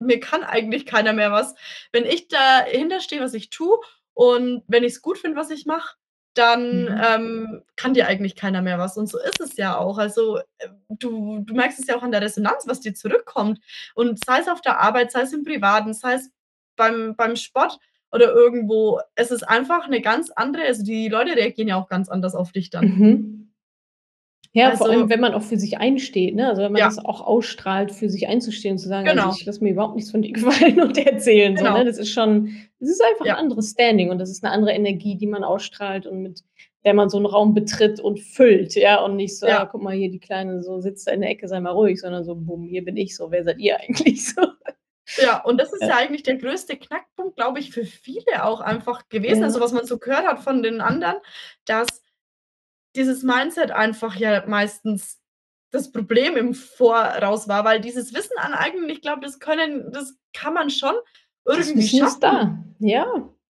mir 0.01 0.21
kann 0.21 0.45
eigentlich 0.45 0.87
keiner 0.87 1.13
mehr 1.13 1.33
was.“ 1.33 1.55
Wenn 1.93 2.05
ich 2.07 2.29
dahinter 2.29 3.01
stehe, 3.01 3.21
was 3.23 3.35
ich 3.35 3.51
tue 3.51 3.79
und 4.15 4.63
wenn 4.69 4.85
ich's 4.85 5.03
gut 5.03 5.19
finde, 5.19 5.37
was 5.39 5.51
ich 5.51 5.67
mache, 5.67 5.97
dann, 6.35 6.85
Mhm. 6.87 7.01
ähm, 7.03 7.63
kann 7.77 7.95
dir 7.95 8.07
eigentlich 8.09 8.37
keiner 8.37 8.63
mehr 8.63 8.79
was. 8.79 8.97
Und 8.99 9.09
so 9.09 9.19
ist 9.19 9.41
es 9.41 9.57
ja 9.57 9.77
auch. 9.79 9.99
Also, 9.99 10.39
äh, 10.59 10.69
du 10.91 11.41
du 11.41 11.55
merkst 11.55 11.79
es 11.81 11.87
ja 11.89 11.97
auch 11.97 12.03
an 12.03 12.13
der 12.13 12.21
Resonanz, 12.23 12.67
was 12.67 12.81
dir 12.81 12.95
zurückkommt. 12.95 13.61
Und 13.95 14.25
sei 14.25 14.41
es 14.41 14.49
auf 14.49 14.61
der 14.63 14.81
Arbeit, 14.81 15.13
sei 15.13 15.23
es 15.23 15.33
im 15.33 15.45
Privaten, 15.45 15.95
sei 15.95 16.15
es 16.15 16.31
beim 16.77 17.17
beim 17.17 17.37
Sport 17.37 17.79
oder 18.13 18.33
irgendwo. 18.35 19.01
Es 19.15 19.31
ist 19.31 19.45
einfach 19.49 19.89
'ne 19.89 20.03
ganz 20.03 20.31
andere 20.31 20.65
also, 20.67 20.85
die 20.85 21.09
Leute 21.09 21.37
reagieren 21.37 21.69
ja 21.69 21.77
auch 21.77 21.89
ganz 21.89 22.09
anders 22.11 22.35
auf 22.35 22.53
dich 22.53 22.69
dann. 22.71 22.99
Mhm. 22.99 23.46
Ja, 24.57 24.73
vor 24.73 24.89
allem, 24.89 25.03
Also 25.03 25.11
wenn 25.11 25.21
man 25.21 25.35
auch 25.35 25.43
für 25.43 25.59
sich 25.59 25.77
einsteht, 25.77 26.35
ne? 26.35 26.49
Also, 26.49 26.63
wenn 26.63 26.73
man 26.73 26.83
Ja. 26.83 26.87
das 26.87 26.99
auch 26.99 27.21
ausstrahlt, 27.21 27.93
für 27.93 28.09
sich 28.09 28.27
einzustehen 28.27 28.73
und 28.73 28.79
zu 28.79 28.89
sagen: 28.89 29.11
„Also, 29.11 29.27
Genau. 29.27 29.29
ich 29.29 29.45
lasse 29.45 29.63
mir 29.63 29.73
überhaupt 29.73 29.97
nichts 29.97 30.11
von 30.11 30.23
dir 30.23 30.33
gefallen 30.33 30.81
und 30.81 30.97
erzählen“, 30.97 31.59
so, 31.59 31.69
ne? 31.69 31.73
Genau. 31.73 31.85
Das 31.85 31.99
ist 31.99 32.09
schon 32.11 32.49
das 32.81 32.89
ist 32.89 33.03
einfach 33.05 33.27
Ja. 33.27 33.37
anderes 33.37 33.73
Standing 33.73 34.09
und 34.11 34.19
das 34.19 34.31
ist 34.31 34.43
'ne 34.43 34.51
andere 34.51 34.73
Energie, 34.73 35.15
die 35.19 35.27
man 35.27 35.45
ausstrahlt 35.45 36.07
und 36.07 36.23
mit 36.23 36.41
der 36.87 36.95
man 36.95 37.11
so 37.11 37.19
'n 37.19 37.27
Raum 37.27 37.53
betritt 37.53 38.01
und 38.01 38.19
füllt, 38.19 38.75
ja? 38.77 39.05
Und 39.05 39.17
nicht 39.17 39.39
so: 39.39 39.47
„Ah, 39.47 39.67
Ja. 39.67 39.71
guck 39.71 39.83
mal 39.83 39.95
hier, 39.95 40.11
die 40.11 40.21
Kleine 40.21 40.63
so 40.63 40.81
sitzt 40.81 41.07
da 41.07 41.11
in 41.13 41.21
der 41.21 41.29
Ecke, 41.31 41.49
sei 41.49 41.61
mal 41.61 41.73
ruhig“, 41.73 42.01
sondern 42.01 42.25
so: 42.25 42.35
„Bumm, 42.35 42.65
hier 42.67 42.83
bin 42.83 42.97
ich 42.97 43.15
so, 43.15 43.31
wer 43.31 43.45
seid 43.45 43.59
ihr 43.59 43.79
eigentlich?“ 43.79 44.25
So. 44.35 44.41
Ja, 45.19 45.43
und 45.45 45.59
das 45.59 45.73
ist 45.73 45.87
Ja. 45.87 45.89
ja 45.89 45.97
eigentlich 45.97 46.23
der 46.25 46.37
größte 46.37 46.77
Knackpunkt, 46.77 47.37
glaube 47.37 47.59
ich, 47.59 47.71
für 47.73 47.85
viele 47.87 48.45
auch 48.45 48.61
einfach 48.61 49.09
gewesen. 49.09 49.45
Also, 49.45 49.61
was 49.61 49.73
man 49.73 49.87
so 49.87 49.99
gehört 49.99 50.27
hat 50.27 50.41
von 50.41 50.63
den 50.63 50.81
anderen, 50.83 51.17
dass 51.65 52.03
dieses 52.97 53.23
Mindset 53.23 53.71
einfach 53.73 54.17
ja 54.17 54.45
meistens 54.47 55.21
das 55.73 55.93
Problem 55.93 56.37
im 56.37 56.55
Voraus 56.55 57.49
war, 57.49 57.65
weil 57.65 57.81
dieses 57.81 58.15
Wissen 58.15 58.39
aneignen, 58.39 58.89
ich 58.89 59.03
glaube, 59.03 59.23
das 59.23 59.39
können 59.41 59.93
das 59.93 60.15
kann 60.35 60.55
man 60.55 60.71
schon 60.71 60.95
Das 61.45 61.69
irgendwie 61.69 61.83
ist 61.85 61.99
schaffen. 61.99 62.21
da, 62.21 62.59
ja. 62.81 63.07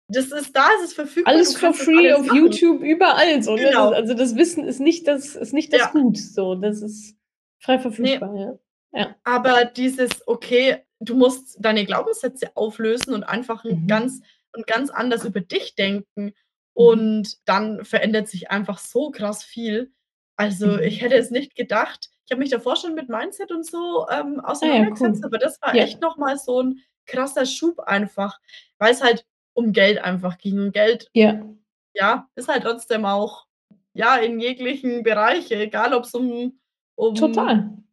Das 0.08 0.26
ist 0.32 0.54
da, 0.56 0.66
es 0.78 0.84
ist 0.90 0.94
verfügbar, 0.94 1.32
Alles 1.34 1.56
for 1.56 1.70
das 1.70 1.78
free 1.82 2.10
alles 2.10 2.20
auf 2.20 2.26
machen. 2.26 2.38
YouTube, 2.38 2.82
überall 2.82 3.42
so, 3.42 3.56
ne? 3.56 3.62
Das 3.62 3.70
Genau. 3.72 3.90
also, 3.92 4.14
das 4.14 4.36
Wissen 4.36 4.64
ist 4.64 4.80
nicht 4.80 5.08
das 5.08 5.34
ist 5.36 5.52
nicht 5.54 5.72
das 5.72 5.80
Ja. 5.82 5.90
Gut 5.92 6.18
so. 6.18 6.54
Das 6.56 6.82
ist 6.82 7.16
frei 7.60 7.78
verfügbar, 7.78 8.34
ja. 8.36 8.58
Ja. 8.92 9.16
Aber 9.24 9.64
dieses: 9.64 10.10
Okay, 10.28 10.78
du 11.00 11.14
musst 11.16 11.56
deine 11.60 11.84
Glaubenssätze 11.86 12.50
auflösen 12.56 13.14
und 13.14 13.24
einfach 13.24 13.64
Mhm. 13.64 13.86
ganz 13.88 14.20
'n 14.56 14.62
ganz 14.66 14.90
anders 14.90 15.24
über 15.24 15.40
dich 15.40 15.74
denken. 15.74 16.32
Und 16.74 17.38
dann 17.48 17.84
verändert 17.84 18.28
sich 18.28 18.50
einfach 18.50 18.78
so 18.78 19.10
krass 19.10 19.44
viel. 19.44 19.92
Also, 20.36 20.78
ich 20.78 20.96
Mhm. 20.96 21.00
hätte 21.00 21.16
es 21.16 21.30
nicht 21.30 21.56
gedacht. 21.56 22.10
Ich 22.26 22.32
habe 22.32 22.40
mich 22.40 22.50
davor 22.50 22.76
schon 22.76 22.94
mit 22.94 23.08
Mindset 23.08 23.52
und 23.52 23.66
so, 23.66 24.06
ähm, 24.10 24.40
Ah 24.62 24.66
ja, 24.66 24.82
auseinandergesetzt, 24.82 25.24
cool. 25.24 25.30
aber 25.30 25.38
das 25.38 25.60
war 25.62 25.74
Ja. 25.74 25.84
echt 25.84 26.00
noch 26.02 26.16
mal 26.18 26.36
so 26.38 26.60
'n 26.60 26.80
krasser 27.06 27.46
Schub 27.46 27.80
einfach, 27.80 28.40
weil's 28.78 29.02
halt 29.02 29.26
um 29.54 29.72
Geld 29.72 29.98
einfach 29.98 30.38
ging. 30.38 30.58
Und 30.60 30.72
Geld, 30.72 31.10
Ja. 31.14 31.54
ja, 31.94 32.28
ist 32.36 32.48
halt 32.48 32.64
trotzdem 32.64 33.04
auch, 33.06 33.46
ja, 33.94 34.16
in 34.18 34.40
jeglichen 34.40 35.02
Bereiche, 35.04 35.56
egal 35.56 35.94
ob's 35.94 36.14
um 36.14 36.60
um 36.96 37.16
Total. 37.16 37.83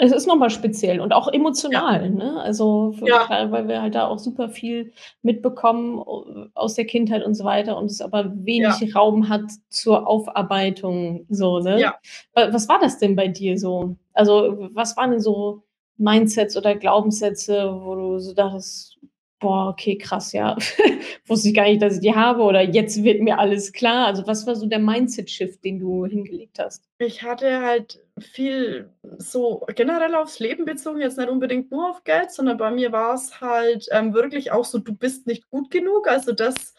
Es 0.00 0.10
ist 0.10 0.26
noch 0.26 0.36
mal 0.36 0.50
speziell 0.50 1.00
und 1.00 1.12
auch 1.12 1.28
Ja. 1.28 1.34
emotional, 1.38 2.10
ne? 2.10 2.40
Also, 2.40 2.92
v 2.92 3.06
Ja. 3.06 3.28
weil 3.50 3.68
wir 3.68 3.82
halt 3.82 3.94
da 3.94 4.06
auch 4.08 4.18
super 4.18 4.48
viel 4.48 4.92
mitbekommen, 5.22 5.98
äh, 6.00 6.48
aus 6.54 6.74
der 6.74 6.86
Kindheit 6.86 7.24
und 7.24 7.34
so 7.34 7.44
weiter 7.44 7.76
und 7.76 7.86
es 7.90 8.00
aber 8.00 8.24
Ja. 8.24 8.34
wenig 8.44 8.94
Raum 8.96 9.28
hat 9.28 9.42
zur 9.68 10.06
Aufarbeitung 10.08 11.26
so, 11.28 11.60
ne? 11.60 11.80
Ja. 11.80 11.94
Wa 12.34 12.52
was 12.52 12.68
war 12.68 12.80
das 12.80 12.98
denn 12.98 13.16
bei 13.16 13.28
dir 13.28 13.58
so? 13.58 13.96
Also, 14.14 14.68
was 14.72 14.96
waren 14.96 15.10
denn 15.12 15.20
so 15.20 15.62
Mindsets 15.98 16.56
oder 16.56 16.74
Glaubenssätze, 16.74 17.78
wo 17.82 17.94
du 17.94 18.18
so 18.18 18.32
dachtest: 18.34 18.98
„Boah, 19.40 19.68
okay, 19.68 19.96
krass, 19.98 20.32
ja. 20.32 20.56
Wusste 21.26 21.48
ich 21.48 21.54
gar 21.54 21.64
nicht, 21.64 21.82
dass 21.82 21.94
ich 21.96 22.00
die 22.00 22.14
habe“, 22.14 22.42
oder 22.42 22.62
„Jetzt 22.62 23.04
wird 23.04 23.20
mir 23.22 23.38
alles 23.38 23.72
klar“? 23.72 24.06
Also, 24.06 24.26
was 24.26 24.46
war 24.46 24.56
so 24.56 24.66
der 24.66 24.78
Mindset-Shift, 24.80 25.62
den 25.64 25.78
du 25.78 26.06
hingelegt 26.06 26.58
hast? 26.58 26.82
Ich 27.00 27.22
hatte 27.22 27.62
halt 27.62 28.01
viel 28.20 28.90
so 29.18 29.64
generell 29.74 30.14
aufs 30.14 30.38
Leben 30.38 30.64
bezogen, 30.66 31.00
jetzt 31.00 31.16
nicht 31.18 31.30
unbedingt 31.30 31.70
nur 31.70 31.88
auf 31.90 32.04
Geld, 32.04 32.30
sondern 32.30 32.58
bei 32.58 32.70
mir 32.70 32.92
war's 32.92 33.40
halt, 33.40 33.86
ähm, 33.90 34.12
wirklich 34.14 34.52
auch 34.52 34.64
so: 34.66 34.78
„Du 34.78 34.94
bist 34.94 35.26
nicht 35.26 35.48
gut 35.50 35.70
genug“, 35.70 36.08
also, 36.08 36.32
das 36.32 36.74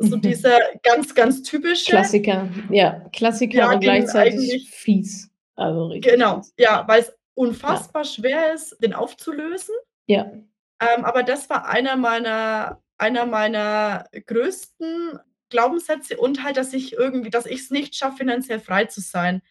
so 0.00 0.16
Mhm. 0.16 0.22
dieser 0.22 0.58
ganz, 0.82 1.14
ganz 1.14 1.42
typische 1.42 1.90
Klassiker, 1.92 2.48
ja. 2.70 3.00
Klassiker, 3.12 3.58
Ja, 3.58 3.66
aber 3.70 3.78
gleichzeitig 3.78 4.70
fies. 4.70 5.30
Also, 5.56 5.86
richtig 5.86 6.12
Genau, 6.12 6.36
fies. 6.40 6.54
ja, 6.58 6.70
Ja. 6.80 6.88
weil's 6.88 7.08
Ja. 7.08 7.14
unfassbar 7.34 8.04
schwer 8.04 8.52
ist, 8.54 8.76
den 8.82 8.92
aufzulösen. 8.94 9.74
Ja. 10.08 10.32
Ähm, 10.80 11.04
aber 11.04 11.22
das 11.24 11.50
war 11.50 11.68
einer 11.68 11.96
meiner 11.96 12.80
einer 12.98 13.26
meiner 13.26 14.06
größten 14.26 15.18
Glaubenssätze 15.50 16.18
und 16.18 16.44
halt, 16.44 16.56
dass 16.58 16.72
ich 16.74 16.94
irgendwie 16.94 17.30
dass 17.30 17.46
ich's 17.46 17.70
nicht 17.70 17.94
schaffe, 17.96 18.18
finanziell 18.18 18.60
frei 18.60 18.86
zu 18.86 19.00
sein. 19.02 19.42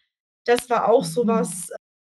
Das 0.46 0.68
war 0.70 0.88
auch 0.88 1.04
so 1.04 1.26
Mhm. 1.26 1.26
was 1.26 1.72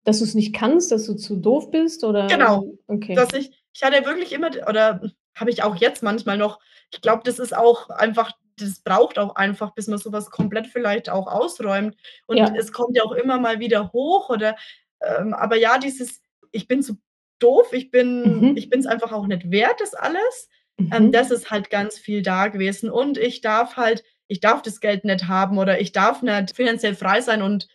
Dass 0.06 0.20
du's 0.20 0.36
nicht 0.36 0.54
kannst, 0.56 0.92
dass 0.92 1.06
du 1.06 1.16
zu 1.16 1.38
doof 1.38 1.72
bist 1.72 2.04
oder 2.04 2.30
Genau, 2.30 2.64
okay. 2.88 3.26
dass 3.26 3.34
ich 3.34 3.52
ich 3.76 3.84
hatte 3.84 4.06
wirklich 4.06 4.32
immer 4.34 4.50
oder 4.70 5.02
habe 5.36 5.50
ich 5.50 5.64
auch 5.64 5.76
jetzt 5.76 6.04
manchmal 6.04 6.38
noch 6.38 6.60
ich 6.92 7.02
glaube, 7.02 7.24
das 7.26 7.40
ist 7.40 7.56
auch 7.56 7.90
einfach 7.90 8.32
das 8.58 8.82
braucht 8.82 9.18
auch 9.18 9.36
einfach, 9.36 9.74
bis 9.74 9.88
man 9.88 9.98
so 9.98 10.12
was 10.12 10.30
komplett 10.30 10.68
vielleicht 10.68 11.10
auch 11.10 11.26
ausräumt. 11.26 11.98
Und 12.28 12.52
Ja. 12.52 12.54
es 12.56 12.72
kommt 12.72 12.96
ja 12.96 13.02
auch 13.04 13.12
immer 13.14 13.40
mal 13.40 13.60
wieder 13.60 13.92
hoch 13.94 14.30
oder 14.30 14.56
ähm, 15.02 15.34
aber 15.34 15.56
ja, 15.58 15.80
dieses: 15.80 16.22
„Ich 16.52 16.68
bin 16.68 16.84
zu 16.84 16.98
doof, 17.40 17.74
ich 17.74 17.90
bin 17.92 18.52
ich 18.56 18.70
Mhm. 18.70 18.70
bin's 18.70 18.86
einfach 18.86 19.12
auch 19.12 19.26
nicht 19.28 19.50
wert, 19.52 19.82
das 19.82 19.96
alles“, 19.96 20.50
ähm, 20.92 21.10
das 21.12 21.32
Mhm. 21.32 21.32
ist 21.32 21.50
halt 21.50 21.70
ganz 21.72 21.98
viel 21.98 22.22
da 22.22 22.48
gewesen. 22.48 22.90
Und 22.92 23.18
ich 23.18 23.42
darf 23.42 23.76
halt 23.76 24.04
ich 24.28 24.40
darf 24.40 24.62
das 24.62 24.80
Geld 24.80 25.04
nicht 25.04 25.28
haben 25.28 25.58
oder 25.58 25.82
ich 25.82 25.92
darf 25.92 26.22
nicht 26.22 26.56
finanziell 26.56 26.96
frei 26.96 27.22
sein 27.22 27.42
und 27.42 27.68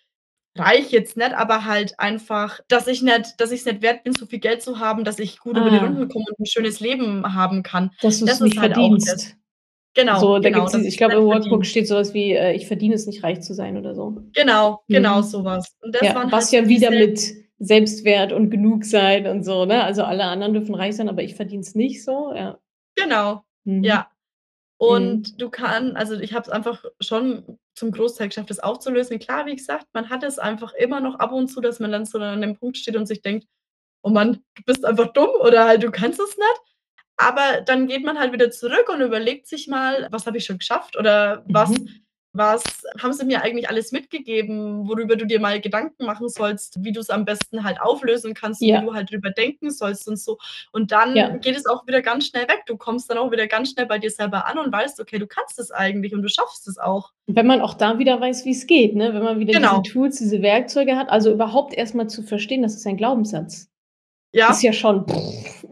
reich 0.59 0.91
jetzt 0.93 1.17
nicht, 1.17 1.33
aber 1.35 1.65
halt 1.65 1.99
einfach, 1.99 2.61
dass 2.69 2.87
ich 2.89 3.03
nicht 3.03 3.35
dass 3.41 3.53
ich's 3.53 3.65
nicht 3.67 3.83
wert 3.83 4.05
bin, 4.05 4.13
so 4.15 4.27
viel 4.27 4.39
Geld 4.41 4.63
zu 4.63 4.79
haben, 4.81 5.05
dass 5.05 5.19
ich 5.19 5.39
gut 5.41 5.57
über 5.57 5.71
die 5.71 5.77
Ah. 5.77 5.85
Runden 5.85 6.09
komme 6.09 6.25
und 6.31 6.41
'n 6.41 6.47
schönes 6.47 6.81
Leben 6.81 7.35
haben 7.35 7.63
kann. 7.63 7.91
Dass 8.03 8.21
Das 8.25 8.41
ist 8.41 8.41
nicht 8.43 8.59
halt 8.59 8.75
auch 8.77 8.97
das. 9.05 9.05
verdienst. 9.05 9.37
Genau, 9.95 10.21
So, 10.21 10.39
da 10.39 10.51
genau, 10.51 10.65
gibt's 10.69 10.75
ich 10.75 10.97
glaube, 10.99 11.17
im 11.17 11.25
Workbook 11.27 11.67
steht 11.67 11.89
so 11.89 11.97
was 11.97 12.15
wie, 12.15 12.33
äh: 12.33 12.55
„Ich 12.55 12.67
verdiene 12.69 12.95
es 12.95 13.07
nicht, 13.07 13.23
reich 13.25 13.41
zu 13.43 13.55
sein“, 13.55 13.77
oder 13.79 13.95
so. 13.95 14.17
Genau, 14.35 14.85
genau 14.91 15.19
Mhm. 15.19 15.23
so 15.23 15.45
was. 15.45 15.77
Und 15.83 15.95
das 15.95 16.03
Ja, 16.09 16.15
waren 16.15 16.33
halt 16.33 16.33
was 16.33 16.51
so 16.51 16.57
ja 16.57 16.69
wieder 16.69 16.91
mit 16.93 17.21
Selbstwert 17.59 18.33
und 18.33 18.51
Genugsein 18.51 19.27
und 19.27 19.45
so, 19.45 19.65
ne? 19.65 19.85
Also, 19.85 20.05
alle 20.05 20.25
anderen 20.25 20.55
dürfen 20.55 20.75
reich 20.75 20.97
sein, 20.97 21.09
aber 21.09 21.23
ich 21.23 21.35
verdiene 21.35 21.63
es 21.63 21.75
nicht 21.75 22.05
so, 22.05 22.33
ja. 22.35 22.59
Genau, 22.97 23.45
Mhm. 23.65 23.85
ja. 23.85 24.11
Mhm. 24.87 25.27
Und 25.27 25.41
du 25.43 25.51
kann 25.51 25.97
also, 25.97 26.15
ich 26.21 26.35
habe 26.35 26.43
es 26.45 26.51
einfach 26.51 26.85
schon 27.01 27.59
zum 27.79 27.93
Großteil 27.93 28.29
geschafft, 28.29 28.51
das 28.51 28.61
aufzulösen. 28.61 29.19
Klar, 29.21 29.47
wie 29.47 29.57
gesagt, 29.57 29.87
man 29.95 30.11
hat 30.11 30.23
es 30.25 30.39
einfach 30.39 30.75
immer 30.75 31.01
noch 31.01 31.17
ab 31.21 31.33
und 31.33 31.49
zu, 31.49 31.61
dass 31.61 31.81
man 31.81 31.93
dann 31.93 32.05
so 32.07 32.19
an 32.19 32.41
dem 32.43 32.57
Punkt 32.57 32.77
steht 32.79 32.97
und 32.97 33.07
sich 33.07 33.23
denkt: 33.23 33.47
„Oh 34.03 34.11
Mann, 34.11 34.43
du 34.57 34.63
bist 34.67 34.85
einfach 34.85 35.13
dumm“ 35.15 35.31
oder 35.43 35.67
halt: 35.67 35.83
„Du 35.85 35.91
kannst 35.93 36.21
es 36.21 36.37
nicht.“ 36.39 36.63
Aber 37.19 37.63
dann 37.63 37.89
geht 37.89 38.05
man 38.05 38.19
halt 38.19 38.33
wieder 38.33 38.51
zurück 38.51 38.89
und 38.91 39.01
überlegt 39.03 39.47
sich 39.49 39.69
mal: 39.69 40.09
„Was 40.13 40.27
habe 40.27 40.39
ich 40.39 40.47
schon 40.47 40.59
geschafft?“ 40.59 40.97
Oder 40.99 41.45
„Was 41.49 41.71
Mhm. 41.71 42.07
Was 42.33 42.83
haben 43.03 43.13
sie 43.13 43.25
mir 43.27 43.43
eigentlich 43.43 43.69
alles 43.69 43.93
mitgegeben, 43.93 44.89
worüber 44.89 45.17
du 45.17 45.27
dir 45.27 45.41
mal 45.41 45.61
Gedanken 45.61 46.05
machen 46.07 46.29
sollst, 46.29 46.77
wie 46.85 46.93
du's 46.93 47.11
am 47.11 47.25
besten 47.25 47.65
halt 47.65 47.81
auflösen 47.81 48.35
kannst 48.35 48.63
und 48.63 48.69
wie 48.69 48.73
Ja. 48.73 48.81
du 48.81 48.95
halt 48.95 49.11
drüber 49.11 49.31
denken 49.31 49.71
sollst 49.71 50.07
und 50.09 50.19
so.“ 50.19 50.39
Und 50.73 50.93
dann 50.93 51.17
Ja. 51.17 51.31
geht 51.37 51.57
es 51.57 51.67
auch 51.67 51.87
wieder 51.87 52.03
ganz 52.03 52.27
schnell 52.27 52.49
weg. 52.49 52.63
Du 52.67 52.77
kommst 52.77 53.11
dann 53.11 53.19
auch 53.19 53.31
wieder 53.33 53.47
ganz 53.49 53.71
schnell 53.73 53.87
bei 53.87 53.99
dir 53.99 54.11
selber 54.11 54.47
an 54.47 54.59
und 54.59 54.73
weißt: 54.73 55.01
„Okay, 55.01 55.19
du 55.19 55.27
kannst 55.27 55.59
es 55.59 55.71
eigentlich 55.71 56.15
und 56.15 56.23
du 56.23 56.29
schaffst 56.29 56.69
es 56.69 56.79
auch.“ 56.79 57.13
Wenn 57.27 57.47
man 57.47 57.61
auch 57.63 57.75
da 57.75 57.99
wieder 57.99 58.21
weiß, 58.21 58.45
wie's 58.45 58.67
geht, 58.67 58.95
ne? 58.97 59.15
Wenn 59.15 59.23
man 59.23 59.39
wieder 59.41 59.53
diese 59.55 59.63
Genau. 59.63 59.83
Tools, 59.83 60.19
diese 60.19 60.43
Werkzeuge 60.43 60.97
hat, 60.97 61.09
also, 61.11 61.33
überhaupt 61.33 61.75
erst 61.75 61.95
mal 61.95 62.09
zu 62.09 62.23
verstehen, 62.23 62.63
das 62.63 62.75
ist 62.75 62.87
ein 62.87 62.97
Glaubenssatz. 62.97 63.69
Ist 64.33 64.63
Ja. 64.63 64.71
ja 64.71 64.73
schon 64.75 65.07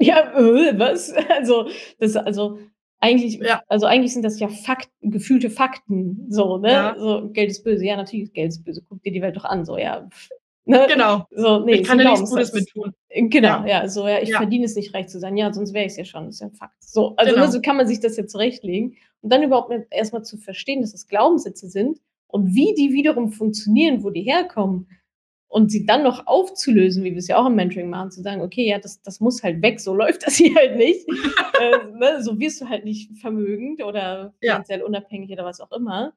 ja, 0.00 0.32
äh, 0.38 0.78
was? 0.78 1.12
Also, 1.30 1.68
das 2.00 2.16
also, 2.16 2.58
eigentlich 3.00 3.36
Ja. 3.38 3.62
also, 3.68 3.86
eigentlich 3.86 4.12
sind 4.12 4.24
das 4.24 4.40
ja 4.40 4.48
Fakt 4.48 4.88
gefühlte 5.02 5.50
Fakten 5.50 6.26
so, 6.30 6.58
ne? 6.58 6.72
Ja. 6.72 6.96
So, 6.98 7.28
Geld 7.32 7.50
ist 7.50 7.64
böse. 7.64 7.84
Ja, 7.84 7.96
natürlich 7.96 8.24
ist 8.26 8.34
Geld 8.34 8.64
böse. 8.64 8.82
Guck 8.88 9.02
dir 9.02 9.12
die 9.12 9.22
Welt 9.22 9.36
doch 9.36 9.44
an, 9.44 9.64
so, 9.64 9.76
ja, 9.78 10.08
ne? 10.66 10.86
Genau. 10.90 11.26
So, 11.30 11.60
ne, 11.60 11.72
Ich 11.74 11.80
ist 11.82 11.88
kann 11.88 11.98
da 11.98 12.04
nichts 12.04 12.30
Gutes 12.30 12.52
mit 12.54 12.68
tun. 12.70 12.92
Äh, 13.10 13.28
genau, 13.28 13.48
Ja. 13.64 13.66
ja, 13.84 13.88
so, 13.88 14.08
ja: 14.08 14.20
„Ich 14.22 14.32
verdiene 14.32 14.64
es 14.66 14.76
nicht, 14.76 14.94
reich 14.94 15.08
zu 15.08 15.20
sein.“ 15.20 15.36
Ja, 15.36 15.52
sonst 15.52 15.74
wäre 15.74 15.86
ich's 15.86 15.96
ja 15.96 16.04
schon, 16.04 16.28
ist 16.28 16.40
ja 16.40 16.48
'n 16.48 16.54
Fakt. 16.54 16.76
So, 16.82 17.14
also, 17.16 17.32
ne, 17.34 17.40
Genau. 17.42 17.52
so 17.52 17.60
kann 17.60 17.76
man 17.76 17.86
sich 17.88 18.00
das 18.00 18.16
ja 18.16 18.26
zurechtlegen 18.26 18.96
und 19.22 19.32
dann 19.32 19.42
überhaupt 19.42 19.68
mal 19.70 19.86
erst 19.90 20.12
mal 20.12 20.22
zu 20.24 20.38
verstehen, 20.38 20.80
dass 20.82 20.94
es 20.94 21.06
Glaubenssätze 21.08 21.68
sind 21.68 22.00
und 22.28 22.54
wie 22.54 22.74
die 22.76 22.92
wiederum 22.92 23.30
funktionieren, 23.32 24.02
wo 24.04 24.10
die 24.10 24.22
herkommen 24.22 24.88
und 25.48 25.70
sie 25.70 25.86
dann 25.86 26.02
noch 26.02 26.26
aufzulösen, 26.26 27.04
wie 27.04 27.14
wir's 27.14 27.28
ja 27.28 27.38
auch 27.38 27.46
im 27.46 27.54
Mentoring 27.56 27.88
machen, 27.90 28.10
zu 28.10 28.22
sagen: 28.22 28.42
„Okay, 28.42 28.66
ja, 28.68 28.78
das 28.78 29.00
das 29.02 29.20
muss 29.20 29.42
halt 29.42 29.62
weg, 29.62 29.80
so 29.80 29.94
läuft 30.22 30.26
das 30.26 30.36
hier 30.36 30.54
halt 30.54 30.76
nicht.“ 30.76 31.06
Äh, 31.60 31.90
ne, 31.92 32.22
so 32.22 32.38
wirst 32.38 32.60
du 32.60 32.68
halt 32.68 32.84
nicht 32.84 33.16
vermögend 33.18 33.82
oder 33.82 34.34
Ja. 34.42 34.54
finanziell 34.56 34.82
unabhängig 34.82 35.30
oder 35.30 35.44
was 35.46 35.60
auch 35.60 35.72
immer. 35.72 36.12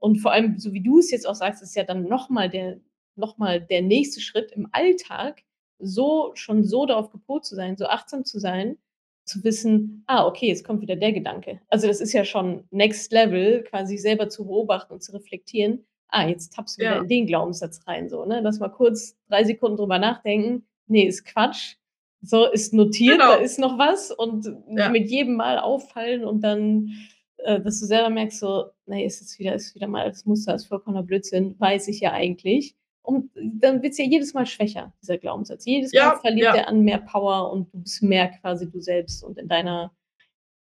Und 0.00 0.18
vor 0.18 0.32
allem, 0.32 0.58
so 0.58 0.72
wie 0.72 0.82
du's 0.82 1.10
jetzt 1.12 1.28
auch 1.28 1.34
sagst, 1.36 1.62
ist 1.62 1.76
ja 1.76 1.84
dann 1.84 2.04
noch 2.08 2.28
mal 2.30 2.48
der 2.50 2.80
noch 3.16 3.38
mal 3.38 3.60
der 3.60 3.82
nächste 3.82 4.20
Schritt 4.20 4.50
im 4.52 4.68
Alltag, 4.72 5.42
so 5.78 6.32
schon 6.34 6.64
so 6.64 6.86
darauf 6.86 7.10
gepolt 7.10 7.44
zu 7.44 7.54
sein, 7.54 7.76
so 7.76 7.86
achtsam 7.86 8.24
zu 8.24 8.38
sein, 8.40 8.78
zu 9.24 9.44
wissen: 9.44 10.02
„Ah, 10.06 10.26
okay, 10.26 10.48
jetzt 10.48 10.64
kommt 10.64 10.80
wieder 10.82 10.96
der 10.96 11.12
Gedanke.“ 11.12 11.60
Also, 11.68 11.86
das 11.86 12.00
ist 12.00 12.12
ja 12.12 12.24
schon 12.24 12.64
Next 12.70 13.12
Level, 13.12 13.62
quasi 13.64 13.96
selber 13.98 14.28
zu 14.28 14.46
beobachten 14.46 14.92
und 14.94 15.02
zu 15.02 15.12
reflektieren: 15.12 15.86
„Ah, 16.12 16.26
jetzt 16.28 16.54
tappst 16.54 16.78
du 16.78 16.82
wieder 16.82 16.96
Ja. 16.96 17.02
in 17.02 17.08
den 17.08 17.26
Glaubenssatz 17.26 17.80
rein“, 17.86 18.08
so, 18.08 18.24
ne? 18.24 18.40
Lass 18.42 18.58
mal 18.60 18.68
kurz 18.68 19.16
3 19.28 19.44
Sekunden 19.44 19.76
drüber 19.76 19.98
nachdenken. 19.98 20.64
Ne, 20.86 21.06
ist 21.06 21.24
Quatsch. 21.24 21.76
So, 22.22 22.46
ist 22.50 22.74
notiert, 22.74 23.20
da 23.20 23.34
Genau. 23.36 23.44
ist 23.44 23.58
noch 23.58 23.78
was 23.78 24.10
und 24.10 24.46
Ja. 24.70 24.88
mit 24.90 25.08
jedem 25.08 25.36
Mal 25.36 25.58
auffallen 25.58 26.24
und 26.24 26.42
dann, 26.42 26.90
äh, 27.38 27.60
dass 27.60 27.80
du 27.80 27.86
selber 27.86 28.10
merkst 28.10 28.38
so: 28.40 28.66
„Ne, 28.86 29.04
ist 29.04 29.20
jetzt 29.20 29.38
wieder 29.38 29.54
ist 29.54 29.74
wieder 29.74 29.86
mal 29.88 30.02
altes 30.04 30.26
Muster, 30.26 30.54
ist 30.54 30.66
vollkommener 30.66 31.02
Blödsinn, 31.04 31.54
weiß 31.58 31.88
ich 31.88 32.00
ja 32.00 32.12
eigentlich.“ 32.12 32.74
Und 33.02 33.30
dann 33.36 33.82
wird's 33.82 33.96
ja 33.98 34.04
jedes 34.04 34.34
Mal 34.34 34.44
schwächer, 34.46 34.92
dieser 35.02 35.16
Glaubenssatz. 35.18 35.64
Jedes 35.64 35.92
Mal 35.94 35.98
Ja, 35.98 36.16
verliert 36.18 36.54
der 36.54 36.68
an 36.68 36.82
mehr 36.82 36.98
Power 36.98 37.50
und 37.52 37.72
du 37.72 37.78
bist 37.82 38.02
mehr 38.02 38.28
quasi 38.28 38.70
du 38.70 38.80
selbst 38.80 39.24
und 39.24 39.38
in 39.38 39.48
deiner 39.48 39.92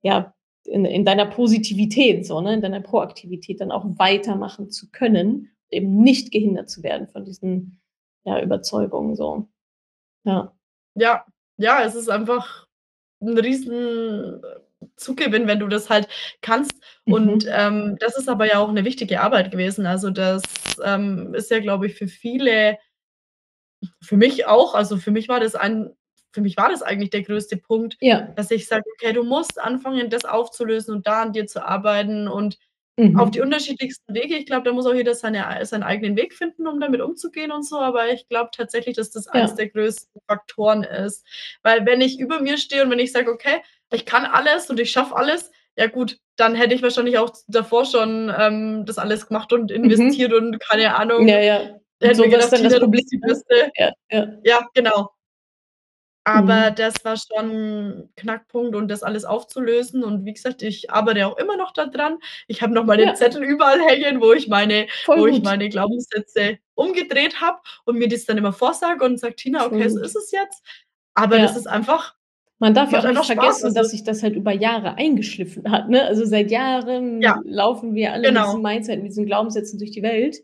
ja, 0.03 0.34
in 0.67 0.85
in 0.87 1.05
deiner 1.05 1.27
Positivität 1.27 2.27
so, 2.27 2.41
ne, 2.41 2.55
in 2.55 2.61
deiner 2.63 2.81
Proaktivität 2.81 3.61
dann 3.61 3.73
auch 3.73 3.85
weitermachen 3.99 4.71
zu 4.71 4.91
können, 4.93 5.51
eben 5.71 6.03
nicht 6.03 6.33
gehindert 6.33 6.71
zu 6.71 6.83
werden 6.83 7.09
von 7.09 7.25
diesen, 7.25 7.81
ja, 8.25 8.41
Überzeugungen 8.43 9.17
so. 9.17 9.49
Ja. 10.25 10.55
Ja, 10.97 11.27
ja, 11.59 11.83
es 11.85 11.95
ist 11.97 12.11
einfach 12.11 12.67
'n 13.23 13.39
riesen, 13.39 14.43
Zugewinn, 14.97 15.47
wenn 15.49 15.61
du 15.61 15.69
das 15.69 15.91
halt 15.91 16.09
kannst. 16.43 16.75
Und, 17.07 17.47
Mhm. 17.47 17.51
ähm, 17.53 17.97
das 18.01 18.19
ist 18.19 18.29
aber 18.31 18.47
ja 18.49 18.59
auch 18.61 18.73
'ne 18.73 18.85
wichtige 18.87 19.21
Arbeit 19.23 19.51
gewesen. 19.53 19.87
Also, 19.87 20.11
das, 20.11 20.43
ähm, 20.85 21.35
ist 21.35 21.51
ja, 21.53 21.61
glaube 21.61 21.87
ich, 21.89 21.95
für 21.97 22.09
viele 22.09 22.79
für 24.03 24.17
mich 24.17 24.47
auch 24.47 24.75
also, 24.75 24.97
für 24.97 25.11
mich 25.13 25.29
war 25.29 25.41
das 25.41 25.55
ein 25.55 25.91
für 26.33 26.41
mich 26.43 26.57
war 26.57 26.70
das 26.70 26.83
eigentlich 26.83 27.11
der 27.11 27.22
größte 27.22 27.57
Punkt, 27.59 27.97
Ja. 28.01 28.22
dass 28.37 28.51
ich 28.51 28.66
sage: 28.68 28.85
„Okay, 28.95 29.12
du 29.12 29.24
musst 29.24 29.61
anfangen, 29.61 30.11
das 30.11 30.24
aufzulösen 30.24 30.95
und 30.97 31.07
da 31.07 31.22
an 31.22 31.33
dir 31.33 31.47
zu 31.47 31.64
arbeiten 31.64 32.28
und 32.28 32.59
auf 33.14 33.30
die 33.30 33.41
Mhm. 33.41 33.47
unterschiedlichsten 33.47 34.14
Wege.“ 34.14 34.37
Ich 34.37 34.47
glaube, 34.47 34.64
da 34.64 34.72
muss 34.74 34.87
auch 34.87 34.95
jeder 34.95 35.14
seine 35.14 35.47
ei 35.49 35.64
seinen 35.64 35.83
eigenen 35.85 36.16
Weg 36.16 36.35
finden, 36.35 36.66
um 36.68 36.80
damit 36.80 37.01
umzugehen 37.03 37.53
und 37.53 37.64
so, 37.64 37.78
aber 37.80 38.09
ich 38.12 38.28
glaube 38.28 38.51
tatsächlich, 38.55 38.97
dass 38.97 39.11
das 39.11 39.26
Ja. 39.35 39.47
der 39.47 39.68
größten 39.70 40.20
Faktoren 40.28 40.85
ist. 40.85 41.26
Weil 41.62 41.87
wenn 41.87 42.01
ich 42.03 42.18
über 42.20 42.41
mir 42.41 42.59
stehe 42.59 42.83
und 42.85 42.91
wenn 42.91 42.99
ich 43.01 43.12
sage: 43.12 43.30
„Okay, 43.33 43.62
ich 43.93 44.07
kann 44.07 44.24
alles 44.26 44.70
und 44.70 44.80
ich 44.80 44.91
schaffe 44.93 45.16
alles“, 45.16 45.51
ja 45.76 45.87
gut, 45.89 46.18
dann 46.37 46.55
hätte 46.55 46.74
ich 46.74 46.83
wahrscheinlich 46.83 47.18
auch 47.18 47.33
davor 47.49 47.85
schon, 47.87 48.33
ähm, 48.39 48.85
das 48.87 48.99
alles 48.99 49.26
gemacht 49.28 49.53
und 49.55 49.70
investiert 49.70 50.33
Mhm. 50.33 50.37
und 50.39 50.61
keine 50.61 50.83
Ja, 50.85 50.97
Ahnung, 50.97 51.26
ja. 51.28 51.78
hätte 52.01 52.20
mir 52.20 52.28
So, 52.28 52.30
gedacht: 52.30 52.53
dann 52.53 52.62
das 52.64 52.74
„Tina, 52.74 52.78
du 52.80 52.85
Problem, 52.87 53.05
die 53.12 53.18
ne? 53.18 53.26
Beste.“ 53.28 53.72
Ja, 53.76 53.93
ja. 54.11 54.28
Ja, 54.45 54.68
genau. 54.74 55.11
Aber 56.27 56.70
Mhm. 56.70 56.77
das 56.77 57.05
war 57.05 57.16
schon 57.16 58.09
Knackpunkt 58.16 58.77
und 58.77 58.89
das 58.89 59.03
alles 59.03 59.25
aufzulösen 59.25 60.05
und 60.05 60.25
wie 60.25 60.33
gesagt, 60.35 60.62
ich 60.62 60.91
arbeite 60.91 61.27
auch 61.27 61.37
immer 61.37 61.57
noch 61.57 61.73
da 61.73 61.87
dran. 61.87 62.18
Ich 62.47 62.62
habe 62.62 62.73
noch 62.75 62.85
meine 62.85 63.03
Ja. 63.03 63.14
Zettel 63.14 63.43
überall 63.43 63.81
hängen, 63.81 64.20
wo 64.20 64.33
ich 64.33 64.47
meine 64.49 64.87
Voll 65.05 65.16
wo 65.20 65.27
ich 65.27 65.41
gut. 65.41 65.43
meine 65.43 65.68
Glaubenssätze 65.68 66.59
umgedreht 66.75 67.41
habe 67.41 67.59
und 67.85 67.99
mir 67.99 68.09
das 68.09 68.25
dann 68.25 68.39
immer 68.39 68.53
vorsage 68.53 69.05
und 69.05 69.18
sage: 69.18 69.35
„Tina, 69.37 69.66
okay, 69.66 69.89
so 69.89 70.01
ist 70.01 70.14
es 70.16 70.31
jetzt.“ 70.31 70.62
Aber 71.14 71.41
das 71.41 71.57
Ja. 71.57 71.57
ist 71.57 71.66
einfach 71.66 72.14
Man 72.61 72.75
darf 72.75 72.93
ja 72.93 73.01
auch 73.01 73.07
nicht 73.07 73.27
Spaß, 73.27 73.62
vergessen, 73.62 73.64
also 73.64 73.75
dass 73.75 73.91
sich 73.91 74.05
das 74.05 74.23
halt 74.23 74.37
über 74.37 74.53
Jahre 74.53 74.95
eingeschliffen 74.97 75.70
hat, 75.70 75.89
ne? 75.89 76.05
Also, 76.05 76.25
seit 76.25 76.51
Ja. 77.20 77.33
Jahren 77.33 77.43
laufen 77.45 77.95
wir 77.95 78.12
alle 78.12 78.31
mit 78.31 78.45
diesem 78.45 78.62
Genau. 78.62 78.62
Mindset, 78.62 78.99
mit 79.03 79.11
diesen 79.11 79.27
Glaubenssätzen 79.27 79.79
durch 79.79 79.91
die 79.93 80.03
Welt. 80.03 80.39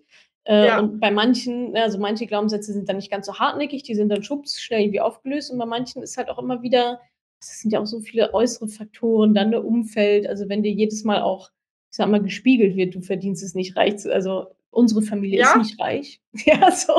Äh, 0.49 0.67
Ja. 0.67 0.81
und 0.81 0.99
bei 1.01 1.11
manchen 1.11 1.73
ne, 1.73 1.83
also, 1.83 1.99
manche 1.99 2.27
Glaubenssätze 2.27 2.73
sind 2.73 2.89
dann 2.89 2.97
nicht 2.97 3.11
ganz 3.11 3.27
so 3.27 3.35
hartnäckig, 3.39 3.83
die 3.83 3.95
sind 3.95 4.09
dann 4.09 4.23
schwupps 4.23 4.61
schnell 4.61 4.81
irgendwie 4.83 5.01
aufgelöst 5.03 5.51
und 5.53 5.59
bei 5.59 5.67
manchen 5.67 6.03
ist 6.03 6.17
halt 6.17 6.31
auch 6.31 6.39
immer 6.39 6.63
wieder 6.63 7.01
es 7.41 7.61
sind 7.61 7.71
ja 7.73 7.81
auch 7.81 7.87
so 7.87 8.01
viele 8.01 8.35
äußere 8.35 8.67
Faktoren, 8.69 9.33
dann, 9.35 9.51
ne, 9.51 9.63
Umfeld. 9.63 10.27
Also, 10.27 10.49
wenn 10.49 10.63
dir 10.65 10.73
jedes 10.73 11.05
Mal 11.05 11.23
auch, 11.23 11.51
ich 11.91 11.97
sage 11.97 12.11
mal, 12.11 12.23
gespiegelt 12.23 12.77
wird: 12.77 12.95
„Du 12.97 13.01
verdienst 13.03 13.43
es 13.45 13.55
nicht, 13.55 13.77
reich 13.77 13.99
zu“ 13.99 14.13
also, 14.13 14.47
unsere 14.71 15.03
Familie 15.03 15.41
ist 15.43 15.55
Ja. 15.55 15.59
nicht 15.59 15.79
reich. 15.81 16.21
Ja, 16.47 16.71
so. 16.73 16.95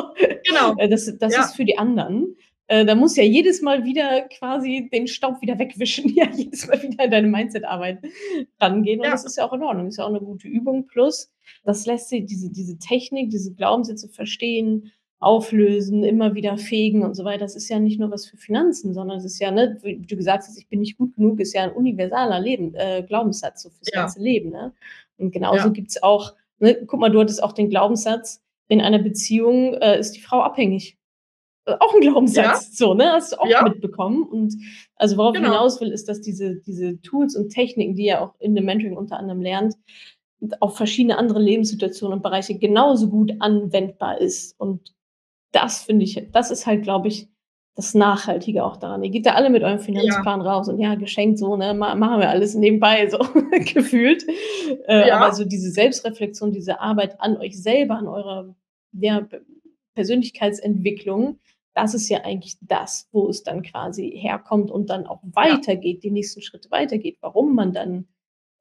Genau. 0.45 0.75
Äh, 0.77 0.87
das 0.89 1.11
das 1.19 1.33
Ja. 1.35 1.41
ist 1.41 1.55
für 1.55 1.65
die 1.65 1.77
anderen. 1.77 2.35
Äh, 2.69 2.85
da 2.85 2.93
musst 2.93 3.17
du 3.17 3.21
ja 3.21 3.27
jedes 3.27 3.63
Mal 3.63 3.83
wieder 3.83 4.21
quasi 4.29 4.89
den 4.93 5.07
Staub 5.07 5.41
wieder 5.41 5.57
wegwischen, 5.57 6.07
ja, 6.15 6.29
jedes 6.31 6.67
Mal 6.67 6.79
wieder 6.83 7.03
an 7.03 7.09
deine 7.11 7.27
Mindset-Arbeit 7.27 7.99
rangehen 8.61 8.99
und 8.99 9.05
Ja. 9.07 9.11
das 9.11 9.25
ist 9.25 9.37
ja 9.37 9.45
auch 9.47 9.53
in 9.53 9.63
Ordnung. 9.63 9.87
Ist 9.87 9.97
ja 9.97 10.05
auch 10.05 10.11
'ne 10.11 10.19
gute 10.19 10.47
Übung. 10.47 10.85
Plus, 10.85 11.31
das 11.63 11.87
lässt 11.87 12.09
sich 12.09 12.25
diese 12.27 12.51
diese 12.51 12.77
Technik, 12.77 13.31
diese 13.31 13.55
Glaubenssätze 13.55 14.07
verstehen, 14.07 14.91
auflösen, 15.19 16.03
immer 16.03 16.35
wieder 16.35 16.57
fegen 16.59 17.01
und 17.03 17.15
so 17.15 17.25
weiter. 17.25 17.39
Das 17.39 17.55
ist 17.55 17.69
ja 17.69 17.79
nicht 17.79 17.99
nur 17.99 18.11
was 18.11 18.27
für 18.27 18.37
Finanzen, 18.37 18.93
sondern 18.93 19.17
es 19.17 19.25
ist 19.25 19.39
ja, 19.39 19.49
ne, 19.49 19.79
wie 19.81 19.97
du 19.97 20.15
gesagt 20.15 20.43
hast: 20.47 20.57
„Ich 20.59 20.67
bin 20.69 20.79
nicht 20.81 20.95
gut 20.99 21.15
genug“, 21.15 21.39
ist 21.39 21.53
ja 21.55 21.63
'n 21.63 21.71
universaler 21.71 22.39
Leben 22.39 22.75
äh, 22.75 23.01
Glaubenssatz 23.07 23.63
so 23.63 23.69
fürs 23.71 23.89
Ja. 23.91 24.01
ganze 24.03 24.19
Leben, 24.21 24.51
ne? 24.51 24.73
Und 25.17 25.31
genauso 25.31 25.69
Ja. 25.69 25.73
gibt's 25.73 26.03
auch 26.03 26.35
ne, 26.59 26.75
guck 26.85 26.99
mal, 26.99 27.09
du 27.09 27.19
hattest 27.19 27.41
auch 27.41 27.53
den 27.53 27.69
Glaubenssatz: 27.71 28.43
„In 28.67 28.79
einer 28.79 28.99
Beziehung, 28.99 29.73
äh, 29.73 29.97
ist 29.99 30.11
die 30.11 30.21
Frau 30.21 30.41
abhängig.“ 30.43 30.95
Auch 31.79 31.93
'n 31.95 32.01
Ja. 32.03 32.11
Glaubenssatz, 32.11 32.77
so, 32.77 32.93
ne? 32.93 33.11
Hast 33.13 33.33
du 33.33 33.37
auch 33.39 33.47
Ja. 33.47 33.63
mitbekommen 33.63 34.23
und 34.23 34.53
also, 34.95 35.17
worauf 35.17 35.35
ich 35.35 35.41
Genau. 35.41 35.53
hinaus 35.53 35.79
will, 35.81 35.91
ist, 35.91 36.09
dass 36.09 36.21
diese 36.21 36.55
diese 36.57 37.01
Tools 37.01 37.35
und 37.35 37.49
Techniken, 37.49 37.95
die 37.95 38.05
ihr 38.05 38.21
auch 38.21 38.33
in 38.39 38.55
dem 38.55 38.65
Mentoring 38.65 38.97
unter 38.97 39.17
anderem 39.17 39.41
lernt, 39.41 39.75
auf 40.61 40.77
verschiedene 40.77 41.17
andere 41.17 41.39
Lebenssituationen 41.41 42.17
und 42.17 42.23
Bereiche 42.23 42.57
genauso 42.57 43.09
gut 43.09 43.33
anwendbar 43.39 44.19
ist. 44.21 44.59
Und 44.59 44.93
das 45.53 45.83
finde 45.83 46.05
ich 46.05 46.21
das 46.31 46.51
ist 46.51 46.65
halt, 46.67 46.83
glaube 46.83 47.07
ich, 47.09 47.27
das 47.75 47.93
Nachhaltige 47.93 48.63
auch 48.65 48.77
daran. 48.77 49.03
Ihr 49.03 49.09
geht 49.09 49.25
da 49.25 49.31
alle 49.35 49.49
mit 49.49 49.63
eurem 49.63 49.77
Ja. 49.77 49.83
Finanzplan 49.83 50.41
raus 50.41 50.67
und 50.69 50.79
ja, 50.79 50.95
geschenkt 50.95 51.39
so, 51.39 51.55
ne, 51.57 51.73
ma 51.73 51.95
machen 51.95 52.19
wir 52.21 52.29
alles 52.29 52.55
nebenbei 52.55 53.09
so 53.09 53.17
gefühlt. 53.73 54.25
Äh, 54.87 55.11
aber 55.11 55.27
Ja. 55.27 55.31
so 55.33 55.45
diese 55.45 55.71
Selbstreflexion, 55.71 56.51
diese 56.51 56.81
Arbeit 56.81 57.19
an 57.21 57.37
euch 57.37 57.61
selber, 57.61 57.95
an 57.97 58.07
eurer, 58.07 58.53
ja, 58.93 59.27
Persönlichkeitsentwicklung, 59.95 61.39
das 61.75 61.93
ist 61.93 62.09
ja 62.09 62.21
eigentlich 62.23 62.57
das, 62.61 63.07
wo 63.11 63.29
es 63.29 63.43
dann 63.43 63.61
quasi 63.63 64.11
herkommt 64.17 64.71
und 64.71 64.89
dann 64.89 65.07
auch 65.07 65.21
weitergeht, 65.23 66.03
die 66.03 66.11
nächsten 66.11 66.41
Schritte 66.41 66.69
weitergeht, 66.71 67.17
warum 67.21 67.55
man 67.55 67.73
dann 67.73 68.07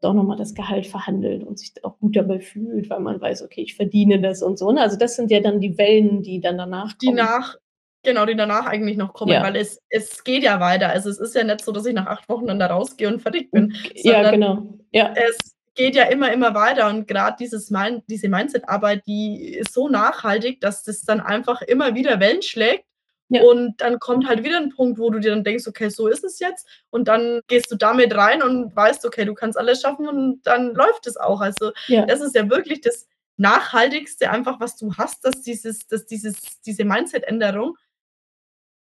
doch 0.01 0.15
noch 0.15 0.23
mal 0.25 0.37
das 0.37 0.55
Gehalt 0.55 0.87
verhandelt 0.87 1.43
und 1.45 1.59
sich 1.59 1.73
auch 1.85 1.99
gut 1.99 2.15
dabei 2.17 2.41
fühlt, 2.41 2.89
weil 2.91 3.01
man 3.01 3.21
weiß: 3.21 3.43
„Okay, 3.43 3.63
ich 3.63 3.75
verdiene 3.75 4.21
das“ 4.21 4.43
und 4.43 4.59
so, 4.59 4.71
ne? 4.73 4.81
Also, 4.83 4.97
das 4.97 5.17
sind 5.17 5.31
ja 5.31 5.41
dann 5.41 5.61
die 5.61 5.77
Wellen, 5.79 6.23
die 6.23 6.41
dann 6.41 6.59
danach 6.59 6.93
Die 6.99 7.07
kommen. 7.07 7.17
nach 7.19 7.57
genau, 8.05 8.25
die 8.27 8.37
danach 8.37 8.67
eigentlich 8.67 8.97
noch 8.97 9.13
kommen, 9.13 9.43
weil 9.43 9.55
Ja. 9.57 9.61
es 9.61 9.81
es 9.91 10.23
geht 10.25 10.45
ja 10.45 10.61
weiter. 10.61 10.89
Also, 10.91 11.11
es 11.11 11.19
ist 11.19 11.35
ja 11.35 11.43
nicht 11.45 11.65
so, 11.65 11.73
dass 11.73 11.87
ich 11.87 11.95
nach 11.95 12.07
8 12.07 12.29
Wochen 12.29 12.47
dann 12.47 12.61
da 12.61 12.67
rausgehe 12.69 13.09
und 13.09 13.21
fertig 13.21 13.51
bin, 13.51 13.75
ja, 13.97 14.31
genau. 14.31 14.63
Ja. 14.93 15.13
es 15.17 15.57
geht 15.75 15.97
ja 15.97 16.05
immer, 16.05 16.33
immer 16.33 16.55
weiter 16.55 16.89
und 16.89 17.11
dieses 17.41 17.71
Mind 17.71 18.03
diese 18.09 18.29
Mindset-Arbeit, 18.29 19.03
die 19.07 19.55
ist 19.55 19.73
so 19.73 19.89
nachhaltig, 19.89 20.61
dass 20.61 20.83
das 20.85 21.03
dann 21.03 21.21
einfach 21.21 21.63
immer 21.63 21.95
wieder 21.95 22.21
Wellen 22.21 22.43
schlägt 22.43 22.85
Ja. 23.31 23.43
und 23.43 23.81
dann 23.81 23.99
kommt 23.99 24.27
halt 24.29 24.43
wieder 24.45 24.59
'n 24.59 24.71
Punkt, 24.71 24.99
wo 24.99 25.11
du 25.11 25.19
dir 25.21 25.31
dann 25.33 25.45
denkst: 25.45 25.67
„Okay, 25.69 25.89
so 25.91 26.09
ist 26.09 26.25
es 26.25 26.39
jetzt.“ 26.41 26.67
Und 26.91 27.09
dann 27.09 27.41
gehst 27.49 27.71
du 27.71 27.77
damit 27.77 28.15
rein 28.17 28.43
und 28.43 28.75
weißt: 28.75 29.05
„Okay, 29.07 29.25
du 29.27 29.35
kannst 29.35 29.59
alles 29.59 29.81
schaffen“, 29.83 30.09
und 30.09 30.41
dann 30.47 30.75
läuft 30.75 31.07
es 31.07 31.17
auch. 31.19 31.41
Also, 31.43 31.73
Ja. 31.89 32.07
das 32.07 32.21
ist 32.23 32.35
ja 32.35 32.49
wirklich 32.51 32.81
das 32.81 33.07
Nachhaltigste 33.37 34.31
einfach, 34.31 34.61
was 34.61 34.77
du 34.77 34.95
hast, 34.97 35.25
dass 35.25 35.43
dieses 35.43 35.87
dass 35.89 36.07
dieses 36.07 36.37
diese 36.67 36.85
Mindset-Änderung 36.85 37.77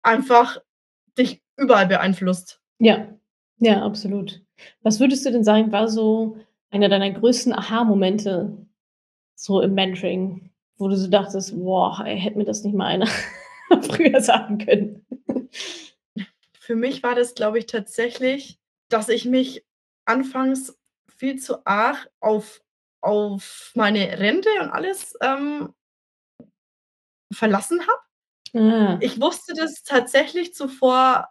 einfach 0.04 0.58
dich 1.18 1.42
überall 1.56 1.86
beeinflusst. 1.86 2.60
Ja. 2.78 3.08
Ja, 3.58 3.82
absolut. 3.84 4.42
Was 4.82 5.00
würdest 5.00 5.24
du 5.24 5.30
denn 5.32 5.44
sagen, 5.44 5.72
war 5.72 5.88
so 5.88 6.36
einer 6.70 6.88
deiner 6.88 7.10
größten 7.10 7.52
Aha-Momente 7.54 8.52
so 9.36 9.60
im 9.62 9.74
Mentoring, 9.74 10.50
wo 10.78 10.88
du 10.88 10.96
so 10.96 11.08
dachtest: 11.10 11.56
„Boah, 11.58 12.04
hätte 12.04 12.38
mir 12.38 12.44
das 12.44 12.64
nicht 12.64 12.74
mal 12.76 12.86
einer 12.86 13.08
früher 13.82 14.20
sagen 14.20 14.58
können?“ 14.58 15.06
Für 16.60 16.76
mich 16.76 17.02
war 17.02 17.14
das, 17.14 17.34
glaube 17.34 17.58
ich, 17.58 17.66
tatsächlich, 17.66 18.58
dass 18.88 19.08
ich 19.08 19.24
mich 19.26 19.64
anfangs 20.06 20.78
viel 21.16 21.38
zu 21.38 21.66
arg 21.66 22.10
auf 22.20 22.60
auf 23.02 23.72
meine 23.74 24.18
Rente 24.18 24.48
und 24.60 24.70
alles, 24.70 25.14
ähm 25.22 25.74
verlassen 27.32 27.80
habe. 27.86 28.62
Ah. 28.66 28.98
Ich 29.00 29.20
wusste 29.20 29.54
das 29.54 29.82
tatsächlich 29.84 30.54
zuvor 30.54 31.28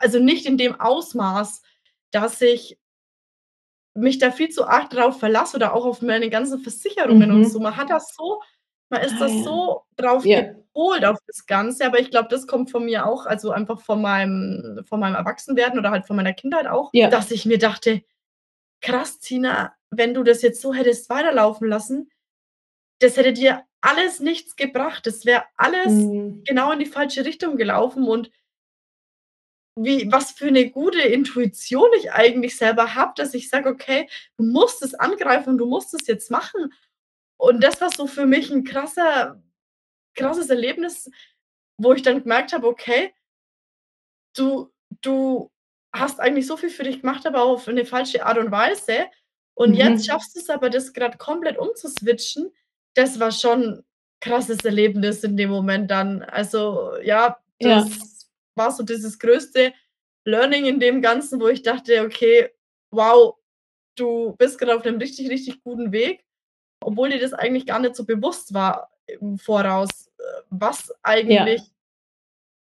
also, 0.00 0.18
nicht 0.18 0.46
in 0.46 0.58
dem 0.58 0.78
Ausmaß, 0.78 1.62
dass 2.10 2.40
ich 2.42 2.78
mich 3.94 4.18
da 4.18 4.30
viel 4.30 4.50
zu 4.50 4.66
arg 4.66 4.90
drauf 4.90 5.18
verlasse 5.18 5.56
oder 5.56 5.74
auch 5.74 5.86
auf 5.86 6.02
meine 6.02 6.28
ganzen 6.28 6.58
Versicherungen 6.60 7.30
und 7.32 7.44
so. 7.46 7.58
Mhm. 7.58 7.64
Man 7.64 7.76
hat 7.76 7.90
das 7.90 8.14
so 8.14 8.42
man 8.90 9.02
ist 9.02 9.14
Ah, 9.14 9.20
da 9.20 9.26
ja. 9.26 9.42
so 9.42 9.84
drauf 9.96 10.24
Ja. 10.24 10.54
Gepolt 10.76 11.04
auf 11.06 11.18
das 11.26 11.46
Ganze, 11.46 11.86
aber 11.86 12.00
ich 12.00 12.10
glaube, 12.10 12.28
das 12.30 12.46
kommt 12.46 12.70
von 12.70 12.84
mir 12.86 13.06
auch, 13.06 13.26
also, 13.26 13.50
einfach 13.52 13.80
von 13.82 14.02
meinem 14.02 14.84
von 14.88 15.00
meinem 15.00 15.16
Erwachsenwerden 15.16 15.78
oder 15.80 15.90
halt 15.92 16.06
von 16.06 16.16
meiner 16.16 16.34
Kindheit 16.34 16.66
auch, 16.68 16.94
Ja. 16.94 17.10
dass 17.10 17.30
ich 17.32 17.46
mir 17.46 17.58
dachte: 17.58 18.02
„Krass, 18.82 19.20
Tina, 19.20 19.74
wenn 19.90 20.14
du 20.14 20.24
das 20.24 20.42
jetzt 20.42 20.62
so 20.62 20.74
hättest 20.74 21.10
weiterlaufen 21.10 21.68
lassen, 21.68 22.10
das 23.00 23.16
hätte 23.18 23.32
dir 23.34 23.62
alles 23.82 24.20
nichts 24.20 24.56
gebracht. 24.56 25.06
Das 25.06 25.26
wäre 25.26 25.44
alles 25.56 26.10
Mhm. 26.12 26.42
genau 26.46 26.72
in 26.72 26.80
die 26.80 26.86
falsche 26.86 27.24
Richtung 27.26 27.56
gelaufen.“ 27.58 28.04
Und 28.08 28.30
wie 29.78 30.10
was 30.10 30.30
für 30.32 30.50
'ne 30.50 30.70
gute 30.70 31.00
Intuition 31.02 31.90
ich 31.98 32.10
eigentlich 32.10 32.56
selber 32.56 32.94
habe, 32.94 33.12
dass 33.16 33.34
ich 33.34 33.50
sage: 33.50 33.68
„Okay, 33.68 34.08
du 34.38 34.44
musst 34.44 34.82
es 34.82 34.94
angreifen 34.94 35.58
du 35.58 35.66
musst 35.66 35.92
es 35.92 36.06
jetzt 36.06 36.30
machen.“ 36.30 36.72
Und 37.38 37.62
das 37.64 37.80
war 37.82 37.90
so 37.90 38.06
für 38.06 38.26
mich 38.26 38.50
'n 38.52 38.64
krasser 38.64 39.42
krasses 40.16 40.50
Erlebnis, 40.50 41.10
wo 41.78 41.92
ich 41.94 42.02
dann 42.02 42.22
gemerkt 42.22 42.52
habe: 42.54 42.66
„Okay“ 42.68 43.12
„du 44.36 44.70
du 45.02 45.50
hast 45.92 46.20
eigentlich 46.20 46.46
so 46.46 46.56
viel 46.56 46.70
für 46.70 46.84
dich 46.84 47.00
gemacht, 47.00 47.26
aber 47.26 47.42
auf 47.42 47.66
'ne 47.66 47.84
falsche 47.86 48.24
Art 48.24 48.38
und 48.38 48.50
Weise. 48.50 49.06
Und 49.54 49.74
jetzt 49.74 50.04
Mhm. 50.04 50.06
schaffst 50.06 50.36
du's 50.36 50.50
aber, 50.50 50.68
das 50.70 50.92
grad 50.92 51.18
komplett 51.18 51.58
umzuswitchen.“ 51.58 52.52
Das 52.94 53.18
war 53.18 53.32
schon 53.32 53.82
krasses 54.20 54.64
Erlebnis 54.64 55.24
in 55.24 55.36
dem 55.36 55.50
Moment 55.50 55.90
dann. 55.90 56.22
Also, 56.22 56.96
ja, 57.02 57.38
Ja. 57.60 57.82
das 57.82 58.28
war 58.54 58.70
so 58.72 58.82
dieses 58.82 59.18
größte 59.18 59.72
Learning 60.24 60.66
in 60.66 60.80
dem 60.80 61.00
Ganzen, 61.02 61.40
wo 61.40 61.48
ich 61.48 61.62
dachte: 61.62 62.02
„Okay, 62.04 62.50
wow, 62.90 63.36
du 63.96 64.36
bist 64.38 64.58
grad 64.60 64.70
auf 64.70 64.84
'nem 64.84 64.98
richtig, 64.98 65.30
richtig 65.30 65.62
guten 65.64 65.92
Weg“, 65.92 66.24
obwohl 66.82 67.10
dir 67.10 67.20
das 67.20 67.34
eigentlich 67.34 67.66
gar 67.66 67.80
nicht 67.80 67.96
so 67.96 68.06
bewusst 68.06 68.54
war 68.54 68.90
im 69.08 69.38
Voraus, 69.38 70.08
äh, 70.18 70.22
was 70.50 70.92
eigentlich 71.02 71.60
Ja. 71.60 71.66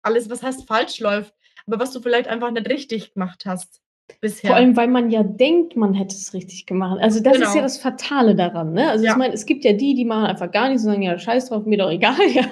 alles 0.04 0.30
was 0.30 0.42
heißt 0.44 0.68
falsch 0.68 1.00
läuft, 1.00 1.34
aber 1.68 1.80
was 1.80 1.92
du 1.92 2.02
vielleicht 2.02 2.28
einfach 2.28 2.52
nicht 2.52 2.70
richtig 2.70 3.14
gemacht 3.14 3.44
hast 3.46 3.82
Vor 4.10 4.20
bisher. 4.22 4.56
allem, 4.56 4.76
weil 4.78 4.88
man 4.88 5.10
ja 5.10 5.24
denkt, 5.24 5.76
man 5.76 5.94
hätte 5.94 6.16
es 6.16 6.34
richtig 6.34 6.66
gemacht. 6.66 7.00
Also, 7.02 7.20
das 7.22 7.34
ist 7.36 7.42
ja 7.42 7.48
Genau. 7.48 7.62
das 7.64 7.78
Fatale 7.78 8.36
daran, 8.36 8.74
ne? 8.74 8.90
Also, 8.90 9.04
ich 9.06 9.12
Ja. 9.12 9.18
meine, 9.18 9.34
es 9.34 9.46
gibt 9.46 9.66
ja 9.66 9.74
die, 9.74 9.94
die 9.96 10.06
machen 10.06 10.26
einfach 10.26 10.52
gar 10.52 10.70
nichts 10.70 10.84
und 10.84 10.90
sagen: 10.92 11.02
„Ja, 11.04 11.18
scheiß 11.18 11.50
drauf, 11.50 11.66
mir 11.66 11.78
doch 11.78 11.90
egal“, 11.92 12.18
ja? 12.34 12.46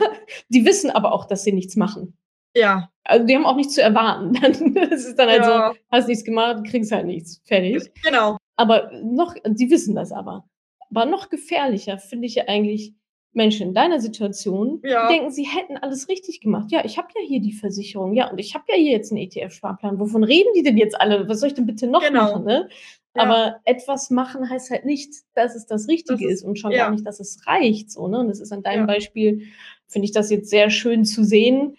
Die 0.49 0.65
wissen 0.65 0.89
aber 0.91 1.13
auch, 1.13 1.25
dass 1.25 1.43
sie 1.43 1.53
nichts 1.53 1.75
machen. 1.75 2.17
Ja. 2.55 2.89
Also, 3.05 3.25
die 3.25 3.35
haben 3.35 3.45
auch 3.45 3.55
nichts 3.55 3.73
zu 3.75 3.81
erwarten. 3.81 4.33
Dann 4.41 4.73
das 4.75 5.05
ist 5.05 5.17
dann 5.17 5.29
halt 5.29 5.45
so: 5.45 5.51
Ja. 5.51 5.73
„Hast 5.91 6.07
nichts 6.09 6.23
gemacht, 6.25 6.63
kriegst 6.69 6.91
halt 6.91 7.05
nichts, 7.05 7.41
fertig.“ 7.45 7.91
Genau. 8.03 8.37
Aber 8.57 8.91
noch 9.03 9.35
sie 9.55 9.69
wissen 9.71 9.95
das 9.95 10.11
aber. 10.11 10.45
Aber 10.89 11.05
noch 11.05 11.29
gefährlicher 11.29 11.97
finde 11.99 12.27
ich 12.27 12.35
ja 12.35 12.45
eigentlich 12.47 12.93
Menschen 13.37 13.69
in 13.69 13.73
deiner 13.75 14.01
Situation, 14.01 14.83
die 14.83 14.87
Ja. 14.89 15.07
denken, 15.07 15.31
sie 15.31 15.45
hätten 15.47 15.77
alles 15.77 16.09
richtig 16.09 16.41
gemacht. 16.41 16.71
„Ja, 16.71 16.83
ich 16.85 16.97
habe 16.97 17.09
ja 17.15 17.21
hier 17.27 17.41
die 17.41 17.53
Versicherung. 17.53 18.13
Ja, 18.15 18.31
und 18.31 18.39
ich 18.39 18.55
habe 18.55 18.65
ja 18.69 18.75
hier 18.75 18.91
jetzt 18.91 19.11
'n 19.13 19.17
ETF-Sparplan. 19.17 19.99
Wovon 19.99 20.23
reden 20.25 20.49
die 20.55 20.63
denn 20.63 20.77
jetzt 20.77 20.99
alle? 21.01 21.29
Was 21.29 21.39
soll 21.41 21.49
ich 21.49 21.55
denn 21.55 21.65
bitte 21.67 21.87
noch 21.87 22.11
machen“, 22.13 22.43
Genau. 22.43 22.45
ne? 22.45 22.69
Ja. 23.15 23.21
Aber 23.21 23.61
etwas 23.65 24.09
machen 24.11 24.49
heißt 24.49 24.71
halt 24.71 24.85
nicht, 24.85 25.13
dass 25.35 25.55
es 25.55 25.65
das 25.67 25.87
Das 25.87 25.89
Richtige 25.89 26.25
ist 26.25 26.43
ist 26.43 26.43
und 26.43 26.59
schon 26.59 26.77
gar 26.77 26.89
ja. 26.89 26.91
nicht, 26.91 27.05
dass 27.07 27.19
es 27.21 27.47
reicht 27.47 27.91
so, 27.91 28.07
ne? 28.09 28.19
Und 28.19 28.27
das 28.29 28.39
ist 28.41 28.51
an 28.51 28.63
deinem. 28.63 28.85
Beispiel 28.87 29.43
finde 29.87 30.05
ich 30.05 30.11
das 30.13 30.29
jetzt 30.31 30.49
sehr 30.49 30.69
schön 30.69 31.05
zu 31.05 31.23
sehen, 31.23 31.77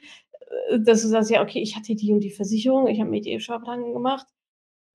äh, 0.70 0.80
dass 0.80 1.02
du 1.02 1.08
sagst: 1.08 1.30
„Ja, 1.30 1.42
okay, 1.42 1.60
ich 1.60 1.76
hatte 1.76 1.94
die 1.96 2.12
und 2.12 2.20
die 2.20 2.30
Versicherung, 2.30 2.88
ich 2.88 3.00
habe 3.00 3.10
'n 3.10 3.14
ETF-Sparplan 3.14 3.92
gemacht 3.94 4.26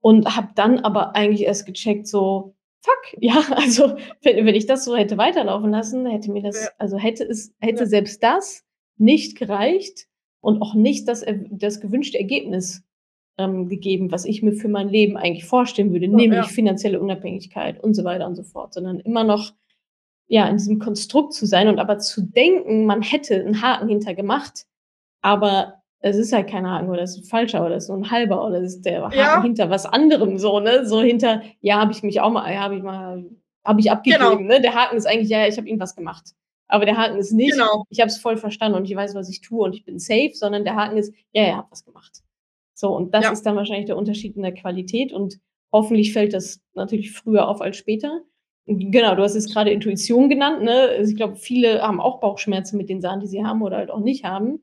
und 0.02 0.36
habe 0.36 0.50
dann 0.56 0.80
aber 0.80 1.16
eigentlich 1.16 1.42
erst 1.44 1.66
gecheckt 1.66 2.08
so: 2.08 2.54
‚Fuck, 2.84 3.16
ja, 3.22 3.34
also, 3.56 3.96
wenn 4.22 4.44
wenn 4.44 4.54
ich 4.54 4.66
das 4.66 4.84
so 4.84 4.94
hätte 4.94 5.16
weiterlaufen 5.16 5.70
lassen, 5.70 6.04
hätte 6.06 6.30
mir 6.30 6.42
Ja. 6.42 6.48
das 6.50 6.68
also, 6.78 6.98
hätte 6.98 7.24
es 7.24 7.48
Ja. 7.62 7.66
hätte 7.68 7.86
selbst 7.86 8.22
das 8.22 8.62
nicht 8.98 9.38
gereicht 9.38 10.06
und 10.42 10.60
auch 10.60 10.74
nicht 10.74 11.08
das 11.08 11.24
das 11.50 11.80
gewünschte 11.80 12.18
Ergebnis, 12.18 12.82
ähm, 13.38 13.68
gegeben, 13.68 14.12
was 14.12 14.26
ich 14.26 14.42
mir 14.42 14.52
für 14.52 14.68
mein 14.68 14.88
Leben 14.90 15.16
eigentlich 15.16 15.46
vorstellen 15.46 15.92
würde, 15.92 16.06
ja. 16.06 16.12
nämlich 16.16 16.52
finanzielle 16.52 17.00
Unabhängigkeit 17.00 17.82
und 17.82 17.94
so 17.94 18.04
weiter 18.04 18.26
und 18.26 18.36
so 18.36 18.42
fort.“ 18.44 18.74
Sondern 18.74 19.00
immer 19.00 19.24
noch, 19.24 19.54
ja, 20.28 20.48
in 20.48 20.58
diesem 20.58 20.78
Konstrukt 20.80 21.34
zu 21.34 21.46
sein 21.46 21.68
und 21.68 21.78
aber 21.80 21.98
zu 22.00 22.22
denken, 22.22 22.86
man 22.86 23.02
hätte 23.02 23.36
'n 23.44 23.62
Haken 23.62 23.88
hinter 23.88 24.14
gemacht, 24.14 24.66
aber 25.22 25.82
es 26.04 26.16
ist 26.18 26.32
halt 26.32 26.48
kein 26.48 26.66
Haken 26.68 26.88
oder 26.90 27.02
es 27.02 27.16
ist 27.16 27.24
'n 27.24 27.28
falscher 27.28 27.64
oder 27.64 27.76
ist 27.76 27.86
so 27.88 27.94
'n 27.94 28.10
halber 28.10 28.46
oder 28.46 28.60
es 28.62 28.76
ist 28.76 28.86
der 28.86 29.02
Haken 29.04 29.18
Ja. 29.18 29.42
hinter 29.42 29.70
was 29.70 29.86
anderem 29.86 30.38
so, 30.38 30.60
ne? 30.60 30.86
So 30.86 31.00
hinter: 31.02 31.42
„Ja, 31.60 31.80
habe 31.80 31.92
ich 31.92 32.02
mich 32.02 32.20
auch 32.20 32.30
mal 32.30 32.52
ja, 32.52 32.60
habe 32.60 32.76
ich 32.76 32.82
mal 32.82 33.24
habe 33.64 33.80
ich 33.80 33.86
Genau. 33.86 33.94
abgegeben“, 33.94 34.46
ne? 34.46 34.60
Der 34.60 34.74
Haken 34.74 34.96
ist 34.98 35.06
eigentlich: 35.06 35.30
„Ja, 35.30 35.46
ich 35.46 35.56
habe 35.58 35.66
irgendwas 35.68 35.96
gemacht.“ 35.96 36.32
Aber 36.68 36.84
der 36.86 36.96
Haken 36.98 37.18
ist 37.18 37.32
nicht: 37.32 37.52
Genau. 37.52 37.84
„Ich 37.90 38.00
habe 38.00 38.08
es 38.08 38.18
voll 38.18 38.36
verstanden 38.36 38.76
und 38.78 38.84
ich 38.90 38.94
weiß, 38.96 39.14
was 39.14 39.30
ich 39.30 39.40
tue 39.40 39.64
und 39.64 39.74
ich 39.74 39.84
bin 39.84 39.98
safe“, 39.98 40.32
sondern 40.34 40.64
der 40.64 40.76
Haken 40.76 40.96
ist: 40.98 41.14
„Ja, 41.32 41.42
ja, 41.44 41.56
habe 41.58 41.68
was 41.70 41.84
gemacht.“ 41.84 42.22
So, 42.74 42.94
und 42.96 43.14
das 43.14 43.24
Ja. 43.26 43.32
ist 43.32 43.42
dann 43.46 43.56
wahrscheinlich 43.56 43.86
der 43.86 43.96
Unterschied 43.96 44.36
in 44.36 44.42
der 44.42 44.52
Qualität 44.54 45.12
und 45.12 45.38
hoffentlich 45.72 46.12
fällt 46.12 46.34
das 46.34 46.60
natürlich 46.74 47.12
früher 47.12 47.48
auf 47.48 47.60
als 47.62 47.76
später. 47.78 48.20
Genau, 48.66 49.14
du 49.14 49.22
hast 49.22 49.34
jetzt 49.34 49.52
grade 49.52 49.70
Intuition 49.70 50.28
genannt, 50.30 50.62
ne? 50.62 50.72
Also, 50.98 51.10
ich 51.10 51.16
glaube, 51.16 51.36
viele 51.36 51.82
haben 51.82 52.00
auch 52.00 52.20
Bauchschmerzen 52.20 52.78
mit 52.78 52.88
den 52.88 53.00
Sachen, 53.02 53.20
die 53.20 53.26
sie 53.28 53.44
haben 53.44 53.62
oder 53.62 53.76
halt 53.78 53.90
auch 53.90 54.00
nicht 54.00 54.24
haben. 54.24 54.62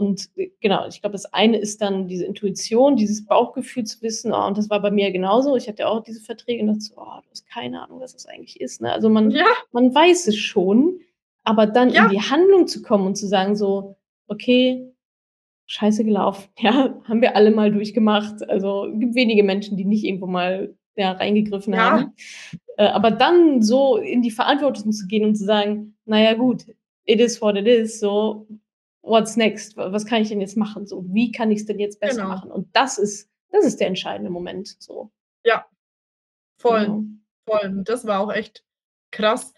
Und, 0.00 0.30
äh, 0.36 0.50
genau, 0.60 0.86
ich 0.88 1.00
glaube, 1.02 1.12
das 1.12 1.26
eine 1.34 1.58
ist 1.58 1.82
dann 1.82 2.08
diese 2.08 2.24
Intuition, 2.24 2.96
dieses 2.96 3.26
Bauchgefühl 3.26 3.84
zu 3.84 4.00
wissen, 4.02 4.32
oh, 4.32 4.46
und 4.46 4.56
das 4.56 4.70
war 4.70 4.80
bei 4.80 4.90
mir 4.90 5.10
genauso. 5.12 5.56
Ich 5.56 5.68
hatte 5.68 5.80
ja 5.82 5.88
auch 5.88 6.02
diese 6.02 6.20
Verträge 6.22 6.62
und 6.62 6.68
dachte 6.68 6.80
so: 6.80 6.94
„Oh, 6.96 7.20
du 7.22 7.30
hast 7.30 7.46
keine 7.48 7.82
Ahnung, 7.82 8.00
was 8.00 8.14
das 8.14 8.26
eigentlich 8.26 8.60
ist“, 8.60 8.80
ne? 8.80 8.92
Also, 8.92 9.10
man 9.10 9.30
Ja. 9.30 9.44
man 9.72 9.94
weiß 9.94 10.26
es 10.28 10.36
schon, 10.38 11.00
aber 11.44 11.66
dann 11.66 11.88
in 11.90 11.94
Ja. 11.96 12.08
die 12.08 12.20
Handlung 12.20 12.66
zu 12.66 12.82
kommen 12.82 13.06
und 13.06 13.16
zu 13.16 13.26
sagen 13.28 13.56
so: 13.56 13.96
„Okay, 14.28 14.90
scheiße 15.66 16.04
gelaufen, 16.04 16.48
ja, 16.60 16.94
haben 17.04 17.22
wir 17.22 17.36
alle 17.36 17.50
mal 17.52 17.72
durchgemacht.“ 17.72 18.48
Also, 18.50 18.88
gibt 18.94 19.14
wenige 19.16 19.44
Menschen, 19.44 19.76
die 19.78 19.84
nicht 19.86 20.04
irgendwo 20.04 20.26
mal, 20.26 20.74
ja, 20.96 21.12
reingegriffen 21.12 21.74
Ja. 21.74 21.80
haben. 21.92 22.14
Äh, 22.78 22.86
aber 22.88 23.10
dann 23.12 23.62
so 23.62 23.96
in 23.98 24.22
die 24.22 24.30
Verantwortung 24.32 24.92
zu 24.92 25.06
gehen 25.08 25.24
und 25.26 25.36
zu 25.36 25.44
sagen: 25.44 25.96
„Na 26.06 26.20
ja, 26.22 26.34
gut, 26.34 26.66
it 27.06 27.20
is 27.20 27.40
what 27.42 27.56
it 27.56 27.66
is, 27.68 28.00
so, 28.00 28.46
what's 29.10 29.36
next? 29.36 29.76
Was 29.76 30.06
kann 30.06 30.22
ich 30.22 30.28
denn 30.30 30.40
jetzt 30.40 30.56
machen 30.56 30.86
so? 30.86 31.04
Wie 31.08 31.32
kann 31.32 31.50
ich's 31.50 31.66
denn 31.66 31.78
jetzt 31.80 32.00
besser 32.00 32.22
Genau. 32.22 32.28
machen?“ 32.28 32.50
Und 32.52 32.68
das 32.74 32.98
ist 32.98 33.28
das 33.52 33.64
ist 33.66 33.80
der 33.80 33.88
entscheidende 33.88 34.30
Moment 34.30 34.76
so. 34.80 35.10
Ja. 35.44 35.66
Voll, 36.60 36.84
Genau. 36.86 37.04
voll. 37.48 37.82
Das 37.84 38.06
war 38.06 38.20
auch 38.20 38.32
echt 38.32 38.64
krass. 39.12 39.52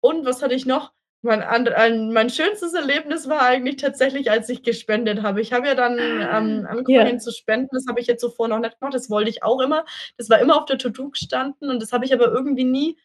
Und 0.00 0.24
was 0.26 0.42
hatte 0.42 0.54
ich 0.54 0.66
noch? 0.66 0.92
Mein 1.22 1.42
ein 1.42 2.12
mein 2.12 2.30
schönstes 2.30 2.74
Erlebnis 2.74 3.28
war 3.28 3.42
eigentlich 3.42 3.76
tatsächlich, 3.76 4.30
als 4.30 4.48
ich 4.50 4.62
gespendet 4.62 5.22
habe. 5.22 5.40
Ich 5.40 5.52
habe 5.52 5.66
ja 5.66 5.74
dann, 5.74 5.98
Ah, 5.98 6.38
ähm, 6.38 6.66
angefangen 6.68 7.14
ja. 7.14 7.18
zu 7.18 7.32
spenden. 7.32 7.70
Das 7.72 7.86
habe 7.88 8.00
ich 8.00 8.06
jetzt 8.06 8.20
zuvor 8.20 8.46
noch 8.48 8.60
nicht 8.60 8.78
gemacht. 8.78 8.94
Das 8.94 9.10
wollte 9.10 9.30
ich 9.30 9.42
auch 9.42 9.60
immer. 9.60 9.84
Das 10.16 10.30
war 10.30 10.38
immer 10.40 10.56
auf 10.58 10.66
der 10.66 10.78
To-do 10.78 11.10
gestanden 11.10 11.70
und 11.70 11.82
das 11.82 11.92
habe 11.92 12.04
ich 12.04 12.12
aber 12.14 12.26
irgendwie 12.28 12.64
nie 12.64 12.96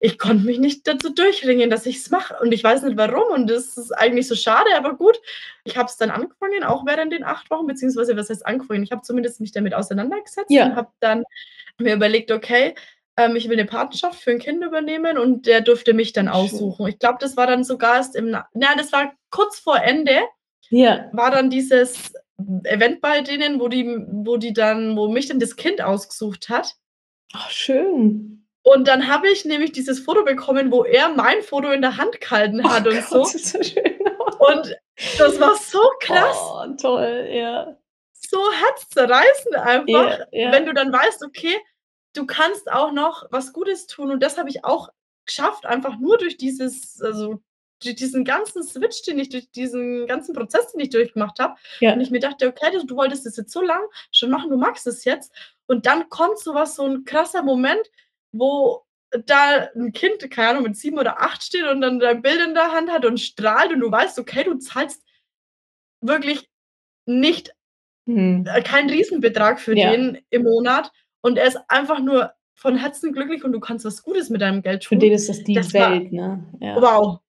ich 0.00 0.18
konnte 0.18 0.44
mich 0.46 0.58
nicht 0.60 0.86
dazu 0.88 1.10
durchringen, 1.14 1.70
dass 1.70 1.86
ich's 1.86 2.10
mache 2.10 2.36
und 2.40 2.52
ich 2.52 2.64
weiß 2.64 2.82
nicht 2.84 2.96
warum 2.96 3.32
und 3.34 3.48
das 3.50 3.76
ist 3.78 3.92
eigentlich 3.92 4.28
so 4.28 4.34
schade, 4.36 4.70
aber 4.76 4.94
gut. 4.96 5.20
Ich 5.64 5.76
habe 5.76 5.88
es 5.88 5.96
dann 5.96 6.10
angefangen, 6.10 6.64
auch 6.64 6.86
während 6.86 7.12
den 7.12 7.24
8 7.24 7.50
Wochen, 7.50 7.66
beziehungsweise 7.66 8.16
was 8.16 8.30
heißt 8.30 8.46
angefangen? 8.46 8.82
Ich 8.84 8.92
habe 8.92 9.02
zumindest 9.02 9.40
mich 9.40 9.52
damit 9.52 9.74
auseinandergesetzt 9.74 10.50
und 10.50 10.56
Ja. 10.56 10.76
habe 10.76 10.90
dann 11.00 11.24
mir 11.78 11.94
überlegt: 11.94 12.30
„Okay, 12.32 12.74
ähm, 13.18 13.36
ich 13.36 13.48
will 13.48 13.56
'ne 13.56 13.66
Patenschaft 13.66 14.20
für 14.22 14.30
'n 14.32 14.38
Kind 14.40 14.64
übernehmen“ 14.64 15.18
und 15.18 15.46
der 15.46 15.60
durfte 15.62 15.94
mich 15.94 16.12
dann 16.14 16.28
aussuchen. 16.28 16.86
Ich 16.88 16.98
glaube, 17.00 17.18
das 17.20 17.36
war 17.36 17.46
dann 17.48 17.64
sogar 17.64 17.96
erst 17.96 18.16
im 18.16 18.30
Na 18.30 18.48
na, 18.54 18.74
das 18.76 18.92
war 18.92 19.12
kurz 19.30 19.58
vor 19.60 19.78
Ende 19.82 20.20
Ja. 20.70 21.08
war 21.14 21.30
dann 21.32 21.50
dieses 21.50 22.12
Event 22.64 23.00
bei 23.02 23.22
denen, 23.22 23.60
wo 23.60 23.68
die 23.68 23.86
wo 24.08 24.36
die 24.38 24.52
dann 24.54 24.96
wo 24.96 25.08
mich 25.08 25.28
dann 25.28 25.40
das 25.40 25.56
Kind 25.56 25.82
ausgesucht 25.82 26.48
hat. 26.50 26.74
Ach, 27.34 27.50
schön. 27.50 28.37
Und 28.72 28.86
dann 28.86 29.08
habe 29.08 29.28
ich 29.28 29.44
nämlich 29.44 29.72
dieses 29.72 30.00
Foto 30.00 30.24
bekommen, 30.24 30.70
wo 30.70 30.84
er 30.84 31.08
mein 31.08 31.42
Foto 31.42 31.70
in 31.70 31.80
der 31.80 31.96
Hand 31.96 32.20
gehalten 32.20 32.60
Oh 32.64 32.68
hat 32.70 32.86
und 32.86 32.94
Gott, 32.94 33.04
so. 33.08 33.18
das 33.20 33.34
ist 33.34 33.46
so 33.52 33.62
schön. 33.62 33.98
Und 34.38 34.76
das 35.18 35.40
war 35.40 35.54
so 35.56 35.80
krass. 36.00 36.36
Oh, 36.42 36.66
toll, 36.80 37.28
ja. 37.32 37.76
So 38.12 38.38
herzzerreißend 38.52 39.56
einfach, 39.56 40.18
Ja, 40.18 40.52
wenn 40.52 40.64
ja. 40.64 40.66
du 40.66 40.74
dann 40.74 40.92
weißt, 40.92 41.24
okay, 41.24 41.56
du 42.14 42.26
kannst 42.26 42.70
auch 42.70 42.92
noch 42.92 43.24
was 43.30 43.52
Gutes 43.52 43.86
tun 43.86 44.10
und 44.10 44.22
das 44.22 44.36
habe 44.38 44.48
ich 44.50 44.64
auch 44.64 44.90
geschafft, 45.24 45.64
einfach 45.66 45.98
nur 45.98 46.18
durch 46.18 46.36
dieses 46.36 47.00
also, 47.00 47.40
durch 47.82 47.94
diesen 47.94 48.24
ganzen 48.24 48.64
Switch, 48.64 49.02
den 49.02 49.18
ich 49.20 49.28
durch 49.28 49.50
diesen 49.52 50.06
ganzen 50.08 50.34
Prozess, 50.34 50.72
den 50.72 50.80
ich 50.80 50.90
durchgemacht 50.90 51.38
habe 51.38 51.54
und 51.54 51.58
Ja. 51.80 51.96
ich 52.00 52.10
mir 52.10 52.18
dachte: 52.20 52.48
„Okay, 52.48 52.70
du 52.84 52.96
wolltest 52.96 53.24
das 53.24 53.36
jetzt 53.36 53.52
so 53.52 53.62
lang 53.62 53.82
schon 54.10 54.30
machen, 54.30 54.50
du 54.50 54.56
magst 54.56 54.86
es 54.86 55.04
jetzt.“ 55.04 55.32
Und 55.66 55.86
dann 55.86 56.08
kommt 56.08 56.38
so 56.38 56.54
was 56.54 56.74
so 56.74 56.84
'n 56.84 57.04
krasser 57.04 57.42
Moment, 57.42 57.88
wo 58.32 58.84
da 59.26 59.68
'n 59.74 59.92
Kind, 59.92 60.30
keine 60.30 60.50
Ahnung, 60.50 60.64
mit 60.64 60.76
7 60.76 60.98
oder 60.98 61.20
8 61.22 61.42
steht 61.42 61.64
und 61.64 61.80
dann 61.80 61.98
dein 62.00 62.22
Bild 62.22 62.40
in 62.46 62.54
der 62.54 62.72
Hand 62.72 62.90
hat 62.90 63.04
und 63.06 63.18
strahlt 63.20 63.72
und 63.72 63.80
du 63.80 63.90
weißt, 63.90 64.18
okay, 64.18 64.44
du 64.44 64.58
zahlst 64.58 65.02
wirklich 66.02 66.48
nicht 67.06 67.52
Mhm. 68.06 68.46
äh, 68.46 68.62
keinen 68.62 68.90
Riesenbetrag 68.90 69.60
für 69.60 69.76
Ja. 69.76 69.90
den 69.92 70.18
im 70.30 70.42
Monat 70.44 70.90
und 71.22 71.38
er 71.38 71.46
ist 71.46 71.58
einfach 71.68 72.00
nur 72.00 72.32
von 72.54 72.76
Herzen 72.76 73.12
glücklich 73.12 73.44
und 73.44 73.52
du 73.52 73.60
kannst 73.60 73.84
was 73.84 74.02
Gutes 74.02 74.30
mit 74.30 74.40
deinem 74.42 74.62
Geld 74.62 74.84
Für 74.84 74.96
den 74.96 75.10
tun. 75.10 75.12
ist 75.16 75.28
das 75.28 75.44
die 75.44 75.54
Das 75.54 75.74
Welt, 75.74 76.12
ne? 76.12 76.44
Ja. 76.60 76.76
wow. 76.76 77.20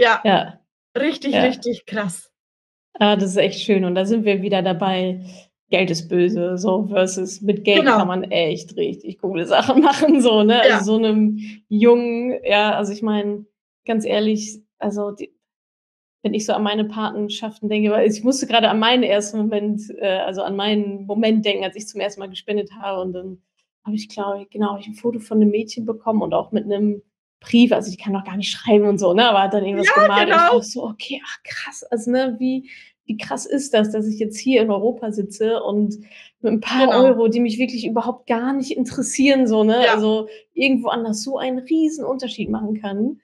Ja, 0.00 0.22
Ja. 0.24 0.60
richtig, 0.98 1.34
richtig 1.36 1.86
krass. 1.86 2.32
Ah, 2.98 3.16
das 3.16 3.30
ist 3.30 3.36
echt 3.38 3.60
schön 3.60 3.84
und 3.84 3.94
da 3.94 4.04
sind 4.06 4.24
wir 4.24 4.42
wieder 4.42 4.62
dabei, 4.62 5.24
Geld 5.72 5.90
ist 5.90 6.08
böse, 6.10 6.58
so 6.58 6.86
versus 6.88 7.40
mit 7.42 7.64
Geld 7.64 7.86
kann 7.96 8.06
Genau. 8.06 8.06
man 8.08 8.24
echt 8.24 8.76
richtig 8.76 9.18
coole 9.20 9.46
Sachen 9.46 9.82
machen, 9.82 10.20
so, 10.22 10.44
ne? 10.44 10.60
Also, 10.62 10.78
Ja. 10.78 10.84
so 10.84 10.98
'nem 10.98 11.38
Jungen 11.70 12.34
ja, 12.44 12.74
also, 12.76 12.92
ich 12.92 13.02
meine, 13.02 13.46
ganz 13.86 14.04
ehrlich, 14.06 14.60
also, 14.78 15.12
die 15.12 15.32
wenn 16.24 16.34
ich 16.34 16.46
so 16.46 16.52
an 16.54 16.62
meine 16.64 16.84
Patenschaften 16.86 17.68
denke 17.70 17.90
weil 17.92 18.10
ich 18.10 18.24
musste 18.24 18.46
grade 18.48 18.68
an 18.70 18.78
meinen 18.80 19.02
ersten 19.04 19.38
Moment 19.38 19.82
äh, 20.00 20.06
also, 20.20 20.42
an 20.42 20.56
meinen 20.56 21.06
Moment 21.06 21.44
denken, 21.46 21.64
als 21.64 21.76
ich 21.76 21.88
zum 21.88 22.00
ersten 22.02 22.20
Mal 22.20 22.30
gespendet 22.30 22.70
habe 22.80 23.02
und 23.02 23.12
dann 23.14 23.42
habe 23.86 23.96
ich, 23.96 24.08
glaube 24.10 24.42
ich 24.42 24.50
genau, 24.50 24.70
habe 24.72 24.80
ich 24.80 24.88
'n 24.88 24.94
Foto 24.94 25.20
von 25.20 25.38
'nem 25.40 25.50
Mädchen 25.50 25.86
bekommen 25.86 26.22
und 26.22 26.34
auch 26.34 26.52
mit 26.52 26.66
'nem 26.68 27.02
Brief. 27.40 27.72
Also, 27.72 27.90
die 27.92 27.96
kann 27.98 28.12
noch 28.14 28.24
gar 28.24 28.36
nicht 28.38 28.50
schreiben 28.52 28.86
und 28.88 28.98
so, 28.98 29.14
ne, 29.14 29.28
aber 29.30 29.42
hat 29.42 29.54
dann 29.54 29.64
irgendwas 29.64 29.92
Ja, 29.94 29.94
gemalt 29.94 30.30
und 30.30 30.36
ich 30.36 30.50
war 30.52 30.60
genau. 30.60 30.62
so: 30.62 30.84
„Okay, 30.86 31.20
ach 31.26 31.38
krass.“ 31.44 31.84
Also, 31.84 32.10
ne, 32.12 32.36
wie 32.40 32.70
wie 33.06 33.16
krass 33.16 33.46
ist 33.46 33.74
das, 33.74 33.90
dass 33.92 34.06
ich 34.06 34.18
jetzt 34.20 34.38
hier 34.38 34.62
in 34.62 34.70
Europa 34.70 35.12
sitze 35.12 35.62
und 35.62 35.98
mit 36.40 36.52
'n 36.54 36.60
paar 36.60 36.86
Genau. 36.86 37.04
Euro, 37.04 37.28
die 37.28 37.40
mich 37.40 37.58
wirklich 37.58 37.86
überhaupt 37.86 38.26
gar 38.26 38.52
nicht 38.52 38.72
interessieren, 38.76 39.46
so, 39.46 39.64
ne, 39.64 39.84
Ja. 39.86 39.94
also, 39.94 40.28
irgendwo 40.54 40.88
anders 40.88 41.22
so 41.22 41.38
einen 41.38 41.58
Riesenunterschied 41.58 42.50
machen 42.50 42.80
kann. 42.80 43.20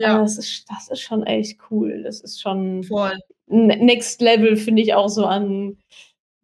Ja. 0.00 0.20
das 0.20 0.38
ist 0.38 0.66
das 0.70 0.88
ist 0.90 1.00
schon 1.02 1.24
echt 1.24 1.58
cool. 1.70 2.02
Das 2.04 2.20
ist 2.20 2.40
schon 2.42 2.82
Voll. 2.84 3.18
Ne 3.48 3.76
Next 3.78 4.20
Level, 4.22 4.56
finde 4.56 4.82
ich 4.82 4.94
auch 4.94 5.08
so 5.08 5.24
an 5.26 5.78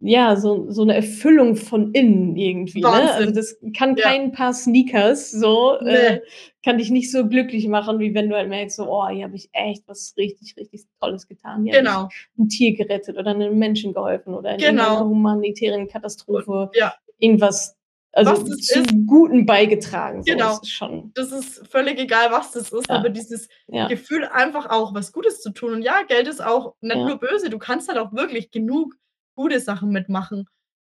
ja, 0.01 0.37
so 0.37 0.71
so 0.71 0.85
'ne 0.85 0.95
Erfüllung 0.97 1.57
von 1.57 1.93
innen 1.93 2.37
irgendwie, 2.37 2.89
ne? 2.89 3.13
Also, 3.15 3.33
das 3.33 3.59
kann 3.77 3.97
Ja. 3.97 4.05
kein 4.05 4.33
paar 4.33 4.55
Sneakers 4.55 5.31
so 5.31 5.77
Ne. 5.81 6.17
äh, 6.17 6.21
kann 6.65 6.79
dich 6.79 6.91
nicht 6.91 7.11
so 7.13 7.27
glücklich 7.29 7.69
machen, 7.69 7.99
wie 8.01 8.15
wenn 8.15 8.29
du 8.31 8.37
halt 8.37 8.49
merkst 8.49 8.77
so: 8.77 8.87
„Oh, 8.91 9.09
hier 9.09 9.25
habe 9.25 9.37
ich 9.37 9.51
echt 9.53 9.85
was 9.89 10.15
richtig, 10.17 10.57
richtig 10.57 10.85
Tolles 11.01 11.29
getan. 11.29 11.65
Hier 11.65 11.77
Genau. 11.77 12.13
'n 12.39 12.49
Tier 12.49 12.75
gerettet 12.77 13.19
oder 13.19 13.35
'nem 13.35 13.59
Menschen 13.59 13.93
geholfen 13.95 14.35
oder 14.35 14.57
in 14.57 14.67
Genau. 14.67 15.09
humanitären 15.09 15.89
Und 16.35 16.47
Katastrophe 16.47 16.71
ja. 16.73 16.95
irgendwas 17.19 17.77
also, 18.13 18.37
Was 18.37 18.45
das 18.45 18.67
zum 18.67 18.85
ist 18.85 18.95
Guten 19.07 19.47
beigetragen“, 19.47 20.23
so. 20.25 20.37
Genau. 20.37 20.59
Es 20.59 20.63
ist 20.63 20.71
schon 20.73 21.15
Das 21.15 21.33
ist 21.33 21.67
völlig 21.69 21.99
egal, 21.99 22.31
was 22.31 22.53
das 22.53 22.73
ist, 22.73 22.91
aber 22.91 23.09
Ja. 23.09 23.11
dieses 23.11 23.49
Ja. 23.69 23.89
Gefühl, 23.89 24.25
einfach 24.27 24.71
auch 24.71 24.95
was 24.95 25.13
Gutes 25.13 25.41
zu 25.43 25.51
tun 25.51 25.75
und 25.75 25.83
ja, 25.83 26.03
Geld 26.05 26.29
ist 26.29 26.41
auch 26.43 26.75
nicht 26.81 27.05
nur 27.05 27.17
Ja. 27.17 27.19
böse. 27.19 27.51
Du 27.51 27.59
kannst 27.59 27.89
halt 27.89 27.99
auch 27.99 28.13
wirklich 28.13 28.51
genug 28.51 28.95
gute 29.41 29.61
Sachen 29.61 29.91
mitmachen. 29.91 30.49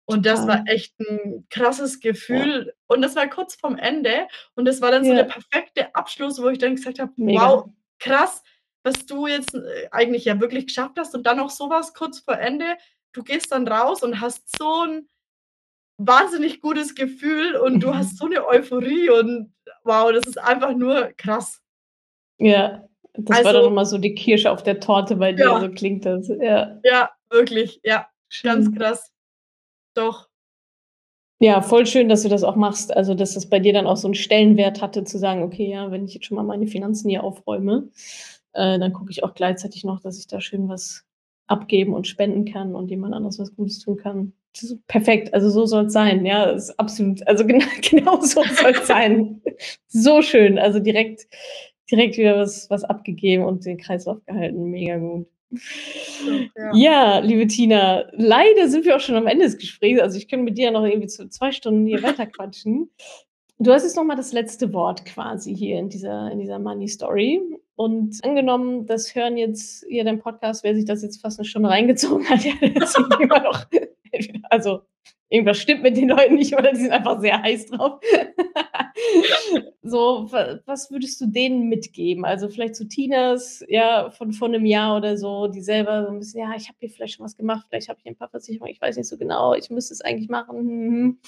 Und 0.08 0.26
das 0.28 0.48
war 0.48 0.64
echt 0.68 0.94
'n 1.02 1.48
krasses 1.52 2.00
Ja. 2.30 2.46
Gefühl 2.46 2.74
und 2.88 3.02
das 3.04 3.16
war 3.18 3.28
kurz 3.30 3.56
vorm 3.56 3.78
Ende 3.78 4.28
und 4.56 4.66
das 4.66 4.82
war 4.82 4.92
dann 4.92 5.06
so 5.06 5.14
der 5.16 5.24
Ja. 5.24 5.26
perfekte 5.26 5.96
Abschluss, 5.96 6.42
wo 6.42 6.50
ich 6.50 6.60
dann 6.60 6.76
gesagt 6.78 7.00
habe. 7.00 7.14
„Wow, 7.26 7.70
krass, 8.00 8.44
was 8.84 9.06
du 9.08 9.28
jetzt, 9.28 9.56
äh, 9.56 9.90
eigentlich 9.92 10.26
ja 10.26 10.40
wirklich 10.42 10.68
geschafft 10.68 10.98
hast 11.00 11.16
und 11.16 11.26
dann 11.28 11.38
noch 11.38 11.50
so 11.52 11.70
was 11.72 11.94
kurz 11.96 12.20
vor 12.22 12.38
Ende.“ 12.40 12.78
Du 13.14 13.24
gehst 13.24 13.52
dann 13.54 13.68
raus 13.68 14.04
und 14.04 14.22
hast 14.22 14.50
so 14.58 14.84
'n 14.84 15.08
wahnsinnig 16.00 16.62
gutes 16.62 16.96
Gefühl 16.96 17.56
und 17.58 17.82
du 17.82 17.96
hast 17.96 18.18
so 18.20 18.28
Mhm. 18.28 18.30
'ne 18.30 18.46
Euphorie 18.48 19.10
und 19.12 19.54
wow, 19.86 20.12
das 20.14 20.28
ist 20.28 20.40
einfach 20.40 20.74
nur 20.76 21.14
krass. 21.18 21.60
Ja, 22.40 22.84
das 23.14 23.44
war 23.44 23.54
dann 23.54 23.64
noch 23.66 23.72
Also 23.72 23.72
mal 23.72 23.86
so 23.86 23.98
die 23.98 24.14
Kirsche 24.14 24.52
auf 24.52 24.62
der 24.64 24.80
Torte 24.82 25.16
bei 25.16 25.32
dir, 25.32 25.58
Ja. 25.58 25.60
so 25.60 25.70
klingt 25.70 26.06
das, 26.06 26.28
ja. 26.28 26.82
Ja, 26.84 27.10
wirklich, 27.30 27.80
ja, 27.84 28.08
ganz 28.44 28.66
Schön. 28.66 28.76
krass. 28.76 29.12
Doch. 29.96 30.28
Ja, 31.42 31.62
voll 31.62 31.86
schön, 31.86 32.08
dass 32.08 32.24
du 32.24 32.30
das 32.30 32.44
auch 32.44 32.56
machst. 32.56 32.96
Also, 32.96 33.14
dass 33.14 33.34
das 33.34 33.50
bei 33.50 33.60
dir 33.60 33.74
dann 33.74 33.88
auch 33.88 33.98
so 33.98 34.08
'n 34.08 34.16
Stellenwert 34.16 34.82
hatte 34.82 35.04
zu 35.04 35.18
sagen: 35.18 35.44
„Okay, 35.44 35.70
ja, 35.70 35.92
wenn 35.92 36.06
ich 36.06 36.14
jetzt 36.14 36.26
schon 36.26 36.38
mal 36.38 36.44
meine 36.44 36.66
Finanzen 36.68 37.10
hier 37.10 37.24
aufräume, 37.26 37.90
äh, 38.54 38.80
dann 38.80 38.94
gucke 38.94 39.12
ich 39.12 39.24
auch 39.24 39.34
gleichzeitig 39.34 39.84
noch, 39.84 40.00
dass 40.00 40.18
ich 40.18 40.28
da 40.28 40.40
schön 40.40 40.70
was 40.70 41.04
abgeben 41.48 41.94
und 41.94 42.08
spenden 42.08 42.46
kann 42.46 42.74
und 42.74 42.90
jemand 42.90 43.14
anderes 43.14 43.38
was 43.38 43.54
Gutes 43.56 43.80
tun 43.80 43.98
kann.“ 43.98 44.32
Das 44.54 44.64
ist 44.64 44.88
perfekt, 44.88 45.34
also, 45.34 45.50
so 45.50 45.66
soll's 45.66 45.92
sein, 45.92 46.26
ja, 46.26 46.46
ist 46.46 46.80
absolut 46.80 47.28
also, 47.28 47.46
gena 47.48 47.66
genau 47.82 48.22
so 48.22 48.42
soll's 48.44 48.88
sein. 48.88 49.42
So 49.90 50.22
schön, 50.22 50.58
also, 50.58 50.80
direkt 50.80 51.28
direkt 51.92 52.18
wieder 52.18 52.38
was 52.38 52.70
was 52.70 52.84
abgegeben 52.86 53.44
und 53.44 53.66
den 53.66 53.78
Kreislauf 53.78 54.24
gehalten, 54.26 54.66
mega 54.72 54.98
gut. 54.98 55.28
Ja. 56.74 57.20
Liebe 57.20 57.48
Tina, 57.48 58.06
leider 58.14 58.68
sind 58.70 58.86
wir 58.86 58.96
auch 58.96 59.00
schon 59.00 59.16
am 59.16 59.28
Ende 59.28 59.46
des 59.46 59.58
Gesprächs. 59.58 60.02
Also, 60.02 60.18
ich 60.18 60.28
könnte 60.28 60.46
mit 60.46 60.58
dir 60.58 60.72
noch 60.72 60.84
irgendwie 60.86 61.08
2 61.08 61.52
Stunden 61.52 61.86
hier 61.86 62.02
weiter 62.04 62.26
quatschen. 62.28 62.90
Du 63.60 63.72
hast 63.72 63.84
jetzt 63.84 63.96
noch 63.96 64.04
mal 64.04 64.16
das 64.18 64.34
letzte 64.34 64.74
Wort 64.74 65.06
quasi 65.06 65.56
hier 65.56 65.80
in 65.80 65.90
dieser 65.90 66.30
in 66.32 66.40
dieser 66.40 66.60
Money 66.60 66.88
Story 66.90 67.42
und 67.78 68.24
angenommen, 68.24 68.86
das 68.86 69.16
hören 69.16 69.38
jetzt 69.38 69.86
hier 69.90 70.04
dein 70.04 70.20
Podcast, 70.20 70.64
wer 70.64 70.76
sich 70.76 70.86
das 70.86 71.04
jetzt 71.04 71.22
fast 71.22 71.40
'ne 71.40 71.46
Stunde 71.46 71.70
reingezogen 71.70 72.28
hat, 72.30 72.44
ja, 72.46 72.54
immer 73.20 73.42
noch 73.44 73.66
also, 74.50 74.82
irgendwas 75.30 75.58
stimmt 75.60 75.84
mit 75.84 75.98
den 75.98 76.10
Leuten 76.10 76.36
nicht 76.36 76.54
oder 76.58 76.72
die 76.74 76.80
sind 76.82 76.92
einfach 76.92 77.20
sehr 77.22 77.42
heiß 77.42 77.68
drauf. 77.68 78.00
So, 79.84 80.28
wa 80.32 80.60
was 80.66 80.90
würdest 80.92 81.22
du 81.22 81.28
denen 81.28 81.70
mitgeben? 81.70 82.26
Also, 82.26 82.50
vielleicht 82.50 82.76
so 82.76 82.86
Tinas, 82.86 83.64
ja, 83.70 84.10
von 84.12 84.34
vor 84.34 84.48
'nem 84.50 84.66
Jahr 84.66 84.98
oder 84.98 85.18
so, 85.18 85.48
die 85.48 85.62
selber 85.62 86.04
so 86.06 86.10
'n 86.12 86.20
bisschen: 86.20 86.42
„Ja, 86.42 86.54
ich 86.58 86.68
habe 86.70 86.78
hier 86.80 86.90
vielleicht 86.90 87.16
schon 87.16 87.26
was 87.26 87.36
gemacht, 87.38 87.68
vielleicht 87.70 87.90
habe 87.90 88.00
ich 88.04 88.08
'n 88.12 88.16
paar 88.18 88.30
Versicherungen, 88.30 88.72
ich 88.74 88.82
weiß 88.82 88.98
nicht 88.98 89.08
so 89.10 89.18
genau, 89.18 89.54
ich 89.54 89.70
müsste 89.70 89.94
es 89.94 90.02
eigentlich 90.02 90.30
machen, 90.30 90.58
hm, 90.60 90.68
hm, 90.70 90.92
hm.“ 90.94 91.20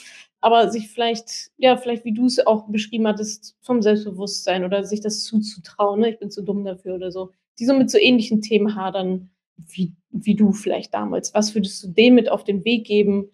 Aber 0.41 0.69
sich 0.71 0.89
vielleicht 0.89 1.51
ja, 1.57 1.77
vielleicht, 1.77 2.05
wie 2.05 2.13
du's 2.13 2.39
auch 2.45 2.67
beschrieben 2.69 3.07
hattest, 3.07 3.55
vom 3.61 3.81
Selbstbewusstsein 3.83 4.63
oder 4.65 4.83
sich 4.83 5.01
das 5.01 5.23
zuzutrauen, 5.23 5.99
ne? 6.01 6.09
„Ich 6.11 6.19
bin 6.19 6.31
zu 6.31 6.41
dumm 6.43 6.63
dafür“ 6.65 6.95
oder 6.95 7.11
so, 7.11 7.31
die 7.59 7.65
so 7.65 7.73
mit 7.73 7.91
so 7.91 7.97
ähnlichen 7.99 8.41
Themen 8.41 8.75
hadern 8.75 9.29
wie 9.57 9.93
wie 10.11 10.35
du 10.35 10.51
vielleicht 10.53 10.93
damals. 10.95 11.33
Was 11.35 11.53
würdest 11.55 11.83
du 11.83 11.89
denen 11.89 12.15
mit 12.15 12.29
auf 12.31 12.43
den 12.43 12.65
Weg 12.65 12.85
geben, 12.87 13.29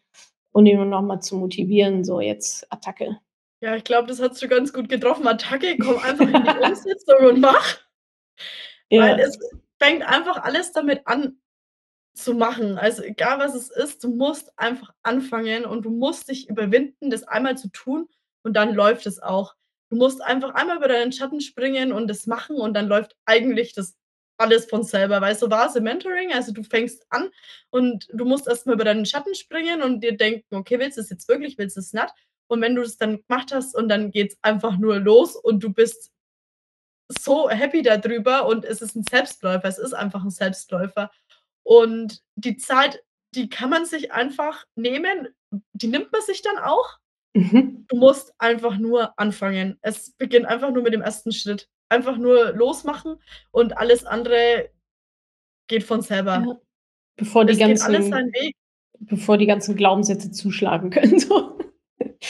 um 0.53 0.63
die 0.65 0.73
nur 0.73 0.85
noch 0.85 1.01
mal 1.01 1.19
zu 1.19 1.35
motivieren, 1.35 2.03
so 2.05 2.21
jetzt 2.21 2.71
Attacke? 2.71 3.19
Ja, 3.61 3.75
ich 3.75 3.83
glaube, 3.83 4.07
das 4.07 4.21
hast 4.21 4.41
du 4.41 4.47
ganz 4.47 4.73
gut 4.73 4.89
getroffen. 4.89 5.27
Attacke, 5.27 5.77
komm 5.77 5.97
einfach 5.97 6.27
in 6.27 6.43
die 6.43 6.59
Umsetzung 6.69 7.25
und 7.27 7.39
mach. 7.41 7.77
Weil 8.89 9.19
Ja. 9.19 9.25
es 9.25 9.37
fängt 9.81 10.03
einfach 10.03 10.43
alles 10.43 10.71
damit 10.71 11.01
an 11.05 11.37
zu 12.15 12.33
machen. 12.35 12.77
Also, 12.77 13.01
egal 13.03 13.39
was 13.39 13.55
es 13.55 13.69
ist, 13.71 14.03
du 14.03 14.09
musst 14.09 14.51
einfach 14.57 14.93
anfangen 15.01 15.65
und 15.65 15.83
du 15.83 15.89
musst 15.89 16.29
dich 16.29 16.47
überwinden, 16.49 17.09
das 17.09 17.23
einmal 17.23 17.57
zu 17.57 17.69
tun 17.69 18.07
und 18.43 18.53
dann 18.55 18.73
läuft 18.75 19.05
es 19.07 19.21
auch. 19.21 19.55
Du 19.89 19.97
musst 19.97 20.21
einfach 20.21 20.53
einmal 20.53 20.77
über 20.77 20.87
deinen 20.87 21.11
Schatten 21.11 21.41
springen 21.41 21.91
und 21.91 22.07
das 22.07 22.27
machen 22.27 22.57
und 22.57 22.73
dann 22.75 22.87
läuft 22.87 23.15
eigentlich 23.25 23.73
das 23.73 23.95
alles 24.43 24.65
von 24.65 24.83
selber, 24.83 25.21
weil 25.21 25.35
so 25.35 25.49
war 25.49 25.67
es 25.67 25.75
im 25.75 25.83
Mentoring. 25.83 26.33
Also 26.33 26.51
du 26.51 26.63
fängst 26.63 27.05
an 27.09 27.29
und 27.69 28.07
du 28.13 28.25
musst 28.25 28.47
erstmal 28.47 28.75
über 28.75 28.83
deinen 28.83 29.05
Schatten 29.05 29.35
springen 29.35 29.81
und 29.81 30.03
dir 30.03 30.15
denken, 30.15 30.55
okay, 30.55 30.79
willst 30.79 30.97
du 30.97 31.01
es 31.01 31.09
jetzt 31.09 31.27
wirklich, 31.27 31.57
willst 31.57 31.77
du 31.77 31.81
es 31.81 31.93
nicht? 31.93 32.13
Und 32.47 32.61
wenn 32.61 32.75
du 32.75 32.81
es 32.81 32.97
dann 32.97 33.23
gemacht 33.25 33.53
hast 33.53 33.75
und 33.75 33.89
dann 33.89 34.11
geht 34.11 34.33
es 34.33 34.37
einfach 34.41 34.77
nur 34.77 34.99
los 34.99 35.35
und 35.35 35.63
du 35.63 35.73
bist 35.73 36.11
so 37.07 37.49
happy 37.49 37.81
darüber 37.81 38.45
und 38.47 38.65
es 38.65 38.81
ist 38.81 38.95
ein 38.95 39.03
Selbstläufer. 39.03 39.67
Es 39.67 39.77
ist 39.77 39.93
einfach 39.93 40.23
ein 40.23 40.29
Selbstläufer. 40.29 41.11
Und 41.63 42.21
die 42.35 42.57
Zeit, 42.57 43.03
die 43.35 43.49
kann 43.49 43.69
man 43.69 43.85
sich 43.85 44.11
einfach 44.11 44.65
nehmen, 44.75 45.29
die 45.73 45.87
nimmt 45.87 46.11
man 46.11 46.21
sich 46.21 46.41
dann 46.41 46.57
auch. 46.57 46.97
Mhm. 47.33 47.85
Du 47.87 47.95
musst 47.95 48.33
einfach 48.37 48.77
nur 48.77 49.17
anfangen. 49.19 49.77
Es 49.81 50.11
beginnt 50.11 50.45
einfach 50.45 50.71
nur 50.71 50.83
mit 50.83 50.93
dem 50.93 51.01
ersten 51.01 51.31
Schritt. 51.31 51.67
Einfach 51.89 52.17
nur 52.17 52.53
losmachen 52.53 53.21
und 53.51 53.77
alles 53.77 54.05
andere 54.05 54.69
geht 55.67 55.83
von 55.83 56.01
selber. 56.01 56.43
Ja. 56.45 56.59
Bevor 57.15 57.45
die 57.45 57.53
Es 57.53 57.59
ganzen 57.59 58.09
seinen 58.09 58.33
Weg. 58.33 58.55
bevor 58.99 59.37
die 59.37 59.45
ganzen 59.45 59.75
Glaubenssätze 59.75 60.31
zuschlagen 60.31 60.89
können, 60.89 61.19
so. 61.19 61.57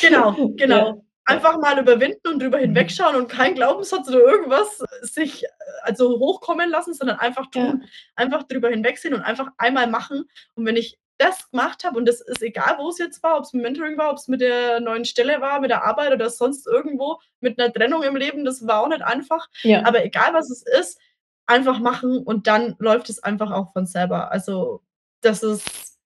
Genau, 0.02 0.32
Ja, 0.38 0.48
genau. 0.56 0.76
ja. 0.88 0.96
Einfach 1.26 1.58
mal 1.62 1.80
überwinden 1.80 2.28
und 2.28 2.42
drüber 2.42 2.58
Mhm. 2.58 2.64
hinwegschauen 2.64 3.16
und 3.16 3.30
kein 3.30 3.56
Glaubenssatz 3.56 4.10
oder 4.10 4.20
irgendwas 4.20 4.84
sich, 5.04 5.46
äh, 5.46 5.48
also 5.84 6.20
hochkommen 6.20 6.70
lassen, 6.70 6.94
sondern 6.94 7.18
einfach 7.20 7.48
Ja. 7.56 7.72
tun. 7.72 7.86
Einfach 8.16 8.44
drüber 8.44 8.70
hinwegsehen 8.70 9.14
und 9.14 9.22
einfach 9.22 9.48
einmal 9.58 9.88
machen. 9.88 10.26
Und 10.56 10.66
wenn 10.66 10.76
ich 10.76 10.98
das 11.20 11.50
gemacht 11.52 11.84
habe 11.84 11.98
und 11.98 12.08
das 12.08 12.22
ist 12.22 12.42
egal, 12.42 12.76
wo 12.80 12.90
es 12.90 12.98
jetzt 12.98 13.22
war, 13.24 13.38
ob's 13.38 13.54
mit 13.54 13.64
Mentoring 13.64 13.98
war, 13.98 14.12
ob's 14.12 14.28
mit 14.28 14.42
der 14.42 14.80
neuen 14.80 15.06
Stelle 15.06 15.42
war, 15.42 15.60
mit 15.62 15.70
der 15.72 15.84
Arbeit 15.86 16.12
oder 16.14 16.30
sonst 16.30 16.68
irgendwo, 16.68 17.20
mit 17.40 17.58
'ner 17.58 17.72
Trennung 17.74 18.04
im 18.04 18.16
Leben, 18.16 18.46
das 18.46 18.66
war 18.68 18.82
auch 18.82 18.88
nicht 18.90 19.04
einfach. 19.04 19.48
Ja. 19.64 19.86
Aber 19.86 20.04
egal, 20.06 20.34
was 20.34 20.50
es 20.50 20.64
ist, 20.64 21.00
einfach 21.46 21.80
machen 21.80 22.20
und 22.20 22.48
dann 22.48 22.76
läuft 22.80 23.10
es 23.10 23.24
einfach 23.24 23.52
auch 23.52 23.74
von 23.74 23.86
selber. 23.86 24.32
Also, 24.32 24.82
das 25.22 25.44
ist 25.44 25.98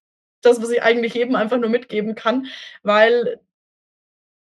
das, 0.42 0.62
was 0.62 0.70
ich 0.72 0.84
eigentlich 0.84 1.14
jedem 1.16 1.36
einfach 1.36 1.58
nur 1.58 1.70
mitgeben 1.70 2.16
kann, 2.16 2.48
weil 2.84 3.40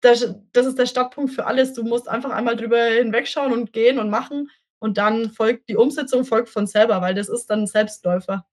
das 0.03 0.35
das 0.53 0.67
ist 0.67 0.79
der 0.79 0.87
Startpunkt 0.87 1.33
für 1.33 1.47
alles. 1.47 1.73
Du 1.73 1.83
musst 1.83 2.09
einfach 2.09 2.31
einmal 2.31 2.57
drüber 2.57 2.83
hinwegschauen 2.85 3.53
und 3.53 3.73
gehen 3.73 3.99
und 3.99 4.11
machen 4.11 4.51
und 4.79 4.99
dann 4.99 5.31
folgt 5.31 5.69
die 5.69 5.77
Umsetzung 5.77 6.25
folgt 6.25 6.49
von 6.51 6.67
selber, 6.67 7.01
weil 7.01 7.15
das 7.15 7.29
ist 7.29 7.47
dann 7.49 7.67
Selbstläufer. 7.67 8.47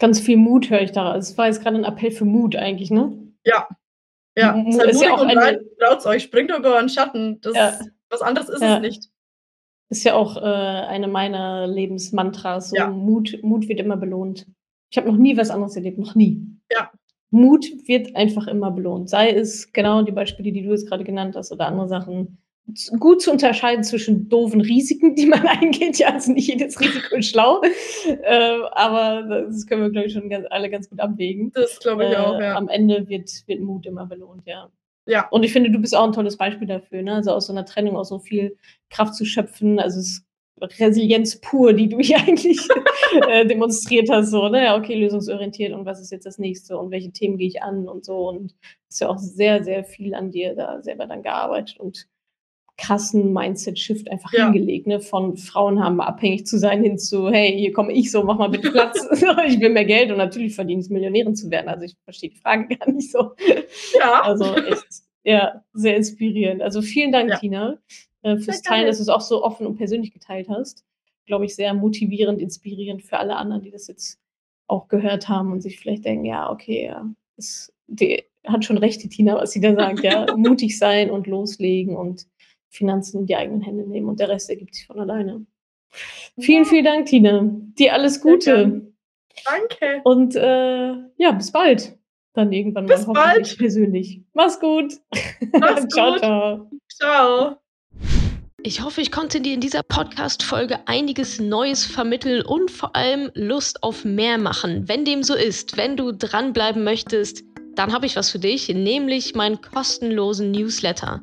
Ganz 0.00 0.20
viel 0.20 0.36
Mut 0.36 0.70
höre 0.70 0.80
ich 0.82 0.92
da 0.92 1.12
raus. 1.12 1.30
Es 1.30 1.38
war 1.38 1.46
jetzt 1.46 1.62
grade 1.62 1.76
'n 1.76 1.84
Appell 1.84 2.10
für 2.10 2.24
Mut 2.24 2.56
eigentlich, 2.56 2.90
ne? 2.90 3.12
Ja. 3.44 3.68
Ja, 4.36 4.54
M 4.54 4.64
Mu 4.64 4.72
seid 4.72 4.88
ja 4.88 4.94
mutig 4.94 5.10
auch 5.10 5.22
und 5.22 5.28
eine 5.30 5.40
rein 5.42 5.58
traut's 5.80 6.06
euch, 6.06 6.24
springt 6.24 6.50
über 6.50 6.74
euren 6.74 6.88
Schatten. 6.88 7.40
Das 7.42 7.54
Ja. 7.56 7.78
was 8.10 8.22
anderes 8.22 8.48
ist 8.48 8.62
Ja. 8.62 8.76
es 8.76 8.82
nicht. 8.82 9.10
Ist 9.90 10.04
ja 10.04 10.14
auch, 10.14 10.36
äh, 10.38 10.40
eine 10.42 11.08
meiner 11.08 11.66
Lebensmantras, 11.68 12.70
so 12.70 12.76
Ja. 12.76 12.88
Mut 12.90 13.38
Mut 13.42 13.68
wird 13.68 13.80
immer 13.80 13.96
belohnt. 13.98 14.46
Ich 14.90 14.98
habe 14.98 15.08
noch 15.10 15.18
nie 15.18 15.36
was 15.36 15.50
anderes 15.50 15.76
erlebt, 15.76 15.98
noch 15.98 16.14
nie. 16.16 16.42
Ja. 16.72 16.90
Mut 17.30 17.66
wird 17.86 18.16
einfach 18.16 18.46
immer 18.48 18.70
belohnt. 18.72 19.10
Sei 19.10 19.30
es 19.32 19.72
genau 19.72 20.02
die 20.02 20.12
Beispiele, 20.12 20.52
die 20.52 20.62
du 20.62 20.70
jetzt 20.70 20.88
grade 20.88 21.04
genannt 21.04 21.36
hast 21.36 21.52
oder 21.52 21.66
andere 21.68 21.88
Sachen. 21.88 22.38
Gut 22.98 23.20
zu 23.20 23.30
unterscheiden 23.30 23.84
zwischen 23.84 24.28
doofen 24.30 24.60
Risiken, 24.62 25.14
die 25.14 25.26
man 25.26 25.46
eingeht. 25.46 25.98
Ja, 25.98 26.08
also 26.14 26.32
nicht 26.32 26.48
jedes 26.48 26.80
Risiko 26.80 27.16
ist 27.16 27.28
schlau, 27.28 27.60
äh, 27.62 28.58
aber 28.72 29.44
das 29.46 29.66
können 29.66 29.82
wir, 29.82 29.90
glaube 29.90 30.06
ich, 30.06 30.14
schon 30.14 30.30
ganz 30.30 30.46
alle 30.50 30.70
ganz 30.70 30.88
gut 30.88 30.98
abwägen. 30.98 31.52
Das 31.52 31.78
glaube 31.78 32.04
ich 32.04 32.12
Äh, 32.12 32.16
auch, 32.16 32.40
ja. 32.40 32.56
am 32.56 32.68
Ende 32.68 33.06
wird 33.08 33.30
wird 33.46 33.60
Mut 33.60 33.84
immer 33.86 34.06
belohnt, 34.06 34.46
ja. 34.46 34.70
Ja. 35.06 35.28
Und 35.28 35.42
ich 35.44 35.52
finde, 35.52 35.70
du 35.70 35.78
bist 35.78 35.94
auch 35.94 36.04
'n 36.06 36.12
tolles 36.12 36.38
Beispiel 36.38 36.66
dafür, 36.66 37.02
ne? 37.02 37.14
Also, 37.16 37.32
aus 37.32 37.46
so 37.48 37.52
'ner 37.52 37.66
Trennung 37.66 37.96
auch 37.98 38.04
so 38.04 38.18
viel 38.18 38.56
Kraft 38.88 39.14
zu 39.14 39.26
schöpfen. 39.26 39.78
Also, 39.78 40.00
es 40.00 40.06
ist 40.06 40.80
Resilienz 40.80 41.38
pur, 41.42 41.74
die 41.74 41.88
du 41.90 41.98
hier 41.98 42.16
eigentlich, 42.26 42.58
äh, 43.28 43.44
demonstriert 43.46 44.08
hast, 44.10 44.30
so, 44.30 44.48
ne? 44.48 44.64
Ja, 44.64 44.76
okay, 44.78 44.94
lösungsorientiert 44.94 45.74
und 45.74 45.84
was 45.84 46.00
ist 46.00 46.10
jetzt 46.12 46.24
das 46.24 46.38
Nächste 46.38 46.78
und 46.78 46.90
welche 46.90 47.12
Themen 47.12 47.36
gehe 47.36 47.48
ich 47.48 47.62
an 47.62 47.86
und 47.88 48.06
so 48.06 48.28
und 48.30 48.54
ist 48.88 49.00
ja 49.02 49.08
auch 49.10 49.18
sehr, 49.18 49.62
sehr 49.64 49.84
viel 49.84 50.14
an 50.14 50.30
dir 50.30 50.54
da 50.54 50.80
selber 50.82 51.06
dann 51.06 51.22
gearbeitet 51.22 51.78
und 51.78 52.06
krassen 52.76 53.32
Mindset-Shift 53.32 54.10
einfach 54.10 54.32
Ja. 54.32 54.44
hingelegt, 54.50 54.86
ne? 54.86 55.00
Von 55.00 55.36
Frauen 55.36 55.82
haben 55.82 56.00
abhängig 56.00 56.46
zu 56.46 56.58
sein 56.58 56.82
hin 56.82 56.98
zu: 56.98 57.30
„Hey, 57.30 57.56
hier 57.58 57.72
komme 57.72 57.92
ich 57.92 58.10
so, 58.10 58.24
mach 58.24 58.38
mal 58.38 58.48
bitte 58.48 58.70
Platz. 58.70 58.98
Ich 59.46 59.60
will 59.60 59.70
mehr 59.70 59.84
Geld 59.84 60.10
und 60.10 60.18
natürlich 60.18 60.54
verdiene 60.54 60.80
ich's, 60.80 60.90
Millionärin 60.90 61.36
zu 61.36 61.50
werden.“ 61.50 61.68
Also, 61.68 61.84
ich 61.84 61.94
verstehe 62.04 62.30
die 62.30 62.36
Frage 62.36 62.68
gar 62.76 62.90
nicht 62.90 63.10
so. 63.12 63.32
Ja. 63.98 64.22
Also, 64.22 64.54
echt, 64.56 64.84
ja, 65.24 65.62
sehr 65.72 65.96
inspirierend. 65.96 66.62
Also, 66.62 66.82
vielen 66.82 67.12
Dank, 67.12 67.30
Ja. 67.30 67.36
Tina, 67.38 67.78
äh, 68.22 68.36
fürs 68.36 68.56
Sehr 68.58 68.62
Teilen, 68.64 68.80
gerne. 68.82 68.86
dass 68.90 68.98
du's 68.98 69.08
auch 69.08 69.20
so 69.20 69.44
offen 69.44 69.66
und 69.66 69.76
persönlich 69.76 70.12
geteilt 70.12 70.48
hast. 70.48 70.84
Glaube 71.26 71.44
ich, 71.46 71.54
sehr 71.54 71.74
motivierend, 71.74 72.40
inspirierend 72.40 73.02
für 73.02 73.18
alle 73.18 73.36
anderen, 73.36 73.62
die 73.62 73.70
das 73.70 73.86
jetzt 73.86 74.18
auch 74.66 74.88
gehört 74.88 75.28
haben 75.28 75.52
und 75.52 75.60
sich 75.62 75.78
vielleicht 75.78 76.04
denken: 76.04 76.24
„Ja, 76.26 76.50
okay, 76.50 76.86
ja, 76.86 77.08
das 77.36 77.72
die 77.86 78.24
hat 78.46 78.64
schon 78.64 78.78
recht, 78.78 79.02
die 79.02 79.08
Tina, 79.08 79.36
was 79.36 79.52
sie 79.52 79.60
da 79.60 79.74
sagt, 79.74 80.02
ja. 80.04 80.26
Mutig 80.36 80.78
sein 80.78 81.10
und 81.10 81.26
loslegen 81.26 81.96
und 81.96 82.26
Finanzen 82.74 83.20
in 83.20 83.26
die 83.26 83.36
eigenen 83.36 83.60
Hände 83.62 83.84
nehmen 83.88 84.08
und 84.08 84.20
der 84.20 84.28
Rest 84.28 84.50
ergibt 84.50 84.74
sich 84.74 84.86
von 84.86 84.98
alleine.“ 85.00 85.46
Vielen, 86.38 86.64
vielen 86.64 86.84
Dank, 86.84 87.06
Tina. 87.06 87.48
Dir 87.78 87.94
alles 87.94 88.20
Gute. 88.20 88.92
Danke. 89.44 90.00
und, 90.04 90.34
äh, 90.36 90.92
ja, 91.16 91.32
bis 91.32 91.50
bald. 91.52 91.96
Dann 92.34 92.52
irgendwann 92.52 92.86
mal 92.86 92.96
Bis 92.96 93.06
hoffentlich 93.06 93.24
bald. 93.50 93.58
persönlich. 93.58 94.22
Mach's 94.32 94.58
gut. 94.58 94.94
Mach's 95.52 95.86
Tschau, 95.94 96.12
gut. 96.12 96.20
tschau. 96.20 96.70
Tschau. 96.88 97.56
Ich 98.62 98.82
hoffe, 98.82 99.02
ich 99.02 99.12
konnte 99.12 99.40
dir 99.40 99.54
in 99.54 99.60
dieser 99.60 99.82
Podcast-Folge 99.82 100.78
einiges 100.86 101.38
Neues 101.38 101.84
vermitteln 101.84 102.42
und 102.44 102.70
vor 102.70 102.96
allem 102.96 103.30
Lust 103.34 103.82
auf 103.82 104.04
mehr 104.04 104.38
machen. 104.38 104.88
Wenn 104.88 105.04
dem 105.04 105.22
so 105.22 105.34
ist, 105.34 105.76
wenn 105.76 105.96
du 105.96 106.12
dranbleiben 106.12 106.82
möchtest, 106.82 107.44
dann 107.76 107.92
habe 107.92 108.06
ich 108.06 108.16
was 108.16 108.30
für 108.30 108.38
dich, 108.38 108.68
nämlich 108.68 109.34
meinen 109.34 109.60
kostenlosen 109.60 110.50
Newsletter. 110.50 111.22